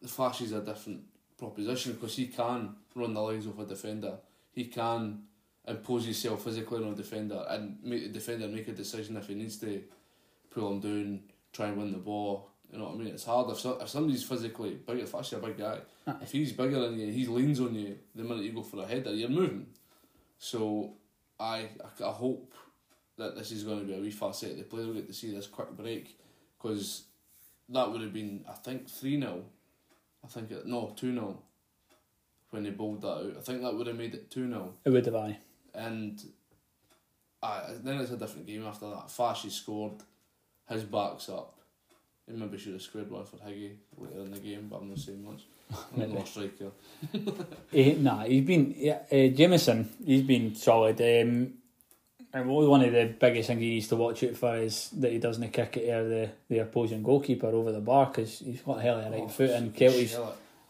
the 0.04 0.10
Flash 0.10 0.42
is 0.42 0.52
a 0.52 0.62
different 0.62 1.02
proposition 1.38 1.94
because 1.94 2.16
he 2.16 2.28
can 2.28 2.76
run 2.94 3.14
the 3.14 3.22
lines 3.22 3.48
off 3.48 3.58
a 3.58 3.66
defender. 3.66 4.18
He 4.52 4.66
can 4.66 5.24
impose 5.66 6.04
himself 6.04 6.44
physically 6.44 6.84
on 6.84 6.92
a 6.92 6.96
defender 6.96 7.46
and 7.50 7.78
make 7.82 8.04
the 8.04 8.10
defender 8.10 8.48
make 8.50 8.68
a 8.68 8.74
decision 8.74 9.16
if 9.16 9.28
he 9.28 9.34
needs 9.34 9.58
to 9.60 9.82
pull 10.52 10.74
him 10.74 10.80
down, 10.82 11.20
try 11.54 11.68
and 11.68 11.78
win 11.78 11.94
the 11.94 11.98
ball. 11.98 12.50
You 12.70 12.80
know 12.80 12.86
what 12.86 12.96
I 12.96 12.98
mean? 12.98 13.08
It's 13.08 13.24
hard 13.24 13.50
if, 13.50 13.60
so, 13.60 13.80
if 13.80 13.88
somebody's 13.88 14.24
physically 14.24 14.72
bigger. 14.72 15.04
If 15.04 15.16
actually 15.16 15.38
a 15.38 15.48
big 15.48 15.58
guy, 15.58 15.80
Aye. 16.06 16.16
if 16.22 16.32
he's 16.32 16.52
bigger 16.52 16.80
than 16.82 17.00
you, 17.00 17.12
he 17.12 17.26
leans 17.28 17.62
on 17.62 17.74
you. 17.74 17.98
The 18.14 18.24
minute 18.24 18.44
you 18.44 18.52
go 18.52 18.64
for 18.64 18.82
a 18.82 18.86
header, 18.86 19.14
you're 19.14 19.30
moving. 19.30 19.68
So 20.38 20.94
I 21.40 21.70
I, 22.00 22.04
I 22.06 22.12
hope 22.12 22.54
that 23.18 23.38
this 23.38 23.52
is 23.52 23.64
going 23.64 23.80
to 23.80 23.86
be 23.86 23.96
a 23.96 24.02
wee 24.02 24.12
facet 24.12 24.52
of 24.52 24.58
the 24.58 24.64
play. 24.64 24.84
We'll 24.84 24.96
get 24.96 25.08
to 25.08 25.14
see 25.14 25.34
this 25.34 25.48
quick 25.48 25.72
break 25.78 26.18
because 26.58 27.04
that 27.70 27.90
would 27.90 28.02
have 28.02 28.14
been 28.14 28.44
I 28.50 28.54
think 28.54 28.90
three 28.90 29.20
0 29.20 29.46
I 30.24 30.28
think 30.28 30.52
it, 30.52 30.66
no 30.66 30.94
two 30.96 31.14
0 31.14 31.38
when 32.52 32.64
they 32.64 32.70
bowled 32.70 33.02
that 33.02 33.08
out. 33.08 33.36
I 33.38 33.42
think 33.42 33.62
that 33.62 33.76
would 33.76 33.88
have 33.88 33.98
made 33.98 34.14
it 34.14 34.32
two 34.32 34.48
0 34.48 34.74
it 34.86 34.90
would 34.90 35.06
have 35.06 35.16
I. 35.16 35.38
and 35.74 36.22
aye, 37.42 37.74
then 37.84 38.00
it's 38.00 38.12
a 38.12 38.18
different 38.18 38.48
game 38.48 38.66
after 38.66 38.90
that. 38.90 39.08
Fashy 39.08 39.52
scored, 39.52 40.02
his 40.70 40.84
back's 40.84 41.30
up. 41.30 41.60
He 42.26 42.34
maybe 42.34 42.58
should 42.58 42.74
have 42.74 42.82
squared 42.82 43.12
one 43.12 43.26
for 43.26 43.36
Higgy 43.38 43.74
later 43.98 44.22
in 44.22 44.32
the 44.32 44.40
game, 44.40 44.68
but 44.70 44.78
I'm 44.78 44.90
not 44.90 45.00
saying 45.00 45.24
much. 45.24 45.42
I'm 45.98 46.14
not 46.14 46.28
striker. 46.28 46.72
He, 47.72 47.94
nah, 47.96 48.24
he's 48.24 48.46
been 48.46 48.74
yeah, 48.78 49.00
uh, 49.12 49.28
Jamieson. 49.28 49.90
He's 50.06 50.22
been 50.22 50.56
solid. 50.56 51.02
Um, 51.02 51.56
and 52.34 52.50
one 52.50 52.84
of 52.84 52.92
the 52.92 53.06
biggest 53.20 53.48
things 53.48 53.62
he 53.62 53.70
needs 53.70 53.88
to 53.90 53.96
watch 53.96 54.24
out 54.24 54.36
for 54.36 54.56
is 54.58 54.90
that 54.98 55.12
he 55.12 55.20
doesn't 55.20 55.50
kick 55.52 55.78
it 55.78 55.88
at 55.90 56.04
the, 56.10 56.30
the 56.50 56.60
opposing 56.60 57.04
goalkeeper 57.04 57.48
over 57.48 57.72
the 57.72 57.80
bar 57.82 58.08
because 58.08 58.40
he's 58.40 58.62
got 58.62 58.80
a 58.80 58.82
hell 58.82 59.00
of 59.00 59.06
a 59.08 59.10
right 59.12 59.22
Oh, 59.24 59.28
foot 59.28 59.50
and 59.52 59.74
Kelty's 59.76 60.18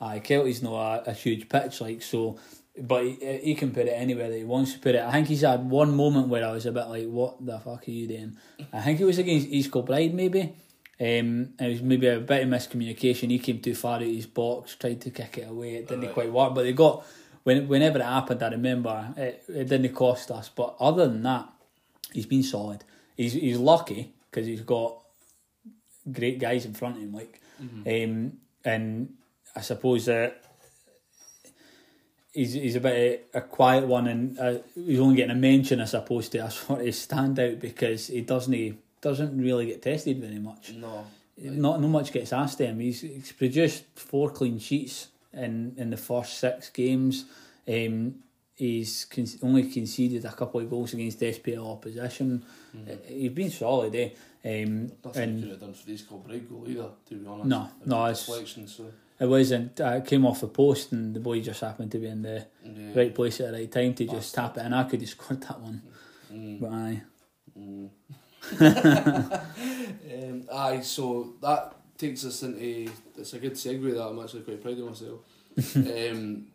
aye 0.02 0.20
Kelty's 0.20 0.62
not 0.62 1.08
a, 1.08 1.12
a 1.12 1.14
huge 1.14 1.48
pitch 1.48 1.80
like 1.80 2.02
so, 2.02 2.38
but 2.82 3.04
he, 3.06 3.40
he 3.44 3.56
can 3.56 3.72
put 3.72 3.88
it 3.88 3.92
anywhere 3.92 4.30
that 4.30 4.38
he 4.38 4.44
wants 4.44 4.74
to 4.74 4.80
put 4.80 4.96
it. 4.96 5.02
I 5.02 5.12
think 5.14 5.28
he's 5.28 5.42
had 5.42 5.70
one 5.70 5.96
moment 5.96 6.28
where 6.28 6.44
I 6.46 6.52
was 6.52 6.66
a 6.66 6.72
bit 6.72 6.88
like, 6.88 7.08
"What 7.08 7.46
the 7.46 7.60
fuck 7.60 7.88
are 7.88 7.92
you 7.92 8.08
doing?" 8.08 8.36
I 8.74 8.82
think 8.82 9.00
it 9.00 9.06
was 9.06 9.18
against 9.20 9.48
East 9.48 9.72
Kilbride 9.72 10.14
maybe. 10.14 10.56
Um, 11.00 11.54
it 11.60 11.68
was 11.70 11.82
maybe 11.82 12.08
a 12.08 12.20
bit 12.20 12.44
of 12.44 12.50
miscommunication. 12.50 13.30
He 13.32 13.40
came 13.40 13.60
too 13.60 13.76
far 13.76 13.96
out 13.98 14.02
of 14.04 14.08
his 14.08 14.26
box, 14.28 14.76
tried 14.76 15.02
to 15.02 15.10
kick 15.12 15.38
it 15.40 15.50
away. 15.50 15.76
It 15.76 15.88
didn't 15.88 16.06
Right. 16.06 16.14
quite 16.14 16.32
work, 16.32 16.54
but 16.54 16.64
they 16.64 16.74
got 16.74 17.06
when 17.44 17.68
whenever 17.68 18.00
it 18.00 18.06
happened. 18.06 18.42
I 18.44 18.50
remember 18.50 19.14
it, 19.18 19.44
it 19.48 19.68
didn't 19.70 19.94
cost 19.94 20.32
us, 20.32 20.50
but 20.50 20.76
other 20.80 21.08
than 21.08 21.24
that, 21.24 21.50
he's 22.14 22.26
been 22.26 22.44
solid. 22.44 22.84
He's 23.18 23.34
he's 23.34 23.58
lucky 23.58 24.14
because 24.30 24.48
he's 24.48 24.62
got 24.62 24.98
great 26.12 26.40
guys 26.40 26.66
in 26.66 26.74
front 26.74 26.98
of 26.98 27.02
him, 27.04 27.14
like, 27.14 27.40
um, 27.62 28.34
and 28.66 29.14
I 29.56 29.62
suppose 29.62 30.06
that 30.06 30.44
he's 32.34 32.54
he's 32.54 32.76
a 32.76 32.80
bit 32.80 33.30
of 33.34 33.44
a 33.44 33.46
quiet 33.46 33.88
one, 33.88 34.08
and 34.08 34.40
uh, 34.40 34.56
he's 34.76 35.00
only 35.00 35.16
getting 35.16 35.32
a 35.32 35.40
mention, 35.40 35.80
I 35.80 35.86
suppose, 35.86 36.30
to 36.30 36.40
a 36.40 36.52
sort 36.52 36.82
of 36.82 36.88
standout 36.88 37.60
because 37.60 38.08
he 38.08 38.22
doesn't 38.22 38.54
he 38.54 38.78
doesn't 39.02 39.40
really 39.40 39.68
get 39.68 39.82
tested 39.82 40.20
very 40.20 40.40
much. 40.40 40.74
No. 40.74 41.06
Not 41.38 41.82
not 41.82 41.88
much 41.88 42.12
gets 42.12 42.32
asked 42.32 42.62
of 42.62 42.68
him. 42.68 42.80
He's, 42.80 43.02
he's 43.02 43.32
produced 43.32 43.86
four 43.96 44.30
clean 44.30 44.60
sheets 44.60 45.08
in 45.32 45.74
in 45.78 45.90
the 45.90 45.98
first 45.98 46.38
six 46.38 46.70
games. 46.70 47.26
Um, 47.68 48.16
he's 48.64 49.06
con- 49.14 49.40
only 49.48 49.64
conceded 49.78 50.24
a 50.26 50.32
couple 50.32 50.60
of 50.62 50.70
goals 50.70 50.94
against 50.94 51.20
SPL 51.20 51.66
opposition. 51.76 52.44
Uh, 52.76 52.96
He's 53.08 53.32
been 53.32 53.52
solid, 53.52 53.94
eh? 53.96 54.10
Um, 54.46 54.92
Nothing 55.04 55.14
he 55.14 55.20
and 55.24 55.42
could 55.42 55.52
have 55.52 55.60
done 55.60 55.74
for 55.74 55.86
these 55.86 56.02
Kilbride 56.08 56.50
goal 56.50 56.66
either, 56.68 56.90
to 57.08 57.16
be 57.16 57.28
honest. 57.28 57.48
No, 57.48 57.62
It 57.82 57.88
no, 57.88 57.98
was 57.98 58.12
it's- 58.22 58.26
deflection, 58.28 58.68
so 58.68 58.84
it 59.20 59.26
wasn't. 59.28 59.80
Uh, 59.80 60.00
it 60.00 60.06
came 60.06 60.26
off 60.26 60.42
the 60.42 60.48
post, 60.48 60.92
and 60.94 61.14
the 61.16 61.20
boy 61.20 61.40
just 61.42 61.62
happened 61.62 61.92
to 61.92 62.00
be 62.00 62.08
in 62.08 62.22
the 62.24 62.46
yeah. 62.66 62.94
right 63.00 63.14
place 63.14 63.40
at 63.42 63.52
the 63.52 63.58
right 63.60 63.72
time 63.72 63.94
to 63.96 64.06
just 64.06 64.34
tap 64.36 64.58
it, 64.58 64.62
and 64.66 64.74
I 64.76 64.84
could 64.86 65.02
have 65.02 65.10
scored 65.10 65.42
that 65.42 65.60
one. 65.60 65.82
Mm. 66.34 66.60
But 66.62 66.72
aye, 66.72 67.02
Mm. 67.60 67.90
um, 70.24 70.44
aye, 70.52 70.82
so 70.82 71.34
that 71.42 71.74
takes 71.98 72.26
us 72.26 72.44
into 72.44 72.92
it's 73.18 73.34
a 73.34 73.40
good 73.40 73.54
segue 73.54 73.94
that 73.94 74.04
I'm 74.08 74.20
actually 74.20 74.42
quite 74.42 74.62
proud 74.62 74.80
of 74.80 74.86
myself. 74.88 75.20
um, 75.76 76.48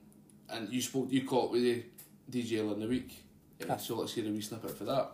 and 0.50 0.68
you 0.70 0.80
spoke, 0.82 1.06
you 1.10 1.24
caught 1.24 1.52
with 1.52 1.62
the 1.62 1.84
DJ 2.30 2.60
in 2.60 2.80
the 2.80 2.86
week, 2.86 3.24
uh, 3.68 3.76
so 3.76 3.96
let's 3.96 4.14
hear 4.14 4.26
a 4.26 4.30
wee 4.30 4.40
snippet 4.40 4.70
for 4.70 4.84
that. 4.84 5.12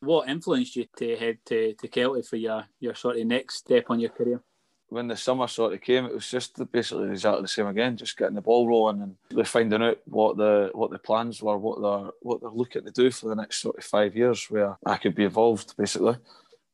What 0.00 0.28
influenced 0.28 0.76
you 0.76 0.86
to 0.96 1.16
head 1.16 1.38
to, 1.46 1.74
to 1.74 1.88
Kelty 1.88 2.26
for 2.26 2.36
your, 2.36 2.64
your 2.80 2.94
sort 2.94 3.18
of 3.18 3.26
next 3.26 3.56
step 3.56 3.86
on 3.90 4.00
your 4.00 4.10
career? 4.10 4.42
when 4.90 5.06
the 5.06 5.16
summer 5.16 5.46
sort 5.46 5.72
of 5.72 5.80
came, 5.80 6.04
it 6.04 6.12
was 6.12 6.28
just 6.28 6.60
basically 6.72 7.08
exactly 7.10 7.42
the 7.42 7.48
same 7.48 7.68
again, 7.68 7.96
just 7.96 8.18
getting 8.18 8.34
the 8.34 8.40
ball 8.40 8.66
rolling 8.66 9.00
and 9.00 9.16
really 9.30 9.44
finding 9.44 9.82
out 9.82 9.98
what 10.04 10.36
the 10.36 10.70
what 10.74 10.90
the 10.90 10.98
plans 10.98 11.40
were, 11.40 11.56
what 11.56 11.80
they're 11.80 12.10
what 12.20 12.40
they're 12.40 12.50
looking 12.50 12.84
to 12.84 12.90
do 12.90 13.10
for 13.10 13.28
the 13.28 13.36
next 13.36 13.58
sort 13.62 13.78
of 13.78 13.84
five 13.84 14.16
years, 14.16 14.50
where 14.50 14.76
I 14.84 14.96
could 14.96 15.14
be 15.14 15.24
involved 15.24 15.76
basically, 15.76 16.16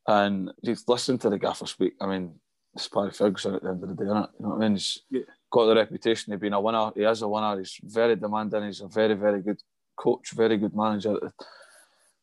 and 0.07 0.51
just 0.65 0.89
listen 0.89 1.19
to 1.19 1.31
the 1.31 1.39
gaffer 1.39 1.67
speak. 1.67 1.93
I 2.01 2.07
mean, 2.07 2.41
it's 2.77 2.89
Barry 2.89 3.11
Ferguson 3.11 3.55
at 3.55 3.63
the 3.63 3.71
end 3.71 3.83
of 3.83 3.89
the 3.89 3.95
day, 3.95 4.05
isn't 4.05 4.17
it? 4.17 4.31
You 4.39 4.47
know 4.47 4.49
what 4.51 4.57
I 4.57 4.61
mean? 4.61 4.73
He's 4.73 5.03
yeah. 5.11 5.23
got 5.51 5.67
the 5.67 5.75
reputation 5.75 6.33
of 6.33 6.41
being 6.41 6.53
a 6.53 6.61
winner. 6.61 6.91
He 6.95 7.03
is 7.03 7.23
a 7.23 7.29
winner. 7.29 7.59
He's 7.59 7.79
very 7.83 8.17
demanding. 8.17 8.65
He's 8.65 8.81
a 8.81 8.89
very 8.89 9.15
very 9.15 9.43
good 9.43 9.61
coach, 9.97 10.31
very 10.33 10.57
good 10.57 10.75
manager. 10.75 11.33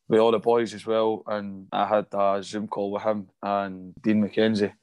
With 0.07 0.19
all 0.19 0.31
the 0.31 0.39
boys 0.39 0.73
as 0.73 0.85
well, 0.85 1.23
and 1.27 1.67
I 1.71 1.87
had 1.87 2.07
a 2.11 2.41
Zoom 2.43 2.67
call 2.67 2.91
with 2.91 3.03
him 3.03 3.29
and 3.41 3.93
Dean 4.01 4.21
McKenzie 4.21 4.73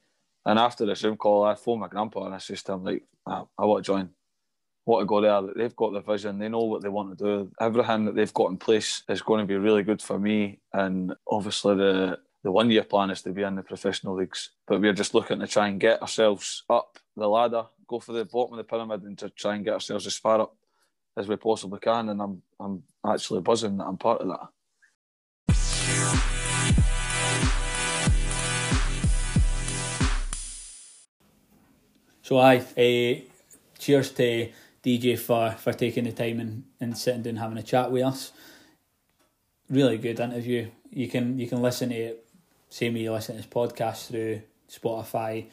and 0.47 0.59
after 0.59 0.87
the 0.87 0.97
Zoom 0.97 1.17
call, 1.17 1.45
I 1.45 1.55
phoned 1.55 1.81
my 1.81 1.89
grandpa 1.89 2.25
and 2.25 2.35
I 2.35 2.39
said 2.39 2.59
to 2.59 2.73
him, 2.73 2.85
like, 2.85 3.05
I, 3.27 3.43
I 3.59 3.65
want 3.65 3.85
to 3.85 3.93
join. 3.93 4.07
I 4.07 4.11
want 4.87 5.03
to 5.03 5.07
go 5.07 5.21
there. 5.21 5.55
They've 5.55 5.77
got 5.77 5.93
the 5.93 6.01
vision. 6.01 6.39
They 6.39 6.49
know 6.49 6.65
what 6.65 6.83
they 6.83 6.89
want 6.89 7.17
to 7.17 7.25
do. 7.25 7.51
Everything 7.61 8.07
that 8.07 8.15
they've 8.15 8.33
got 8.35 8.51
in 8.51 8.57
place 8.57 9.03
is 9.09 9.23
going 9.23 9.41
to 9.41 9.47
be 9.47 9.57
really 9.57 9.83
good 9.83 10.01
for 10.01 10.19
me. 10.19 10.61
And 10.73 11.13
obviously, 11.29 11.77
the 11.77 12.19
the 12.43 12.51
one 12.51 12.71
year 12.71 12.85
plan 12.85 13.11
is 13.11 13.23
to 13.23 13.33
be 13.33 13.43
in 13.43 13.55
the 13.55 13.63
professional 13.63 14.15
leagues. 14.15 14.51
But 14.67 14.81
we're 14.81 14.93
just 14.93 15.15
looking 15.15 15.41
to 15.41 15.47
try 15.47 15.69
and 15.69 15.79
get 15.79 16.01
ourselves 16.01 16.65
up 16.71 16.99
the 17.17 17.29
ladder, 17.29 17.67
go 17.87 18.01
for 18.01 18.13
the 18.13 18.25
bottom 18.25 18.55
of 18.55 18.59
the 18.59 18.65
pyramid, 18.65 19.03
and 19.03 19.19
to 19.19 19.29
try 19.31 19.55
and 19.57 19.65
get 19.65 19.75
ourselves 19.75 20.07
as 20.07 20.17
far 20.17 20.41
up 20.41 20.57
as 21.17 21.29
we 21.29 21.37
possibly 21.37 21.81
can. 21.81 22.09
And 22.09 22.23
I'm 22.23 22.43
I'm 22.59 22.83
actually 23.07 23.43
buzzing 23.43 23.77
that 23.79 23.85
I'm 23.85 23.99
part 23.99 24.23
of 24.23 24.29
that. 24.29 24.49
So 32.23 32.39
I 32.39 32.59
uh, 32.59 33.21
cheers 33.77 34.13
to 34.13 34.53
DJ 34.85 35.19
for, 35.19 35.51
for 35.59 35.73
taking 35.73 36.05
the 36.05 36.13
time 36.13 36.39
and, 36.39 36.63
and 36.81 36.97
sitting 36.97 37.23
down 37.23 37.37
having 37.37 37.59
a 37.59 37.63
chat 37.63 37.91
with 37.91 38.05
us. 38.05 38.31
Really 39.69 39.99
good 39.99 40.21
interview. 40.21 40.71
You 40.91 41.09
can 41.09 41.39
you 41.39 41.49
can 41.49 41.61
listen 41.61 41.89
to 41.89 41.95
it 41.97 42.30
same 42.71 42.95
way 42.95 43.01
you 43.01 43.13
listen 43.13 43.35
to 43.35 43.43
this 43.43 43.51
podcast 43.51 44.09
through 44.09 44.43
Spotify, 44.71 45.47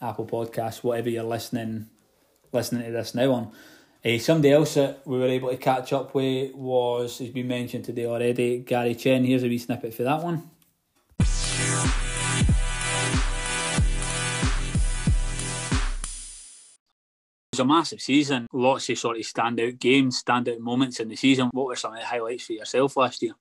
Apple 0.00 0.26
Podcasts, 0.26 0.82
whatever 0.82 1.10
you're 1.10 1.24
listening 1.24 1.88
listening 2.52 2.84
to 2.84 2.92
this 2.92 3.14
now 3.14 3.32
on. 3.32 3.52
Uh, 4.04 4.18
somebody 4.18 4.52
else 4.52 4.74
that 4.74 5.02
we 5.04 5.18
were 5.18 5.26
able 5.26 5.50
to 5.50 5.56
catch 5.56 5.92
up 5.92 6.14
with 6.14 6.54
was, 6.54 7.18
has 7.18 7.30
been 7.30 7.48
mentioned 7.48 7.84
today 7.84 8.06
already, 8.06 8.58
Gary 8.60 8.94
Chen. 8.94 9.24
Here's 9.24 9.42
a 9.42 9.48
wee 9.48 9.58
snippet 9.58 9.92
for 9.92 10.04
that 10.04 10.22
one. 10.22 10.48
It 11.18 11.26
was 17.52 17.60
a 17.60 17.64
massive 17.64 18.00
season. 18.00 18.46
Lots 18.52 18.88
of 18.88 18.98
sort 18.98 19.16
of 19.16 19.22
standout 19.24 19.80
games, 19.80 20.22
standout 20.22 20.60
moments 20.60 21.00
in 21.00 21.08
the 21.08 21.16
season. 21.16 21.50
What 21.52 21.66
were 21.66 21.76
some 21.76 21.94
of 21.94 21.98
the 21.98 22.06
highlights 22.06 22.44
for 22.44 22.52
yourself 22.52 22.96
last 22.96 23.22
year? 23.22 23.32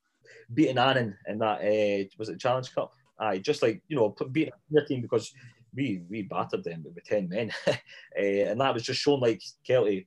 Beating 0.54 0.78
Annan 0.78 1.18
in 1.28 1.40
that 1.40 1.62
uh, 1.62 2.08
was 2.18 2.30
it 2.30 2.40
Challenge 2.40 2.74
Cup? 2.74 2.94
Aye, 3.20 3.40
just 3.40 3.62
like 3.62 3.82
you 3.88 3.96
know, 3.96 4.16
beating 4.32 4.54
their 4.70 4.86
team 4.86 5.02
because 5.02 5.34
we 5.74 6.02
we 6.10 6.24
battered 6.24 6.64
them 6.64 6.84
with 6.84 7.04
ten 7.04 7.30
men, 7.30 7.52
uh, 7.68 7.74
and 8.18 8.60
that 8.60 8.74
was 8.74 8.84
just 8.84 9.02
showing 9.02 9.22
like 9.22 9.42
Kelty 9.68 10.06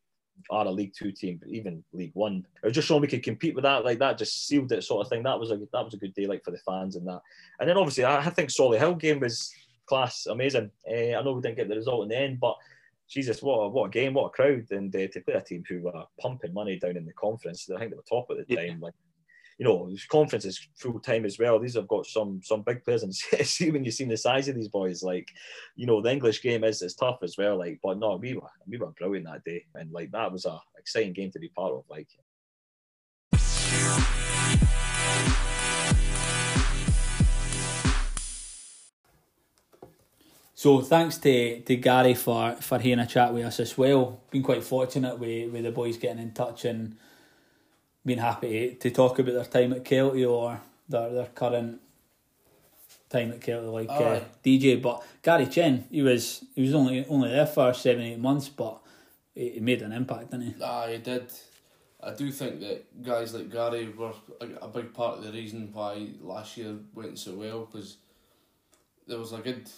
are 0.50 0.66
a 0.66 0.70
League 0.70 0.94
Two 0.96 1.12
team, 1.12 1.38
but 1.40 1.48
even 1.48 1.82
League 1.92 2.12
One. 2.14 2.46
It 2.62 2.66
was 2.66 2.74
just 2.74 2.88
showing 2.88 3.00
we 3.00 3.08
could 3.08 3.22
compete 3.22 3.54
with 3.54 3.64
that, 3.64 3.84
like 3.84 3.98
that, 3.98 4.18
just 4.18 4.46
sealed 4.46 4.72
it, 4.72 4.84
sort 4.84 5.04
of 5.04 5.10
thing. 5.10 5.22
That 5.22 5.38
was 5.38 5.50
a 5.50 5.58
that 5.72 5.84
was 5.84 5.94
a 5.94 5.98
good 5.98 6.14
day, 6.14 6.26
like 6.26 6.44
for 6.44 6.50
the 6.50 6.58
fans 6.58 6.96
and 6.96 7.06
that. 7.06 7.20
And 7.60 7.68
then 7.68 7.76
obviously, 7.76 8.04
I, 8.04 8.18
I 8.18 8.30
think 8.30 8.50
Solihull 8.50 8.98
game 8.98 9.20
was 9.20 9.52
class, 9.86 10.26
amazing. 10.26 10.70
Uh, 10.88 11.16
I 11.16 11.22
know 11.22 11.32
we 11.32 11.42
didn't 11.42 11.56
get 11.56 11.68
the 11.68 11.76
result 11.76 12.04
in 12.04 12.08
the 12.08 12.18
end, 12.18 12.40
but 12.40 12.56
Jesus, 13.08 13.42
what 13.42 13.56
a, 13.56 13.68
what 13.68 13.86
a 13.86 13.90
game, 13.90 14.14
what 14.14 14.26
a 14.26 14.30
crowd, 14.30 14.66
and 14.70 14.94
uh, 14.94 15.08
to 15.08 15.20
play 15.20 15.34
a 15.34 15.40
team 15.40 15.64
who 15.68 15.80
were 15.80 16.04
pumping 16.20 16.52
money 16.52 16.78
down 16.78 16.96
in 16.96 17.06
the 17.06 17.12
conference. 17.14 17.68
I 17.74 17.78
think 17.78 17.90
they 17.90 17.96
were 17.96 18.02
top 18.08 18.26
at 18.30 18.46
the 18.46 18.56
time. 18.56 18.80
Like, 18.80 18.94
you 19.58 19.64
know, 19.64 19.90
this 19.90 20.06
conference 20.06 20.44
is 20.44 20.68
full 20.76 21.00
time 21.00 21.24
as 21.24 21.38
well. 21.38 21.58
These 21.58 21.74
have 21.74 21.88
got 21.88 22.06
some 22.06 22.40
some 22.42 22.62
big 22.62 22.84
players, 22.84 23.02
and 23.02 23.14
see 23.14 23.70
when 23.70 23.84
you 23.84 23.90
see 23.90 24.04
the 24.04 24.16
size 24.16 24.48
of 24.48 24.54
these 24.54 24.68
boys, 24.68 25.02
like, 25.02 25.28
you 25.74 25.84
know, 25.84 26.00
the 26.00 26.12
English 26.12 26.42
game 26.42 26.64
is 26.64 26.80
is 26.80 26.94
tough 26.94 27.18
as 27.22 27.36
well. 27.36 27.58
Like, 27.58 27.80
but 27.82 27.98
no, 27.98 28.16
we 28.16 28.34
were 28.34 28.42
we 28.68 28.78
were 28.78 28.92
brilliant 28.92 29.26
that 29.26 29.44
day, 29.44 29.64
and 29.74 29.90
like 29.92 30.12
that 30.12 30.32
was 30.32 30.46
a 30.46 30.58
exciting 30.78 31.12
game 31.12 31.32
to 31.32 31.40
be 31.40 31.48
part 31.48 31.72
of. 31.72 31.84
Like. 31.90 32.08
So 40.54 40.80
thanks 40.80 41.18
to, 41.18 41.60
to 41.60 41.76
Gary 41.76 42.14
for, 42.14 42.56
for 42.56 42.78
having 42.78 42.98
a 42.98 43.06
chat 43.06 43.32
with 43.32 43.44
us 43.44 43.60
as 43.60 43.78
well. 43.78 44.20
Been 44.32 44.42
quite 44.42 44.64
fortunate 44.64 45.16
with, 45.16 45.52
with 45.52 45.62
the 45.62 45.70
boys 45.70 45.96
getting 45.98 46.20
in 46.20 46.32
touch 46.32 46.64
and 46.64 46.96
being 48.08 48.18
happy 48.18 48.74
to, 48.74 48.90
talk 48.90 49.18
about 49.18 49.34
their 49.34 49.44
time 49.44 49.72
at 49.72 49.84
Kelty 49.84 50.28
or 50.28 50.60
their, 50.88 51.10
their 51.10 51.26
current 51.26 51.80
time 53.08 53.30
at 53.30 53.40
Kelty 53.40 53.72
like 53.72 53.88
uh, 53.88 54.20
DJ. 54.44 54.82
But 54.82 55.04
Gary 55.22 55.46
Chen, 55.46 55.84
he 55.90 56.02
was 56.02 56.44
he 56.54 56.62
was 56.62 56.74
only 56.74 57.06
only 57.06 57.30
there 57.30 57.46
for 57.46 57.72
seven 57.72 58.02
eight 58.02 58.18
months, 58.18 58.48
but 58.48 58.80
he, 59.34 59.50
he 59.50 59.60
made 59.60 59.82
an 59.82 59.92
impact, 59.92 60.32
didn't 60.32 60.46
he? 60.46 60.54
Ah, 60.62 60.88
he 60.88 60.98
did. 60.98 61.30
I 62.00 62.14
do 62.14 62.30
think 62.30 62.60
that 62.60 63.02
guys 63.02 63.34
like 63.34 63.50
Gary 63.50 63.88
were 63.88 64.12
a, 64.40 64.46
a 64.62 64.68
big 64.68 64.92
part 64.92 65.18
of 65.18 65.24
the 65.24 65.32
reason 65.32 65.70
why 65.72 66.08
last 66.20 66.56
year 66.56 66.76
went 66.94 67.18
so 67.18 67.34
well 67.34 67.66
because 67.66 67.96
there 69.06 69.18
was 69.18 69.32
a 69.32 69.38
good 69.38 69.68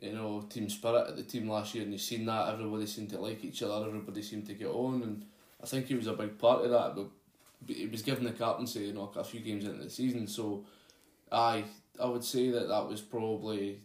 you 0.00 0.12
know, 0.12 0.44
team 0.48 0.68
spirit 0.68 1.08
at 1.08 1.16
the 1.16 1.22
team 1.22 1.48
last 1.48 1.74
year, 1.74 1.84
and 1.84 1.92
you've 1.92 2.02
seen 2.02 2.26
that 2.26 2.52
everybody 2.52 2.86
seemed 2.86 3.10
to 3.10 3.18
like 3.18 3.44
each 3.44 3.62
other, 3.62 3.86
everybody 3.86 4.22
seemed 4.22 4.46
to 4.46 4.54
get 4.54 4.68
on, 4.68 5.02
and 5.02 5.24
I 5.62 5.66
think 5.66 5.86
he 5.86 5.94
was 5.94 6.06
a 6.06 6.12
big 6.12 6.38
part 6.38 6.64
of 6.64 6.70
that. 6.70 6.94
But 6.94 7.06
he 7.68 7.86
was 7.86 8.02
given 8.02 8.24
the 8.24 8.32
captaincy, 8.32 8.80
you 8.80 8.92
know, 8.92 9.10
a 9.16 9.24
few 9.24 9.40
games 9.40 9.64
into 9.64 9.82
the 9.84 9.90
season, 9.90 10.26
so 10.26 10.64
I 11.30 11.64
I 12.00 12.06
would 12.06 12.24
say 12.24 12.50
that 12.50 12.68
that 12.68 12.88
was 12.88 13.00
probably 13.00 13.80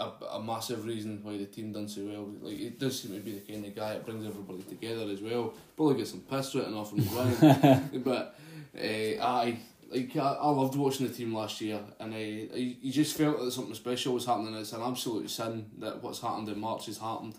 a, 0.00 0.10
a 0.32 0.42
massive 0.42 0.84
reason 0.84 1.20
why 1.22 1.36
the 1.36 1.46
team 1.46 1.72
done 1.72 1.88
so 1.88 2.02
well. 2.04 2.28
Like 2.40 2.60
it 2.60 2.78
does 2.78 3.00
seem 3.00 3.12
to 3.12 3.20
be 3.20 3.38
the 3.38 3.52
kind 3.52 3.64
of 3.64 3.74
guy 3.74 3.94
that 3.94 4.04
brings 4.04 4.26
everybody 4.26 4.62
together 4.62 5.10
as 5.10 5.20
well. 5.20 5.54
Probably 5.76 5.96
get 5.96 6.08
some 6.08 6.20
piss 6.20 6.54
written 6.54 6.74
off 6.74 6.92
him 6.92 8.00
but 8.04 8.38
uh, 8.76 9.24
I 9.24 9.58
like 9.90 10.16
I, 10.16 10.32
I 10.32 10.50
loved 10.50 10.76
watching 10.76 11.06
the 11.06 11.12
team 11.12 11.34
last 11.34 11.60
year, 11.60 11.80
and 12.00 12.14
uh, 12.14 12.16
you 12.16 12.92
just 12.92 13.16
felt 13.16 13.40
that 13.40 13.52
something 13.52 13.74
special 13.74 14.14
was 14.14 14.26
happening. 14.26 14.54
It's 14.54 14.72
an 14.72 14.82
absolute 14.82 15.30
sin 15.30 15.70
that 15.78 16.02
what's 16.02 16.20
happened 16.20 16.48
in 16.48 16.58
March 16.58 16.86
has 16.86 16.98
happened, 16.98 17.34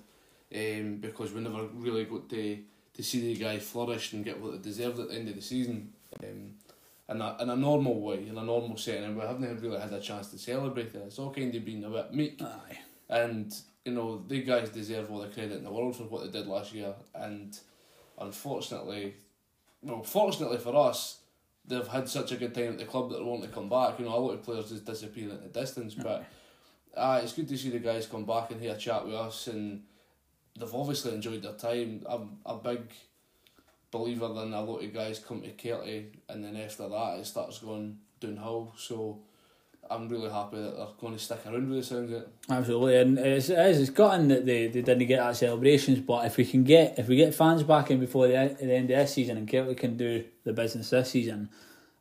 um, 0.56 0.98
because 0.98 1.34
we 1.34 1.42
never 1.42 1.66
really 1.74 2.06
got 2.06 2.30
to 2.30 2.60
to 2.94 3.04
see 3.04 3.34
the 3.34 3.40
guy 3.40 3.60
flourish 3.60 4.14
and 4.14 4.24
get 4.24 4.40
what 4.40 4.52
they 4.52 4.58
deserved 4.58 5.00
at 5.00 5.10
the 5.10 5.16
end 5.16 5.30
of 5.30 5.36
the 5.36 5.42
season. 5.42 5.94
Um, 6.24 6.54
in 7.10 7.22
a, 7.22 7.38
in 7.42 7.50
a 7.50 7.56
normal 7.56 8.00
way, 8.00 8.28
in 8.28 8.38
a 8.38 8.44
normal 8.44 8.78
setting, 8.78 9.04
and 9.04 9.16
we 9.16 9.22
haven't 9.22 9.62
really 9.62 9.80
had 9.80 9.92
a 9.92 10.00
chance 10.00 10.30
to 10.30 10.38
celebrate 10.38 10.96
it. 10.96 11.04
It's 11.06 11.20
all 11.20 11.34
kind 11.34 11.54
of 11.54 11.66
been 11.66 11.84
a 11.84 11.90
bit 11.90 12.14
meek. 12.14 12.42
Aye. 12.42 12.80
And, 13.10 13.54
you 13.84 13.92
know, 13.92 14.24
the 14.26 14.42
guys 14.42 14.70
deserve 14.70 15.12
all 15.12 15.20
the 15.20 15.28
credit 15.28 15.58
in 15.58 15.64
the 15.64 15.72
world 15.72 15.98
for 15.98 16.04
what 16.04 16.24
they 16.24 16.40
did 16.40 16.48
last 16.48 16.74
year. 16.74 16.94
And 17.14 17.58
unfortunately, 18.18 19.16
well, 19.82 20.04
fortunately 20.04 20.58
for 20.58 20.76
us, 20.76 21.20
they've 21.66 21.88
had 21.88 22.08
such 22.08 22.32
a 22.32 22.38
good 22.38 22.56
time 22.56 22.74
at 22.74 22.78
the 22.78 22.86
club 22.86 23.10
that 23.10 23.18
they 23.18 23.24
want 23.24 23.44
to 23.44 23.50
come 23.50 23.70
back. 23.70 24.00
You 24.00 24.06
know, 24.06 24.16
a 24.16 24.18
lot 24.18 24.34
of 24.34 24.44
players 24.44 24.70
just 24.70 24.86
disappear 24.86 25.30
in 25.30 25.42
the 25.42 25.60
distance, 25.60 25.94
but 25.96 26.26
uh, 26.96 27.20
it's 27.22 27.34
good 27.34 27.50
to 27.50 27.58
see 27.58 27.70
the 27.70 27.80
guys 27.80 28.08
come 28.08 28.26
back 28.26 28.52
and 28.52 28.62
hear 28.62 28.74
a 28.74 28.78
chat 28.78 29.06
with 29.06 29.16
us, 29.16 29.48
and 29.48 29.84
they've 30.58 30.74
obviously 30.74 31.14
enjoyed 31.14 31.42
their 31.42 31.54
time. 31.54 32.04
I'm 32.08 32.38
a 32.46 32.56
big 32.56 32.82
believer 33.92 34.28
than 34.30 34.54
a 34.54 34.62
lot 34.62 34.84
of 34.84 34.94
guys 34.94 35.20
come 35.20 35.42
to 35.42 35.52
Kelty, 35.52 36.06
and 36.30 36.44
then 36.44 36.56
after 36.58 36.90
that 36.90 37.20
it 37.20 37.26
starts 37.26 37.60
going 37.60 38.00
downhill. 38.20 38.74
So. 38.78 39.20
I'm 39.92 40.08
really 40.08 40.30
happy 40.32 40.56
that 40.56 40.78
they're 40.78 40.88
going 41.00 41.14
to 41.14 41.20
stick 41.20 41.42
around 41.46 41.70
with 41.70 41.80
the 41.80 41.84
sounds 41.84 42.12
it. 42.12 42.28
Absolutely, 42.50 42.98
and 42.98 43.20
it's, 43.20 43.50
it 43.50 43.60
is, 43.60 43.82
it's 43.82 43.90
gutting 43.90 44.30
that 44.30 44.46
they, 44.46 44.68
they 44.68 44.82
didn't 44.82 45.06
get 45.08 45.20
that 45.20 45.36
celebrations. 45.36 46.00
But 46.00 46.26
if 46.26 46.38
we 46.38 46.46
can 46.46 46.64
get 46.64 46.98
if 46.98 47.10
we 47.10 47.18
get 47.18 47.36
fans 47.36 47.64
back 47.64 47.92
in 47.92 48.00
before 48.00 48.28
the, 48.28 48.34
the 48.60 48.74
end 48.74 48.90
of 48.90 48.98
this 48.98 49.14
season, 49.14 49.38
and 49.38 49.48
Kelty 49.48 49.76
can 49.76 49.98
do 49.98 50.24
the 50.46 50.54
business 50.54 50.90
this 50.90 51.12
season, 51.12 51.50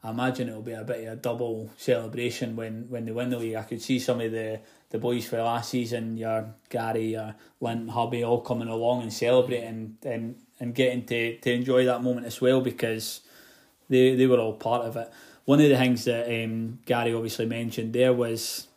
I 0.03 0.11
imagine 0.11 0.49
it'll 0.49 0.63
be 0.63 0.73
a 0.73 0.85
bit 0.85 1.07
of 1.07 1.13
a 1.13 1.17
double 1.17 1.71
celebration 1.77 2.57
when, 2.57 2.87
when 2.89 3.05
they 3.05 3.13
win 3.13 3.31
the 3.31 3.39
league. 3.39 3.57
I 3.57 3.63
could 3.63 3.83
see 3.83 3.99
some 3.99 4.21
of 4.21 4.33
the, 4.33 4.61
the 4.93 4.99
boys 4.99 5.27
for 5.27 5.43
last 5.43 5.71
season, 5.71 6.17
your 6.17 6.55
Gary, 6.71 7.13
your 7.13 7.35
Lint, 7.61 7.91
Hubby, 7.91 8.23
all 8.23 8.41
coming 8.41 8.69
along 8.69 9.03
and 9.03 9.13
celebrating 9.13 9.97
and, 10.05 10.37
and 10.61 10.75
getting 10.75 11.05
to, 11.07 11.37
to 11.39 11.53
enjoy 11.53 11.85
that 11.87 12.03
moment 12.03 12.27
as 12.27 12.41
well 12.41 12.61
because 12.61 13.23
they, 13.89 14.15
they 14.15 14.27
were 14.27 14.39
all 14.39 14.55
part 14.55 14.87
of 14.87 14.97
it 14.97 15.13
one 15.45 15.61
of 15.61 15.69
the 15.69 15.77
things 15.77 16.05
that 16.05 16.27
um, 16.27 16.79
Gary 16.87 17.13
obviously 17.13 17.47
mentioned 17.47 17.93
there 17.93 18.13
was, 18.13 18.69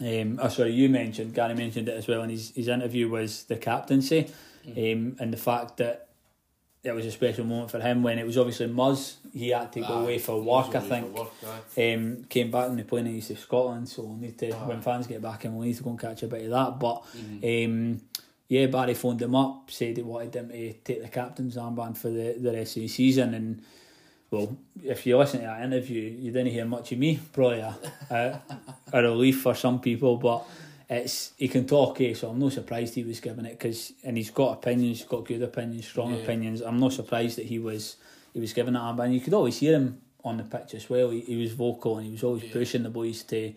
um, 0.00 0.38
oh 0.42 0.48
sorry, 0.48 0.72
you 0.72 0.88
mentioned 0.88 1.34
Gary 1.34 1.54
mentioned 1.54 1.88
it 1.88 1.96
as 1.96 2.08
well 2.08 2.22
in 2.22 2.30
his 2.30 2.50
his 2.54 2.68
interview 2.68 3.08
was 3.08 3.44
the 3.44 3.56
captaincy, 3.56 4.30
mm. 4.66 4.92
um, 4.92 5.16
and 5.20 5.32
the 5.32 5.36
fact 5.36 5.76
that 5.76 6.08
it 6.82 6.92
was 6.92 7.04
a 7.04 7.10
special 7.10 7.44
moment 7.44 7.70
for 7.70 7.78
him 7.80 8.02
when 8.02 8.18
it 8.18 8.26
was 8.26 8.38
obviously 8.38 8.66
Muzz. 8.66 9.16
He 9.34 9.50
had 9.50 9.70
to 9.72 9.80
go 9.80 9.86
Aye, 9.86 10.02
away 10.02 10.18
for 10.18 10.40
work, 10.40 10.74
I 10.74 10.80
think. 10.80 11.14
work. 11.16 11.28
Um, 11.76 12.24
came 12.28 12.50
back 12.50 12.68
and 12.68 12.78
they 12.78 12.84
playing 12.84 13.06
against 13.08 13.36
Scotland, 13.38 13.88
so 13.88 14.02
we'll 14.02 14.16
need 14.16 14.38
to 14.38 14.50
Aye. 14.50 14.66
when 14.68 14.80
fans 14.80 15.06
get 15.06 15.20
back 15.20 15.44
in, 15.44 15.54
we'll 15.54 15.66
need 15.66 15.76
to 15.76 15.82
go 15.82 15.90
and 15.90 16.00
catch 16.00 16.22
a 16.22 16.26
bit 16.26 16.44
of 16.44 16.50
that. 16.50 16.78
But 16.80 17.04
Mhm. 17.16 17.66
um, 17.66 18.00
yeah, 18.48 18.66
Barry 18.66 18.94
phoned 18.94 19.20
him 19.20 19.34
up, 19.34 19.70
said 19.70 19.96
he 19.98 20.02
wanted 20.02 20.34
him 20.34 20.48
to 20.48 20.72
take 20.72 21.02
the 21.02 21.08
captain's 21.08 21.56
armband 21.56 21.98
for 21.98 22.08
the, 22.08 22.34
the 22.38 22.52
rest 22.52 22.76
of 22.76 22.82
the 22.82 22.88
season. 22.88 23.34
And 23.34 23.62
well, 24.30 24.56
if 24.82 25.04
you 25.06 25.18
listen 25.18 25.40
to 25.40 25.46
that 25.46 25.62
interview, 25.62 26.00
you 26.02 26.32
didn't 26.32 26.52
hear 26.52 26.64
much 26.64 26.92
of 26.92 26.98
me. 26.98 27.20
Probably 27.32 27.58
a, 27.60 27.76
a, 28.10 28.40
a 28.92 29.02
relief 29.02 29.42
for 29.42 29.54
some 29.54 29.80
people, 29.80 30.16
but 30.16 30.44
it's 30.90 31.32
he 31.36 31.46
can 31.48 31.66
talk, 31.66 32.00
eh? 32.00 32.14
So 32.14 32.28
I'm 32.28 32.38
not 32.40 32.52
surprised 32.52 32.94
he 32.94 33.04
was 33.04 33.20
giving 33.20 33.44
it 33.46 33.52
because 33.58 33.92
and 34.04 34.16
he's 34.16 34.30
got 34.30 34.54
opinions, 34.54 34.98
he's 34.98 35.08
got 35.08 35.24
good 35.24 35.42
opinions, 35.42 35.86
strong 35.86 36.12
Yeah. 36.14 36.22
opinions. 36.22 36.60
I'm 36.60 36.80
not 36.80 36.92
surprised 36.92 37.38
that 37.38 37.46
he 37.46 37.58
was 37.58 37.96
he 38.34 38.40
was 38.40 38.52
giving 38.52 38.74
that 38.74 38.80
armband. 38.80 39.14
You 39.14 39.20
could 39.20 39.34
always 39.34 39.58
hear 39.58 39.74
him 39.76 40.00
on 40.24 40.36
the 40.36 40.42
pitch 40.42 40.74
as 40.74 40.90
well. 40.90 41.10
He, 41.10 41.20
he 41.20 41.36
was 41.36 41.52
vocal 41.52 41.96
and 41.98 42.06
he 42.06 42.12
was 42.12 42.24
always 42.24 42.42
Yeah. 42.44 42.52
pushing 42.52 42.82
the 42.82 42.90
boys 42.90 43.22
to 43.24 43.54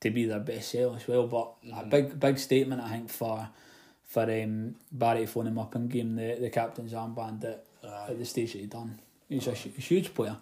to 0.00 0.10
be 0.10 0.24
their 0.24 0.40
best 0.40 0.70
self 0.70 0.96
as 0.96 1.06
well. 1.06 1.26
But 1.26 1.52
a 1.70 1.84
Mhm. 1.84 1.90
big 1.90 2.18
big 2.20 2.38
statement 2.38 2.80
I 2.82 2.88
think 2.90 3.10
for 3.10 3.48
for 4.04 4.22
um, 4.22 4.74
Barry 4.90 5.20
to 5.20 5.26
phone 5.26 5.46
him 5.46 5.58
up 5.58 5.74
and 5.76 5.88
give 5.88 6.00
him 6.06 6.16
the, 6.16 6.36
the 6.40 6.50
captain's 6.50 6.92
armband 6.94 7.44
at, 7.44 7.64
Aye. 7.84 8.06
at 8.08 8.18
the 8.18 8.24
stage 8.24 8.54
that 8.54 8.58
he 8.58 8.66
done. 8.66 8.98
He's 9.28 9.46
a, 9.46 9.52
hu- 9.54 9.70
huge 9.78 10.12
player. 10.12 10.36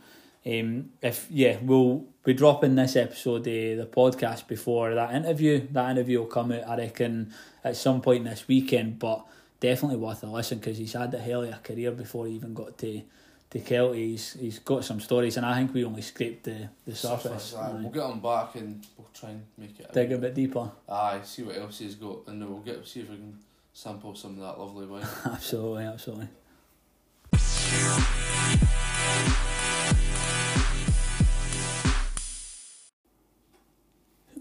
Um, 0.47 0.91
if 1.03 1.26
yeah, 1.30 1.59
we'll 1.62 2.05
be 2.24 2.34
dropping 2.34 2.74
this 2.74 2.97
episode 2.97 3.39
of 3.39 3.45
the 3.45 3.89
podcast 3.91 4.47
before 4.47 4.95
that 4.95 5.14
interview. 5.14 5.66
That 5.72 5.91
interview 5.91 6.20
will 6.20 6.26
come 6.26 6.53
out, 6.53 6.68
I 6.68 6.76
reckon, 6.76 7.32
at 7.64 7.76
some 7.76 8.01
point 8.01 8.24
this 8.24 8.47
weekend. 8.49 8.99
But 8.99 9.24
definitely 9.61 9.99
worth 9.99 10.22
a 10.22 10.26
listen 10.26 10.59
because 10.59 10.78
he's 10.78 10.93
had 10.93 11.12
a 11.14 11.18
hell 11.18 11.43
of 11.43 11.51
a 11.51 11.59
career 11.62 11.91
before 11.91 12.26
he 12.26 12.34
even 12.34 12.55
got 12.55 12.78
to 12.78 13.03
to 13.51 13.59
Kelty. 13.61 13.95
He's 13.97 14.34
he's 14.34 14.59
got 14.59 14.84
some 14.84 15.01
stories, 15.01 15.36
and 15.36 15.47
I 15.47 15.57
think 15.57 15.74
we 15.74 15.84
only 15.84 16.03
scraped 16.03 16.45
the 16.45 16.68
the 16.86 16.95
surface. 16.95 17.55
Aye. 17.55 17.72
We'll 17.80 17.91
get 17.91 18.11
him 18.11 18.20
back 18.20 18.55
and 18.55 18.86
we'll 18.97 19.09
try 19.12 19.30
and 19.30 19.43
make 19.57 19.78
it. 19.80 19.93
Dig 19.93 20.12
a 20.12 20.18
bit 20.18 20.34
deeper. 20.34 20.70
Aye, 20.89 21.20
see 21.24 21.43
what 21.43 21.57
else 21.57 21.78
he's 21.78 21.95
got, 21.95 22.26
and 22.28 22.41
then 22.41 22.51
we'll 22.51 22.61
get 22.61 22.86
see 22.86 23.01
if 23.01 23.11
we 23.11 23.16
can 23.16 23.39
sample 23.72 24.14
some 24.14 24.32
of 24.32 24.41
that 24.41 24.59
lovely 24.59 24.86
wine. 24.86 25.07
Absolutely, 25.24 25.84
absolutely. 25.84 26.28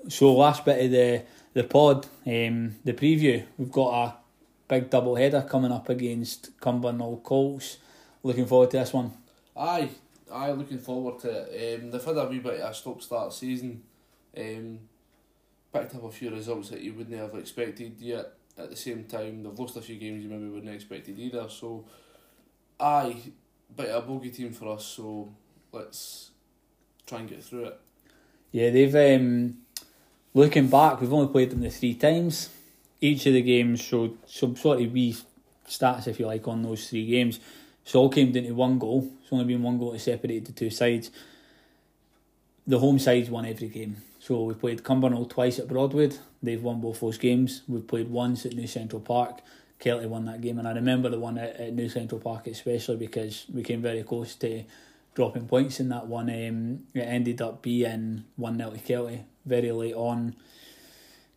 So 0.08 0.34
last 0.34 0.64
bit 0.66 0.86
of 0.86 0.92
the 0.92 1.24
the 1.54 1.64
pod, 1.64 2.06
um, 2.26 2.76
the 2.84 2.94
preview. 2.94 3.44
We've 3.58 3.72
got 3.72 4.06
a 4.06 4.16
big 4.68 4.90
double 4.90 5.16
header 5.16 5.42
coming 5.42 5.72
up 5.72 5.90
against 5.90 6.60
Cumbernauld 6.60 7.24
Colts. 7.24 7.78
Looking 8.22 8.46
forward 8.46 8.72
to 8.72 8.78
this 8.78 8.94
one. 8.94 9.12
Aye, 9.56 9.90
aye, 10.32 10.52
looking 10.52 10.78
forward 10.78 11.20
to 11.22 11.30
it. 11.30 11.82
Um, 11.82 11.92
they've 11.92 12.04
had 12.04 12.18
a 12.18 12.26
wee 12.26 12.40
bit 12.40 12.60
of 12.60 12.72
a 12.72 12.74
stop 12.74 13.02
start 13.02 13.34
season. 13.34 13.84
Um, 14.38 14.80
picked 15.74 15.96
up 15.96 16.04
a 16.04 16.12
few 16.12 16.30
results 16.30 16.70
that 16.70 16.82
you 16.82 16.94
wouldn't 16.94 17.20
have 17.20 17.34
expected 17.36 17.96
yet. 18.00 18.34
At 18.58 18.70
the 18.70 18.76
same 18.76 19.06
time, 19.06 19.44
they've 19.44 19.58
lost 19.58 19.78
a 19.78 19.82
few 19.82 19.98
games 19.98 20.24
you 20.24 20.30
maybe 20.30 20.46
wouldn't 20.46 20.68
have 20.68 20.76
expected 20.76 21.18
either. 21.20 21.48
So, 21.50 21.86
aye, 22.80 23.16
bit 23.76 23.90
of 23.90 24.04
a 24.04 24.08
bogey 24.08 24.30
team 24.30 24.52
for 24.52 24.74
us. 24.74 24.86
So 24.86 25.34
let's 25.72 26.32
try 27.06 27.20
and 27.20 27.30
get 27.30 27.44
through 27.44 27.66
it. 27.66 27.80
Yeah, 28.52 28.70
they've 28.70 29.20
um, 29.20 29.58
looking 30.38 30.68
back, 30.68 31.02
we've 31.02 31.12
only 31.12 31.32
played 31.32 31.50
them 31.50 31.62
the 31.62 31.70
three 31.70 31.96
times. 31.96 32.50
Each 33.02 33.26
of 33.26 33.34
the 33.34 33.42
games 33.42 33.82
showed 33.82 34.18
some 34.28 34.56
sort 34.56 34.82
of 34.82 34.92
wee 34.94 35.16
stats, 35.68 36.08
if 36.08 36.20
you 36.20 36.28
like, 36.28 36.48
on 36.48 36.62
those 36.62 36.90
three 36.90 37.08
games. 37.08 37.40
So 37.84 38.02
all 38.02 38.10
came 38.10 38.32
down 38.32 38.44
to 38.44 38.52
one 38.52 38.78
goal. 38.78 39.12
It's 39.22 39.34
only 39.34 39.46
been 39.46 39.64
one 39.64 39.80
goal 39.80 39.94
to 39.94 40.00
separate 40.00 40.46
the 40.46 40.52
two 40.52 40.70
sides. 40.70 41.10
The 42.68 42.78
home 42.78 43.00
sides 43.00 43.32
won 43.32 43.46
every 43.46 43.68
game. 43.68 43.98
So 44.20 44.44
we 44.44 44.54
played 44.54 44.84
Cumbernauld 44.84 45.30
twice 45.30 45.58
at 45.58 45.68
Broadwood. 45.68 46.18
They've 46.44 46.62
won 46.62 46.82
both 46.82 47.00
those 47.00 47.18
games. 47.18 47.64
We've 47.68 47.88
played 47.88 48.10
once 48.10 48.46
at 48.46 48.54
New 48.54 48.68
Central 48.68 49.02
Park. 49.02 49.40
Kelty 49.80 50.08
won 50.08 50.26
that 50.26 50.42
game, 50.42 50.60
and 50.60 50.68
I 50.68 50.74
remember 50.74 51.10
the 51.10 51.20
one 51.20 51.38
at, 51.38 51.56
at 51.56 51.74
New 51.74 51.88
Central 51.88 52.20
Park 52.20 52.48
especially 52.48 52.98
because 52.98 53.46
we 53.54 53.64
came 53.64 53.82
very 53.82 54.04
close 54.04 54.36
to 54.36 54.64
dropping 55.16 55.48
points 55.48 55.80
in 55.80 55.90
that 55.90 56.08
one. 56.08 56.30
Um, 56.30 56.84
it 56.94 57.02
ended 57.02 57.42
up 57.42 57.62
being 57.62 58.24
1 58.36 58.58
0 58.58 58.72
to 58.72 58.78
Kelty 58.78 59.24
very 59.48 59.72
late 59.72 59.96
on. 59.96 60.36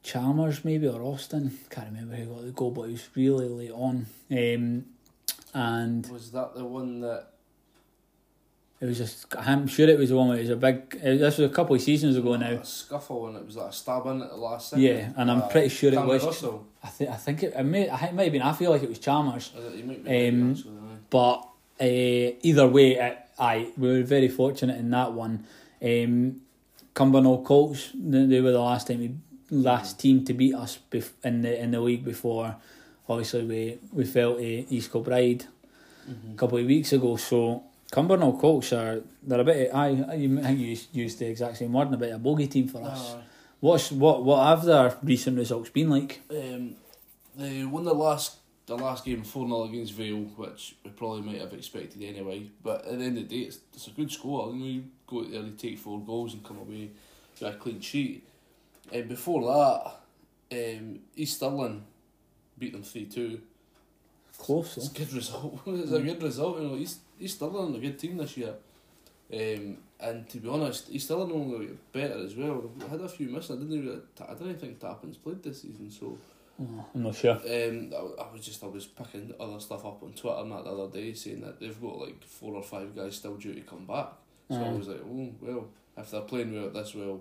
Chalmers, 0.03 0.65
maybe, 0.65 0.87
or 0.89 1.03
Austin. 1.03 1.59
Can't 1.69 1.89
remember 1.89 2.17
who 2.17 2.27
got 2.35 2.45
the 2.45 2.51
goal, 2.53 2.71
but 2.71 2.83
it 2.83 2.93
was 2.93 3.09
really 3.15 3.49
late 3.49 3.71
on. 3.73 4.07
Um, 4.31 4.85
and 5.53 6.07
Was 6.11 6.31
that 6.33 6.55
the 6.55 6.65
one 6.65 7.01
that? 7.01 7.27
it 8.81 8.87
was 8.87 8.97
just, 8.97 9.27
I'm 9.37 9.67
sure 9.67 9.87
it 9.91 9.99
was 9.99 10.09
the 10.09 10.17
one 10.17 10.29
where 10.29 10.39
it 10.39 10.43
was 10.43 10.49
a 10.51 10.57
big, 10.57 10.95
it, 11.03 11.19
this 11.19 11.37
was 11.37 11.51
a 11.51 11.53
couple 11.55 11.75
of 11.77 11.83
seasons 11.83 12.17
ago 12.17 12.35
now. 12.37 12.53
A 12.53 12.65
scuffle 12.65 13.27
and 13.27 13.37
it 13.37 13.45
was 13.45 13.57
like 13.57 13.69
a 13.69 13.73
stab 13.75 14.07
in 14.07 14.23
at 14.23 14.31
the 14.31 14.37
last 14.37 14.71
second. 14.71 14.83
Yeah, 14.85 15.13
and 15.19 15.31
I'm 15.31 15.43
Aye. 15.43 15.49
pretty 15.53 15.69
sure 15.69 15.93
it 15.93 16.01
was. 16.03 16.25
Russell. 16.25 16.67
I, 16.83 16.89
th- 16.89 17.11
I 17.11 17.17
think 17.17 17.43
it, 17.43 17.53
it, 17.55 17.63
may, 17.65 17.91
I 17.91 17.97
think 17.99 18.13
it 18.13 18.15
might 18.15 18.23
have 18.25 18.33
been, 18.33 18.41
I 18.43 18.53
feel 18.55 18.71
like 18.71 18.83
it 18.83 18.89
was 18.89 18.99
Chalmers. 18.99 19.53
You 19.77 19.85
might 19.85 20.03
be 20.03 20.29
Um, 20.29 20.53
actually. 20.53 20.73
But 21.11 21.47
uh, 21.79 22.37
either 22.43 22.67
way, 22.69 22.93
it, 22.95 23.19
aye, 23.39 23.69
we 23.77 23.89
were 23.89 24.03
very 24.03 24.29
fortunate 24.29 24.79
in 24.79 24.89
that 24.93 25.13
one. 25.13 25.45
Um, 25.83 26.41
Cumbernauld 26.95 27.45
Colts, 27.45 27.91
they 27.95 28.27
they 28.27 28.41
were 28.41 28.53
the 28.53 28.61
last 28.61 28.87
time, 28.89 28.99
we, 29.01 29.11
last 29.51 29.99
team 30.01 30.25
to 30.25 30.33
beat 30.35 30.55
us 30.55 30.79
bef- 30.91 31.13
in 31.25 31.43
the 31.43 31.61
in 31.63 31.71
the 31.71 31.81
league 31.81 32.05
before. 32.05 32.57
Obviously, 33.09 33.45
we 33.45 33.79
we 33.93 34.05
fell 34.05 34.37
to 34.37 34.43
East 34.45 34.91
Kilbride 34.93 35.45
a 36.09 36.37
couple 36.37 36.59
of 36.59 36.67
weeks 36.67 36.93
ago. 36.93 37.17
So 37.17 37.63
Cumbernauld 37.93 38.41
Colts 38.41 38.73
are 38.73 39.03
they're 39.23 39.41
a 39.41 39.45
bit. 39.45 39.75
I 39.75 39.89
you 40.15 40.39
I 40.39 40.43
think 40.43 40.59
you 40.61 40.77
used- 40.93 41.19
the 41.19 41.27
exact 41.27 41.57
same 41.59 41.73
word, 41.73 41.93
a 41.93 41.97
bit 41.97 42.11
of 42.11 42.17
a 42.17 42.19
bogey 42.19 42.47
team 42.49 42.69
for 42.69 42.83
us. 42.83 43.15
Aye. 43.15 43.23
What's 43.61 43.93
what 43.93 44.25
what 44.25 44.45
have 44.47 44.65
their 44.65 44.97
recent 45.03 45.37
results 45.39 45.71
been 45.71 45.91
like? 45.91 46.21
Um, 46.31 46.75
they 47.37 47.65
won 47.65 47.85
the 47.85 47.95
last 47.95 48.37
the 48.71 48.77
last 48.77 49.05
game 49.05 49.25
four 49.25 49.49
0 49.49 49.65
against 49.65 49.95
Vale, 49.95 50.23
which 50.37 50.77
we 50.85 50.91
probably 50.93 51.23
might 51.23 51.41
have 51.41 51.53
expected 51.53 52.03
anyway. 52.05 52.47
But 52.63 52.87
at 52.87 52.99
the 52.99 53.05
end 53.05 53.19
of 53.19 53.29
the 53.29 53.37
day, 53.37 53.47
it's, 53.47 53.59
it's 53.75 53.89
a 53.89 53.91
good 53.91 54.13
score. 54.13 54.53
You 54.53 54.59
know, 54.59 54.65
you 54.65 54.85
go 55.09 55.21
out 55.23 55.31
there, 55.33 55.43
you 55.43 55.55
take 55.59 55.79
four 55.79 56.01
goals 56.01 56.35
and 56.35 56.45
come 56.45 56.59
away 56.59 56.91
with 57.41 57.55
a 57.55 57.59
clean 57.59 57.81
sheet. 57.81 58.23
And 58.93 59.09
before 59.09 59.43
that, 60.51 60.77
um, 60.79 61.01
East 61.17 61.37
Stirling 61.37 61.83
beat 62.59 62.73
them 62.73 62.85
three 62.85 63.07
two. 63.07 63.41
Close. 64.39 64.77
It's 64.77 64.89
a 64.89 64.95
good 64.95 65.13
result. 65.15 65.61
it's 65.67 65.93
a 65.93 66.01
good 66.01 66.23
result. 66.23 66.61
You 66.61 66.69
know, 66.69 66.77
East 66.77 67.01
East 67.19 67.37
Stirling 67.37 67.75
are 67.75 67.79
a 67.79 67.81
good 67.81 67.99
team 67.99 68.19
this 68.19 68.37
year. 68.37 68.55
Um, 69.33 69.79
and 69.99 70.29
to 70.29 70.39
be 70.39 70.49
honest, 70.49 70.91
East 70.93 71.07
Stirling 71.07 71.33
only 71.33 71.71
better 71.93 72.25
as 72.25 72.37
well. 72.37 72.71
We 72.79 72.89
had 72.89 73.01
a 73.01 73.09
few 73.09 73.31
misses. 73.31 73.51
I 73.51 73.55
didn't 73.55 73.73
even, 73.73 74.03
I 74.29 74.35
didn't 74.35 74.61
think 74.61 74.79
Tappin's 74.79 75.17
played 75.17 75.43
this 75.43 75.63
season, 75.63 75.91
so. 75.91 76.17
Oh, 76.61 76.85
I'm 76.95 77.03
not 77.05 77.15
sure. 77.15 77.33
Um, 77.33 77.93
I, 77.95 78.23
I 78.23 78.33
was 78.33 78.45
just 78.45 78.63
I 78.63 78.67
was 78.67 78.87
picking 78.87 79.33
other 79.41 79.59
stuff 79.61 79.85
up 79.85 80.03
on 80.03 80.13
Twitter 80.13 80.37
and 80.41 80.53
that 80.53 80.65
the 80.65 80.71
other 80.71 80.93
day 80.93 81.15
saying 81.15 81.41
that 81.41 81.59
they've 81.59 81.81
got 81.81 81.99
like 81.99 82.23
four 82.25 82.55
or 82.55 82.63
five 82.63 82.95
guys 82.95 83.17
still 83.17 83.37
due 83.37 83.55
to 83.55 83.61
come 83.63 83.87
back. 83.87 84.09
So 84.51 84.57
I 84.57 84.73
was 84.73 84.89
like, 84.89 85.01
oh 85.01 85.33
well, 85.41 85.69
if 85.97 86.11
they're 86.11 86.23
playing 86.23 86.53
well 86.53 86.71
this 86.71 86.95
well, 86.95 87.21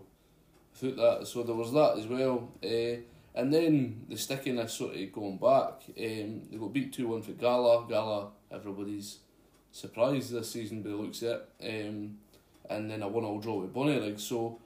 without 0.82 1.20
that. 1.20 1.28
So 1.28 1.44
there 1.44 1.56
was 1.56 1.72
that 1.74 2.00
as 2.00 2.08
well. 2.08 2.52
Uh, 2.64 3.02
and 3.36 3.54
then 3.54 4.06
the 4.10 4.18
stickiness 4.18 4.74
sort 4.74 4.96
of 4.96 5.14
going 5.14 5.38
back. 5.38 5.84
Um, 5.90 6.42
they 6.52 6.58
got 6.60 6.74
beat 6.74 6.92
two 6.92 7.08
one 7.08 7.22
for 7.22 7.32
Gala. 7.34 7.88
Gala, 7.88 8.30
everybody's 8.52 9.20
surprised 9.72 10.34
this 10.34 10.52
season 10.52 10.82
by 10.82 10.90
the 10.90 10.96
looks 10.96 11.22
of 11.22 11.42
it. 11.62 11.88
Um, 11.88 12.18
and 12.70 12.90
then 12.90 13.04
a 13.04 13.08
one 13.08 13.24
all 13.24 13.40
draw 13.40 13.62
with 13.62 13.74
Bonnyrigg 13.74 14.20
So 14.20 14.60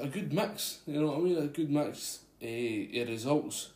a 0.00 0.06
good 0.06 0.32
mix, 0.32 0.80
you 0.86 1.00
know 1.00 1.08
what 1.08 1.18
I 1.18 1.20
mean? 1.20 1.38
A 1.38 1.46
good 1.46 1.70
mix 1.70 2.20
uh, 2.42 3.04
results. 3.10 3.70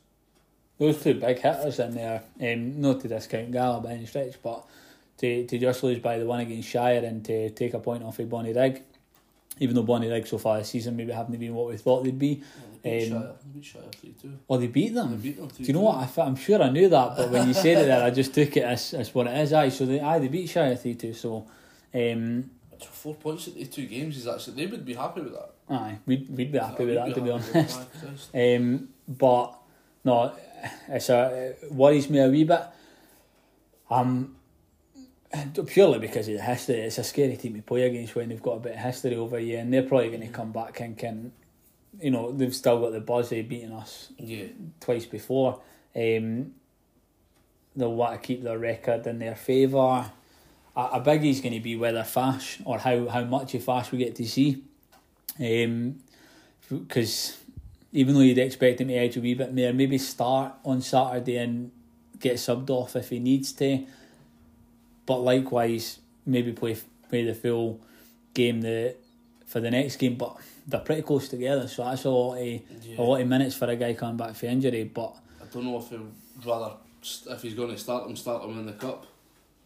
Those 0.78 1.02
two 1.02 1.14
big 1.14 1.38
hitters 1.38 1.78
in 1.78 1.94
there, 1.94 2.22
um, 2.40 2.80
not 2.80 3.00
to 3.00 3.08
discount 3.08 3.52
Gala 3.52 3.80
by 3.80 3.92
any 3.92 4.06
stretch, 4.06 4.36
but 4.42 4.64
to, 5.18 5.46
to 5.46 5.58
just 5.58 5.82
lose 5.82 5.98
by 5.98 6.18
the 6.18 6.24
one 6.24 6.40
against 6.40 6.68
Shire 6.68 7.04
and 7.04 7.22
to 7.26 7.50
take 7.50 7.74
a 7.74 7.78
point 7.78 8.02
off 8.02 8.18
of 8.18 8.28
Bonnyrigg, 8.28 8.80
even 9.58 9.74
though 9.74 9.84
Bonnyrigg 9.84 10.26
so 10.26 10.38
far 10.38 10.56
this 10.58 10.70
season 10.70 10.96
maybe 10.96 11.12
haven't 11.12 11.38
been 11.38 11.54
what 11.54 11.68
we 11.68 11.76
thought 11.76 12.02
they'd 12.04 12.18
be. 12.18 12.42
They 12.82 13.10
Um, 13.10 13.20
Shire. 13.20 13.20
They 13.44 13.50
beat 13.52 13.64
Shire 13.66 13.82
three 14.00 14.14
two. 14.22 14.38
Or 14.48 14.56
they 14.56 14.68
beat 14.68 14.88
They 14.88 14.94
them. 14.94 15.16
beat 15.18 15.36
them 15.36 15.48
Do 15.48 15.62
you 15.64 15.72
know 15.74 15.82
what? 15.82 16.18
I, 16.18 16.22
I'm 16.22 16.36
sure 16.36 16.62
I 16.62 16.70
knew 16.70 16.88
that, 16.88 17.14
but 17.14 17.30
when 17.30 17.46
you 17.48 17.52
said 17.52 17.76
it 17.82 17.86
there, 17.86 18.02
I 18.02 18.08
just 18.10 18.32
took 18.32 18.56
it 18.56 18.62
as, 18.64 18.94
as 18.94 19.14
what 19.14 19.26
it 19.26 19.36
is. 19.36 19.52
Aye, 19.52 19.68
so 19.68 19.84
they, 19.84 20.00
aye, 20.00 20.18
they 20.18 20.28
beat 20.28 20.48
Shire 20.48 20.74
3 20.76 20.94
2. 20.94 21.12
So, 21.12 21.46
um, 21.94 22.50
Four 22.90 23.14
points 23.16 23.46
at 23.48 23.54
the 23.56 23.66
two 23.66 23.84
games 23.84 24.16
is 24.16 24.26
actually 24.26 24.56
they 24.56 24.66
would 24.66 24.86
be 24.86 24.94
happy 24.94 25.20
with 25.20 25.34
that. 25.34 25.50
Aye, 25.70 25.98
we'd, 26.06 26.28
we'd 26.28 26.52
be 26.52 26.58
happy 26.58 26.84
with 26.86 26.94
that, 26.96 27.14
to 27.14 27.20
be 27.20 27.30
honest. 27.30 27.78
Um, 28.34 28.88
but 29.08 29.54
no, 30.04 30.34
it's 30.88 31.08
a, 31.08 31.54
it 31.62 31.72
worries 31.72 32.08
me 32.10 32.18
a 32.20 32.28
wee 32.28 32.44
bit. 32.44 32.62
Um, 33.90 34.36
purely 35.66 35.98
because 35.98 36.28
of 36.28 36.34
the 36.34 36.42
history. 36.42 36.76
It's 36.80 36.98
a 36.98 37.04
scary 37.04 37.36
team 37.36 37.54
to 37.54 37.62
play 37.62 37.82
against 37.82 38.14
when 38.14 38.28
they've 38.28 38.42
got 38.42 38.56
a 38.56 38.60
bit 38.60 38.72
of 38.72 38.78
history 38.80 39.16
over 39.16 39.38
you, 39.38 39.58
and 39.58 39.72
they're 39.72 39.82
probably 39.82 40.08
going 40.08 40.20
to 40.22 40.28
come 40.28 40.52
back 40.52 40.76
thinking, 40.76 41.32
you 42.00 42.10
know, 42.10 42.32
they've 42.32 42.54
still 42.54 42.80
got 42.80 42.92
the 42.92 43.00
buzz 43.00 43.32
of 43.32 43.48
beating 43.48 43.72
us 43.72 44.10
Yeah. 44.18 44.46
twice 44.80 45.06
before. 45.06 45.60
Um, 45.94 46.54
they'll 47.76 47.94
want 47.94 48.20
to 48.20 48.26
keep 48.26 48.42
their 48.42 48.58
record 48.58 49.06
in 49.06 49.18
their 49.18 49.34
favour. 49.36 50.10
A, 50.76 50.80
a 50.80 51.00
biggie's 51.00 51.40
going 51.40 51.54
to 51.54 51.60
be 51.60 51.76
whether 51.76 52.04
Fash 52.04 52.60
or 52.64 52.78
how, 52.78 53.08
how 53.08 53.22
much 53.24 53.54
of 53.54 53.64
Fash 53.64 53.90
we 53.92 53.98
get 53.98 54.14
to 54.16 54.26
see. 54.26 54.62
Because 55.38 57.30
um, 57.32 57.52
even 57.92 58.14
though 58.14 58.20
you'd 58.20 58.38
expect 58.38 58.80
him 58.80 58.88
to 58.88 58.94
edge 58.94 59.16
a 59.16 59.20
wee 59.20 59.34
bit 59.34 59.54
more, 59.54 59.72
maybe 59.72 59.98
start 59.98 60.54
on 60.64 60.80
Saturday 60.80 61.36
and 61.36 61.70
get 62.18 62.36
subbed 62.36 62.70
off 62.70 62.96
if 62.96 63.08
he 63.10 63.18
needs 63.18 63.52
to. 63.54 63.84
But 65.06 65.18
likewise, 65.18 65.98
maybe 66.26 66.52
play 66.52 66.76
play 67.08 67.24
the 67.24 67.34
full 67.34 67.80
game 68.34 68.60
the 68.60 68.94
for 69.46 69.60
the 69.60 69.70
next 69.70 69.96
game. 69.96 70.16
But 70.16 70.36
they're 70.66 70.80
pretty 70.80 71.02
close 71.02 71.28
together, 71.28 71.66
so 71.66 71.84
that's 71.84 72.04
a 72.04 72.10
lot 72.10 72.34
of 72.36 72.46
Yeah. 72.46 72.60
a 72.98 73.02
lot 73.02 73.20
of 73.20 73.26
minutes 73.26 73.56
for 73.56 73.66
a 73.66 73.76
guy 73.76 73.94
coming 73.94 74.16
back 74.16 74.34
from 74.36 74.50
injury. 74.50 74.84
But 74.84 75.16
I 75.40 75.46
don't 75.52 75.64
know 75.64 75.78
if 75.78 75.88
he'd 75.88 76.00
rather 76.46 76.74
if 77.02 77.42
he's 77.42 77.54
going 77.54 77.70
to 77.70 77.78
start 77.78 78.08
him, 78.08 78.14
start 78.14 78.44
him 78.44 78.58
in 78.58 78.66
the 78.66 78.72
cup, 78.74 79.06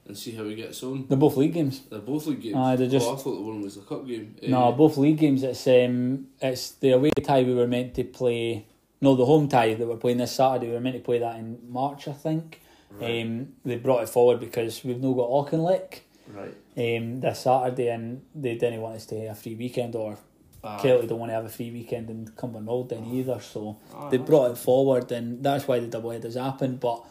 and 0.06 0.16
see 0.16 0.32
how 0.32 0.44
he 0.44 0.54
gets 0.54 0.82
on. 0.82 1.06
they're 1.08 1.16
both 1.18 1.36
league 1.36 1.54
games. 1.54 1.80
They're 1.90 1.98
both 2.00 2.26
league 2.26 2.42
games. 2.42 2.56
Aye, 2.56 2.76
they're 2.76 2.88
just- 2.88 3.06
Oh, 3.08 3.14
I 3.14 3.16
thought 3.16 3.36
the 3.36 3.42
one 3.42 3.62
was 3.62 3.76
the 3.76 3.82
cup 3.82 4.06
game. 4.06 4.36
Eh, 4.42 4.50
No, 4.50 4.72
both 4.72 4.96
league 4.98 5.18
games. 5.18 5.42
It's 5.42 5.66
um, 5.66 6.26
it's 6.40 6.72
the 6.72 6.90
away 6.92 7.10
tie 7.10 7.42
we 7.42 7.54
were 7.54 7.66
meant 7.66 7.94
to 7.94 8.04
play. 8.04 8.66
No, 9.00 9.16
the 9.16 9.24
home 9.24 9.48
tie 9.48 9.74
that 9.74 9.86
we're 9.86 9.96
playing 9.96 10.18
this 10.18 10.32
Saturday. 10.32 10.68
We 10.68 10.72
were 10.74 10.80
meant 10.80 10.96
to 10.96 11.02
play 11.02 11.18
that 11.18 11.36
in 11.36 11.58
March, 11.68 12.06
I 12.08 12.12
think. 12.12 12.60
Right. 12.90 13.22
Um, 13.22 13.54
they 13.64 13.76
brought 13.76 14.02
it 14.02 14.08
forward 14.08 14.40
because 14.40 14.84
we've 14.84 15.00
now 15.00 15.12
got 15.14 15.28
Auchinleck 15.28 16.00
right. 16.32 16.54
um, 16.76 17.20
this 17.20 17.40
Saturday, 17.40 17.88
and 17.88 18.22
they 18.34 18.54
didn't 18.56 18.80
want 18.82 18.96
us 18.96 19.06
to 19.06 19.20
have 19.22 19.32
a 19.32 19.34
free 19.34 19.54
weekend, 19.56 19.94
or 19.96 20.16
Aye. 20.62 20.78
Kelty 20.82 21.08
don't 21.08 21.18
want 21.18 21.30
to 21.30 21.34
have 21.34 21.44
a 21.44 21.48
free 21.48 21.70
weekend 21.70 22.08
in 22.08 22.26
Cumbernauld 22.36 22.90
then 22.90 23.04
either. 23.06 23.40
So 23.40 23.78
Aye, 23.94 24.10
they 24.10 24.16
brought 24.18 24.52
it 24.52 24.58
forward, 24.58 25.10
and 25.12 25.42
that's 25.42 25.66
why 25.66 25.80
the 25.80 25.86
double 25.88 26.10
headers 26.10 26.36
happened. 26.36 26.78
But 26.80 27.02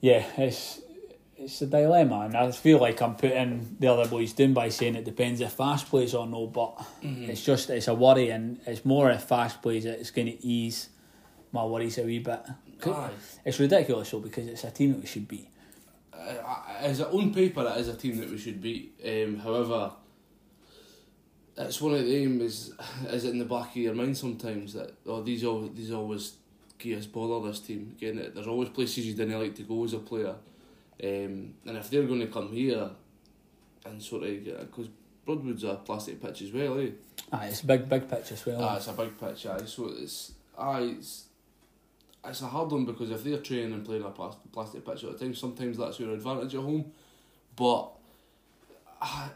yeah, 0.00 0.24
it's 0.38 0.80
it's 1.38 1.60
a 1.62 1.66
dilemma, 1.66 2.20
and 2.26 2.36
I 2.36 2.50
feel 2.52 2.78
like 2.78 3.00
I'm 3.02 3.14
putting 3.14 3.76
the 3.78 3.88
other 3.88 4.08
boys 4.08 4.32
down 4.32 4.52
by 4.54 4.68
saying 4.68 4.94
it 4.96 5.04
depends 5.04 5.40
if 5.40 5.52
Fash 5.52 5.84
plays 5.84 6.14
or 6.14 6.26
no. 6.26 6.46
But 6.46 6.76
Mhm. 7.02 7.28
it's 7.28 7.44
just 7.44 7.70
it's 7.70 7.88
a 7.88 7.94
worry, 7.94 8.30
and 8.30 8.58
it's 8.66 8.84
more 8.84 9.10
if 9.10 9.22
Fash 9.24 9.54
plays 9.60 9.84
it, 9.84 9.98
it's 10.00 10.10
going 10.10 10.28
to 10.28 10.46
ease 10.46 10.88
my 11.52 11.64
worries 11.64 11.98
a 11.98 12.02
wee 12.04 12.18
bit. 12.18 12.40
Aye. 12.84 13.10
It's 13.44 13.58
ridiculous 13.60 14.10
though 14.10 14.20
because 14.20 14.46
it's 14.46 14.64
a 14.64 14.70
team 14.70 14.92
that 14.92 15.00
we 15.00 15.06
should 15.06 15.28
beat. 15.28 15.48
Uh, 16.12 16.62
as 16.80 17.00
on 17.00 17.32
paper, 17.32 17.62
it 17.74 17.80
is 17.80 17.88
a 17.88 17.94
team 17.96 18.18
that 18.18 18.30
we 18.30 18.38
should 18.38 18.60
beat. 18.60 18.94
Um, 19.04 19.36
however, 19.38 19.92
it's 21.58 21.80
one 21.80 21.94
of 21.94 22.06
them 22.06 22.40
is 22.40 22.72
is 23.10 23.24
it 23.24 23.30
in 23.30 23.38
the 23.38 23.44
back 23.44 23.70
of 23.70 23.76
your 23.76 23.94
mind 23.94 24.16
sometimes 24.16 24.74
that 24.74 24.92
oh 25.06 25.22
these 25.22 25.44
always 25.44 25.70
these 25.74 25.92
always 25.92 26.34
give 26.78 26.98
us 26.98 27.06
bother 27.06 27.48
this 27.48 27.60
team. 27.60 27.94
Again, 27.96 28.30
there's 28.34 28.46
always 28.46 28.68
places 28.70 29.06
you 29.06 29.14
didn't 29.14 29.38
like 29.40 29.54
to 29.54 29.62
go 29.62 29.82
as 29.84 29.94
a 29.94 29.98
player, 29.98 30.34
um, 31.02 31.54
and 31.66 31.76
if 31.76 31.90
they're 31.90 32.04
going 32.04 32.20
to 32.20 32.26
come 32.26 32.52
here 32.52 32.90
and 33.84 34.02
sort 34.02 34.24
of 34.24 34.44
because 34.44 34.88
Broadwood's 35.24 35.64
a 35.64 35.74
plastic 35.74 36.22
pitch 36.22 36.42
as 36.42 36.52
well, 36.52 36.78
eh? 36.80 36.90
Aye, 37.32 37.46
it's 37.46 37.62
a 37.62 37.66
big 37.66 37.88
big 37.88 38.08
pitch 38.08 38.32
as 38.32 38.46
well. 38.46 38.62
Ah, 38.62 38.76
it's 38.76 38.88
a 38.88 38.92
big 38.92 39.18
pitch, 39.18 39.46
aye. 39.46 39.64
So 39.64 39.92
it's 39.98 40.32
aye, 40.56 40.94
it's 40.98 41.24
it's 42.24 42.42
a 42.42 42.46
hard 42.46 42.70
one 42.70 42.84
because 42.84 43.10
if 43.10 43.24
they're 43.24 43.38
training 43.38 43.72
and 43.72 43.84
playing 43.84 44.04
a 44.04 44.10
plas- 44.10 44.36
plastic 44.52 44.84
pitch 44.84 45.04
at 45.04 45.18
the 45.18 45.24
time, 45.24 45.34
sometimes 45.34 45.78
that's 45.78 45.98
your 46.00 46.12
advantage 46.12 46.54
at 46.54 46.60
home. 46.60 46.92
But 47.54 47.90
I, 49.00 49.28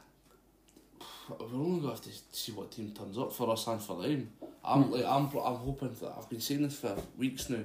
we're 1.28 1.46
only 1.46 1.80
going 1.80 1.82
to 1.82 1.88
have 1.88 2.00
to 2.02 2.10
see 2.32 2.52
what 2.52 2.70
team 2.70 2.92
turns 2.92 3.18
up 3.18 3.32
for 3.32 3.50
us 3.50 3.66
and 3.66 3.80
for 3.80 4.02
them. 4.02 4.30
I'm 4.64 4.90
like 4.90 5.04
I'm 5.04 5.26
I'm 5.26 5.56
hoping 5.56 5.94
that 6.00 6.14
I've 6.16 6.28
been 6.28 6.40
saying 6.40 6.62
this 6.62 6.78
for 6.78 6.96
weeks 7.18 7.48
now. 7.50 7.64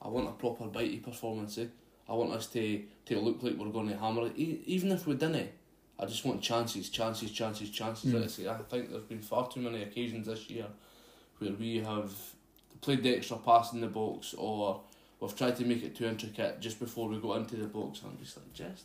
I 0.00 0.08
want 0.08 0.28
a 0.28 0.32
proper 0.32 0.64
bitey 0.64 1.02
performance. 1.02 1.58
Eh? 1.58 1.66
I 2.08 2.14
want 2.14 2.32
us 2.32 2.46
to 2.48 2.82
to 3.06 3.20
look 3.20 3.42
like 3.42 3.56
we're 3.56 3.68
going 3.68 3.88
to 3.88 3.96
hammer 3.96 4.26
it, 4.26 4.32
e- 4.36 4.62
even 4.66 4.92
if 4.92 5.06
we 5.06 5.14
didn't. 5.14 5.50
I 5.98 6.04
just 6.04 6.24
want 6.26 6.42
chances, 6.42 6.90
chances, 6.90 7.30
chances, 7.30 7.70
chances. 7.70 8.12
Like 8.38 8.48
I 8.48 8.60
I 8.60 8.62
think 8.64 8.90
there's 8.90 9.04
been 9.04 9.22
far 9.22 9.48
too 9.48 9.60
many 9.60 9.82
occasions 9.82 10.26
this 10.26 10.50
year 10.50 10.66
where 11.38 11.52
we 11.52 11.78
have 11.78 12.12
played 12.80 13.02
the 13.02 13.16
extra 13.16 13.38
pass 13.38 13.72
in 13.72 13.80
the 13.80 13.86
box 13.86 14.34
or 14.34 14.82
we've 15.20 15.36
tried 15.36 15.56
to 15.56 15.64
make 15.64 15.82
it 15.82 15.96
too 15.96 16.04
intricate 16.06 16.60
just 16.60 16.78
before 16.78 17.08
we 17.08 17.18
go 17.18 17.34
into 17.34 17.56
the 17.56 17.66
box. 17.66 18.02
I'm 18.04 18.18
just 18.22 18.36
like, 18.36 18.52
just 18.52 18.84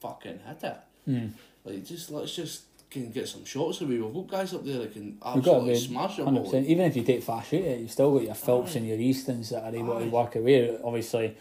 fucking 0.00 0.40
hit 0.46 0.64
it. 0.64 0.76
Mm. 1.08 1.30
Like, 1.64 1.84
just 1.84 2.10
let's 2.10 2.34
just 2.34 2.62
can 2.90 3.10
get 3.10 3.28
some 3.28 3.44
shots 3.44 3.80
away. 3.80 3.98
We've 3.98 4.14
got 4.14 4.28
guys 4.28 4.54
up 4.54 4.64
there 4.64 4.78
that 4.78 4.92
can 4.92 5.18
absolutely 5.24 5.76
smash 5.76 6.18
it. 6.18 6.64
Even 6.66 6.86
if 6.86 6.96
you 6.96 7.02
take 7.02 7.22
fast 7.22 7.50
shoot 7.50 7.64
it, 7.64 7.80
you've 7.80 7.90
still 7.90 8.14
got 8.14 8.24
your 8.24 8.34
Phelps 8.34 8.74
and 8.76 8.86
your 8.86 8.98
Eastons 8.98 9.50
that 9.50 9.62
are 9.62 9.76
able 9.76 9.98
Aye. 9.98 10.04
to 10.04 10.10
work 10.10 10.36
away. 10.36 10.78
Obviously, 10.82 11.36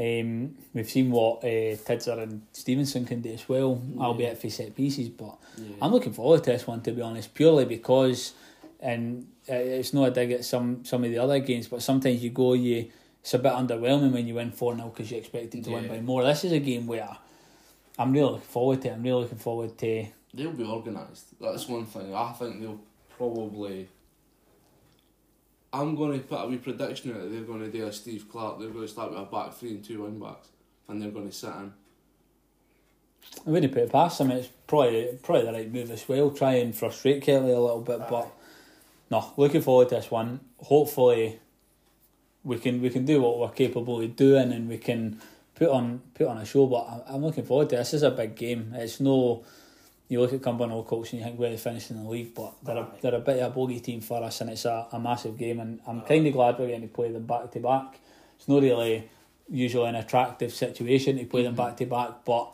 um, 0.00 0.54
we've 0.72 0.88
seen 0.88 1.10
what 1.10 1.44
uh, 1.44 1.76
Tidser 1.76 2.18
and 2.22 2.42
Stevenson 2.52 3.04
can 3.04 3.20
do 3.20 3.30
as 3.32 3.46
well, 3.48 3.82
Yeah. 3.94 4.02
albeit 4.02 4.38
for 4.38 4.48
set 4.48 4.74
pieces. 4.74 5.10
But 5.10 5.36
Yeah. 5.58 5.76
I'm 5.82 5.92
looking 5.92 6.12
forward 6.14 6.42
to 6.44 6.52
this 6.52 6.66
one 6.66 6.80
to 6.82 6.92
be 6.92 7.02
honest, 7.02 7.34
purely 7.34 7.66
because, 7.66 8.32
and 8.80 9.26
uh, 9.48 9.54
it's 9.54 9.92
not 9.92 10.08
a 10.08 10.10
dig 10.10 10.32
at 10.32 10.44
some 10.44 10.84
some 10.84 11.04
of 11.04 11.10
the 11.10 11.18
other 11.18 11.38
games, 11.40 11.68
but 11.68 11.82
sometimes 11.82 12.22
you 12.24 12.30
go 12.30 12.54
you. 12.54 12.90
It's 13.22 13.34
a 13.34 13.38
bit 13.38 13.52
underwhelming 13.52 14.12
when 14.12 14.26
you 14.26 14.36
win 14.36 14.50
4 14.50 14.76
0 14.76 14.88
because 14.88 15.10
you 15.10 15.18
expected 15.18 15.62
to 15.64 15.70
win 15.72 15.88
by 15.88 16.00
more. 16.00 16.24
This 16.24 16.44
is 16.44 16.52
a 16.52 16.58
game 16.58 16.86
where 16.86 17.06
I'm 17.98 18.12
really 18.12 18.30
looking 18.32 18.40
forward 18.46 18.80
to 18.82 18.88
it. 18.88 18.92
I'm 18.92 19.02
really 19.02 19.22
looking 19.24 19.36
forward 19.38 19.76
to 19.76 20.06
They'll 20.32 20.52
be 20.52 20.64
organised. 20.64 21.38
That's 21.38 21.68
one 21.68 21.84
thing. 21.84 22.14
I 22.14 22.32
think 22.32 22.60
they'll 22.62 22.80
probably. 23.18 23.88
I'm 25.72 25.94
going 25.94 26.18
to 26.18 26.26
put 26.26 26.42
a 26.44 26.46
wee 26.48 26.56
prediction 26.56 27.12
out 27.12 27.20
that 27.22 27.28
they're 27.28 27.42
going 27.42 27.60
to 27.60 27.70
do 27.70 27.86
a 27.86 27.92
Steve 27.92 28.28
Clarke. 28.28 28.58
They're 28.58 28.70
going 28.70 28.86
to 28.86 28.92
start 28.92 29.10
with 29.10 29.20
a 29.20 29.24
back 29.24 29.54
three 29.54 29.70
and 29.70 29.84
two 29.84 30.02
wing 30.02 30.18
backs, 30.18 30.48
and 30.88 31.00
they're 31.00 31.10
going 31.10 31.28
to 31.28 31.34
sit 31.34 31.50
in. 31.50 31.72
I 33.46 33.50
wouldn't 33.50 33.72
put 33.72 33.82
it 33.82 33.92
past 33.92 34.18
them. 34.18 34.30
It's 34.32 34.48
probably 34.66 35.18
probably 35.22 35.46
the 35.46 35.52
right 35.52 35.72
move 35.72 35.90
as 35.90 36.08
well. 36.08 36.30
Try 36.30 36.54
and 36.54 36.74
frustrate 36.74 37.22
Kelty 37.22 37.54
a 37.54 37.60
little 37.60 37.80
bit, 37.82 38.00
but 38.08 38.32
no. 39.10 39.32
Looking 39.36 39.60
forward 39.60 39.90
to 39.90 39.96
this 39.96 40.10
one. 40.10 40.40
Hopefully, 40.58 41.38
we 42.42 42.58
can 42.58 42.80
we 42.80 42.90
can 42.90 43.04
do 43.04 43.20
what 43.20 43.38
we're 43.38 43.50
capable 43.50 44.00
of 44.00 44.16
doing, 44.16 44.52
and 44.52 44.68
we 44.68 44.78
can 44.78 45.20
put 45.54 45.68
on 45.68 46.00
put 46.14 46.26
on 46.26 46.38
a 46.38 46.44
show. 46.44 46.66
But 46.66 46.80
I- 47.08 47.14
I'm 47.14 47.22
looking 47.22 47.44
forward 47.44 47.68
to 47.70 47.76
this. 47.76 47.92
This 47.92 47.98
is 47.98 48.02
a 48.02 48.10
big 48.10 48.34
game. 48.34 48.72
It's 48.74 48.98
no. 48.98 49.44
You 50.10 50.20
look 50.20 50.32
at 50.32 50.40
Cumbernauld 50.40 50.88
Colts 50.88 51.12
and 51.12 51.20
you 51.20 51.24
think 51.24 51.38
where 51.38 51.50
they 51.50 51.56
finished 51.56 51.92
in 51.92 52.02
the 52.02 52.10
league, 52.10 52.34
but 52.34 52.54
they're 52.64 52.78
a, 52.78 52.88
they're 53.00 53.14
a 53.14 53.20
bit 53.20 53.38
of 53.38 53.52
a 53.52 53.54
bogey 53.54 53.78
team 53.78 54.00
for 54.00 54.20
us, 54.24 54.40
and 54.40 54.50
it's 54.50 54.64
a, 54.64 54.88
a 54.90 54.98
massive 54.98 55.38
game. 55.38 55.60
And 55.60 55.78
I'm 55.86 56.00
kind 56.00 56.26
of 56.26 56.32
glad 56.32 56.58
we're 56.58 56.66
getting 56.66 56.88
to 56.88 56.92
play 56.92 57.12
them 57.12 57.26
back 57.26 57.52
to 57.52 57.60
back. 57.60 58.00
It's 58.36 58.48
not 58.48 58.60
really 58.60 59.08
usually 59.48 59.88
an 59.88 59.94
attractive 59.94 60.52
situation 60.52 61.16
to 61.16 61.24
play 61.26 61.44
them 61.44 61.54
back 61.54 61.76
to 61.76 61.86
back, 61.86 62.24
but 62.24 62.50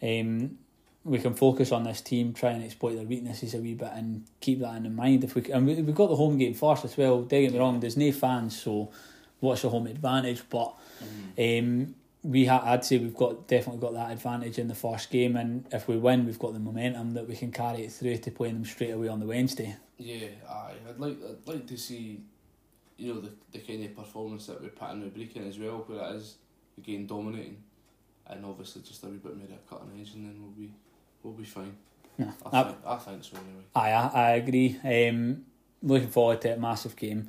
um, 0.00 0.56
we 1.02 1.18
can 1.18 1.34
focus 1.34 1.72
on 1.72 1.82
this 1.82 2.00
team, 2.00 2.32
try 2.32 2.50
and 2.50 2.62
exploit 2.62 2.94
their 2.94 3.04
weaknesses 3.04 3.54
a 3.54 3.58
wee 3.58 3.74
bit, 3.74 3.90
and 3.92 4.24
keep 4.40 4.60
that 4.60 4.76
in 4.76 4.94
mind. 4.94 5.24
If 5.24 5.34
we 5.34 5.50
and 5.50 5.66
we, 5.66 5.82
we've 5.82 5.94
got 5.94 6.10
the 6.10 6.16
home 6.16 6.38
game 6.38 6.54
first 6.54 6.84
as 6.84 6.96
well. 6.96 7.22
Don't 7.22 7.42
get 7.42 7.52
me 7.52 7.58
wrong, 7.58 7.80
there's 7.80 7.96
no 7.96 8.12
fans, 8.12 8.62
so 8.62 8.92
what's 9.40 9.62
the 9.62 9.68
home 9.68 9.88
advantage? 9.88 10.42
But 10.48 10.76
um, 11.36 11.96
we 12.22 12.44
ha- 12.46 12.62
I'd 12.64 12.84
say 12.84 12.98
we've 12.98 13.14
got 13.16 13.48
definitely 13.48 13.80
got 13.80 13.94
that 13.94 14.10
advantage 14.12 14.58
in 14.58 14.68
the 14.68 14.74
first 14.74 15.10
game, 15.10 15.36
and 15.36 15.64
if 15.72 15.88
we 15.88 15.96
win, 15.96 16.26
we've 16.26 16.38
got 16.38 16.52
the 16.52 16.58
momentum 16.58 17.14
that 17.14 17.26
we 17.28 17.34
can 17.36 17.50
carry 17.50 17.84
it 17.84 17.92
through 17.92 18.18
to 18.18 18.30
playing 18.30 18.54
them 18.54 18.64
straight 18.64 18.90
away 18.90 19.08
on 19.08 19.20
the 19.20 19.26
Wednesday. 19.26 19.76
Yeah, 19.98 20.26
aye. 20.48 20.74
I'd 20.88 20.98
like 20.98 21.16
I'd 21.22 21.46
like 21.48 21.66
to 21.68 21.76
see, 21.76 22.20
you 22.98 23.14
know, 23.14 23.20
the 23.20 23.30
the 23.52 23.58
kind 23.60 23.84
of 23.84 23.96
performance 23.96 24.46
that 24.46 24.60
we 24.62 24.68
put 24.68 24.90
in 24.90 25.00
with 25.02 25.14
Brechin 25.16 25.48
as 25.48 25.58
well, 25.58 25.84
where 25.86 26.10
it 26.12 26.16
is 26.16 26.36
again 26.78 27.06
dominating, 27.06 27.56
and 28.26 28.44
obviously 28.44 28.82
just 28.82 29.02
a 29.04 29.06
wee 29.08 29.16
bit 29.16 29.36
more 29.36 29.46
of 29.46 29.52
a 29.52 29.56
cutting 29.68 29.98
edge, 30.00 30.12
and 30.14 30.26
then 30.26 30.36
we'll 30.40 30.50
be 30.52 30.70
we'll 31.22 31.34
be 31.34 31.44
fine. 31.44 31.74
Yeah, 32.18 32.32
I 32.52 32.60
I- 32.60 32.64
think 32.64 32.76
I 32.86 32.96
think 32.96 33.24
so 33.24 33.36
anyway. 33.36 33.64
Aye, 33.74 33.92
I, 33.92 34.06
I 34.08 34.30
agree. 34.32 34.78
Um, 35.08 35.44
looking 35.82 36.08
forward 36.08 36.42
to 36.42 36.50
it. 36.50 36.60
Massive 36.60 36.94
game. 36.96 37.28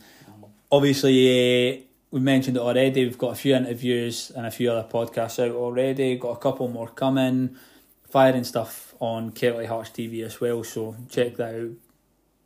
Obviously, 0.73 1.77
uh, 1.77 1.81
we 2.11 2.19
mentioned 2.19 2.57
it 2.57 2.59
already. 2.59 3.05
We've 3.05 3.17
got 3.17 3.31
a 3.31 3.35
few 3.35 3.55
interviews 3.55 4.31
and 4.35 4.45
a 4.45 4.51
few 4.51 4.69
other 4.71 4.87
podcasts 4.87 5.43
out 5.43 5.55
already. 5.55 6.17
Got 6.17 6.31
a 6.31 6.39
couple 6.39 6.67
more 6.67 6.89
coming. 6.89 7.55
Firing 8.09 8.43
stuff 8.43 8.93
on 8.99 9.31
Kelty 9.31 9.65
Hearts 9.65 9.89
TV 9.91 10.23
as 10.25 10.41
well. 10.41 10.63
So 10.65 10.95
check 11.09 11.37
that 11.37 11.55
out. 11.55 11.69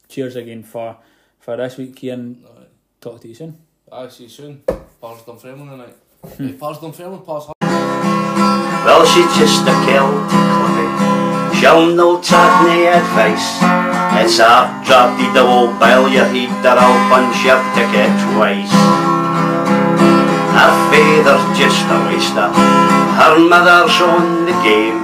Cheers 0.08 0.36
again 0.36 0.62
for 0.62 0.98
for 1.40 1.58
this 1.58 1.78
week, 1.78 1.96
Kieran. 1.96 2.46
Aye. 2.46 2.66
Talk 3.02 3.22
to 3.22 3.28
you 3.28 3.34
soon. 3.34 3.58
Aye, 3.92 4.08
see 4.10 4.24
you 4.24 4.30
soon. 4.30 4.64
Pars 5.02 5.24
Dunfermline 5.24 5.70
tonight. 5.70 5.96
Hmm. 6.24 6.48
hey, 6.48 6.54
Pars 6.54 6.78
Dunfermline, 6.78 7.22
Pars 7.22 7.48
Well, 7.62 9.06
she's 9.06 9.38
just 9.38 9.62
a 9.64 9.74
Celtic 9.86 10.30
clippy. 10.30 11.60
She'll 11.60 11.96
no 11.96 12.22
take 12.22 12.54
nae 12.66 12.94
advice. 12.94 13.58
It's 14.22 14.40
a 14.40 14.84
drafty 14.86 15.26
double 15.34 15.74
bile 15.80 16.08
you 16.08 16.24
heed 16.26 16.50
her 16.50 16.78
up 16.78 17.12
and 17.18 17.36
she'll 17.36 17.62
take 17.74 17.94
it 17.94 18.14
twice. 18.36 19.15
Her 20.56 20.72
father's 20.90 21.46
just 21.60 21.84
a 21.92 21.98
waster. 22.08 22.50
Her 23.20 23.36
mother's 23.40 24.00
on 24.02 24.46
the 24.48 24.56
game. 24.64 25.04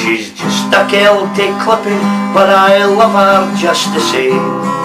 She's 0.00 0.32
just 0.32 0.72
a 0.72 0.88
Celtic 0.88 1.52
clippy, 1.60 2.00
but 2.32 2.48
I 2.48 2.84
love 2.86 3.12
her 3.12 3.56
just 3.60 3.92
the 3.92 4.00
same. 4.00 4.79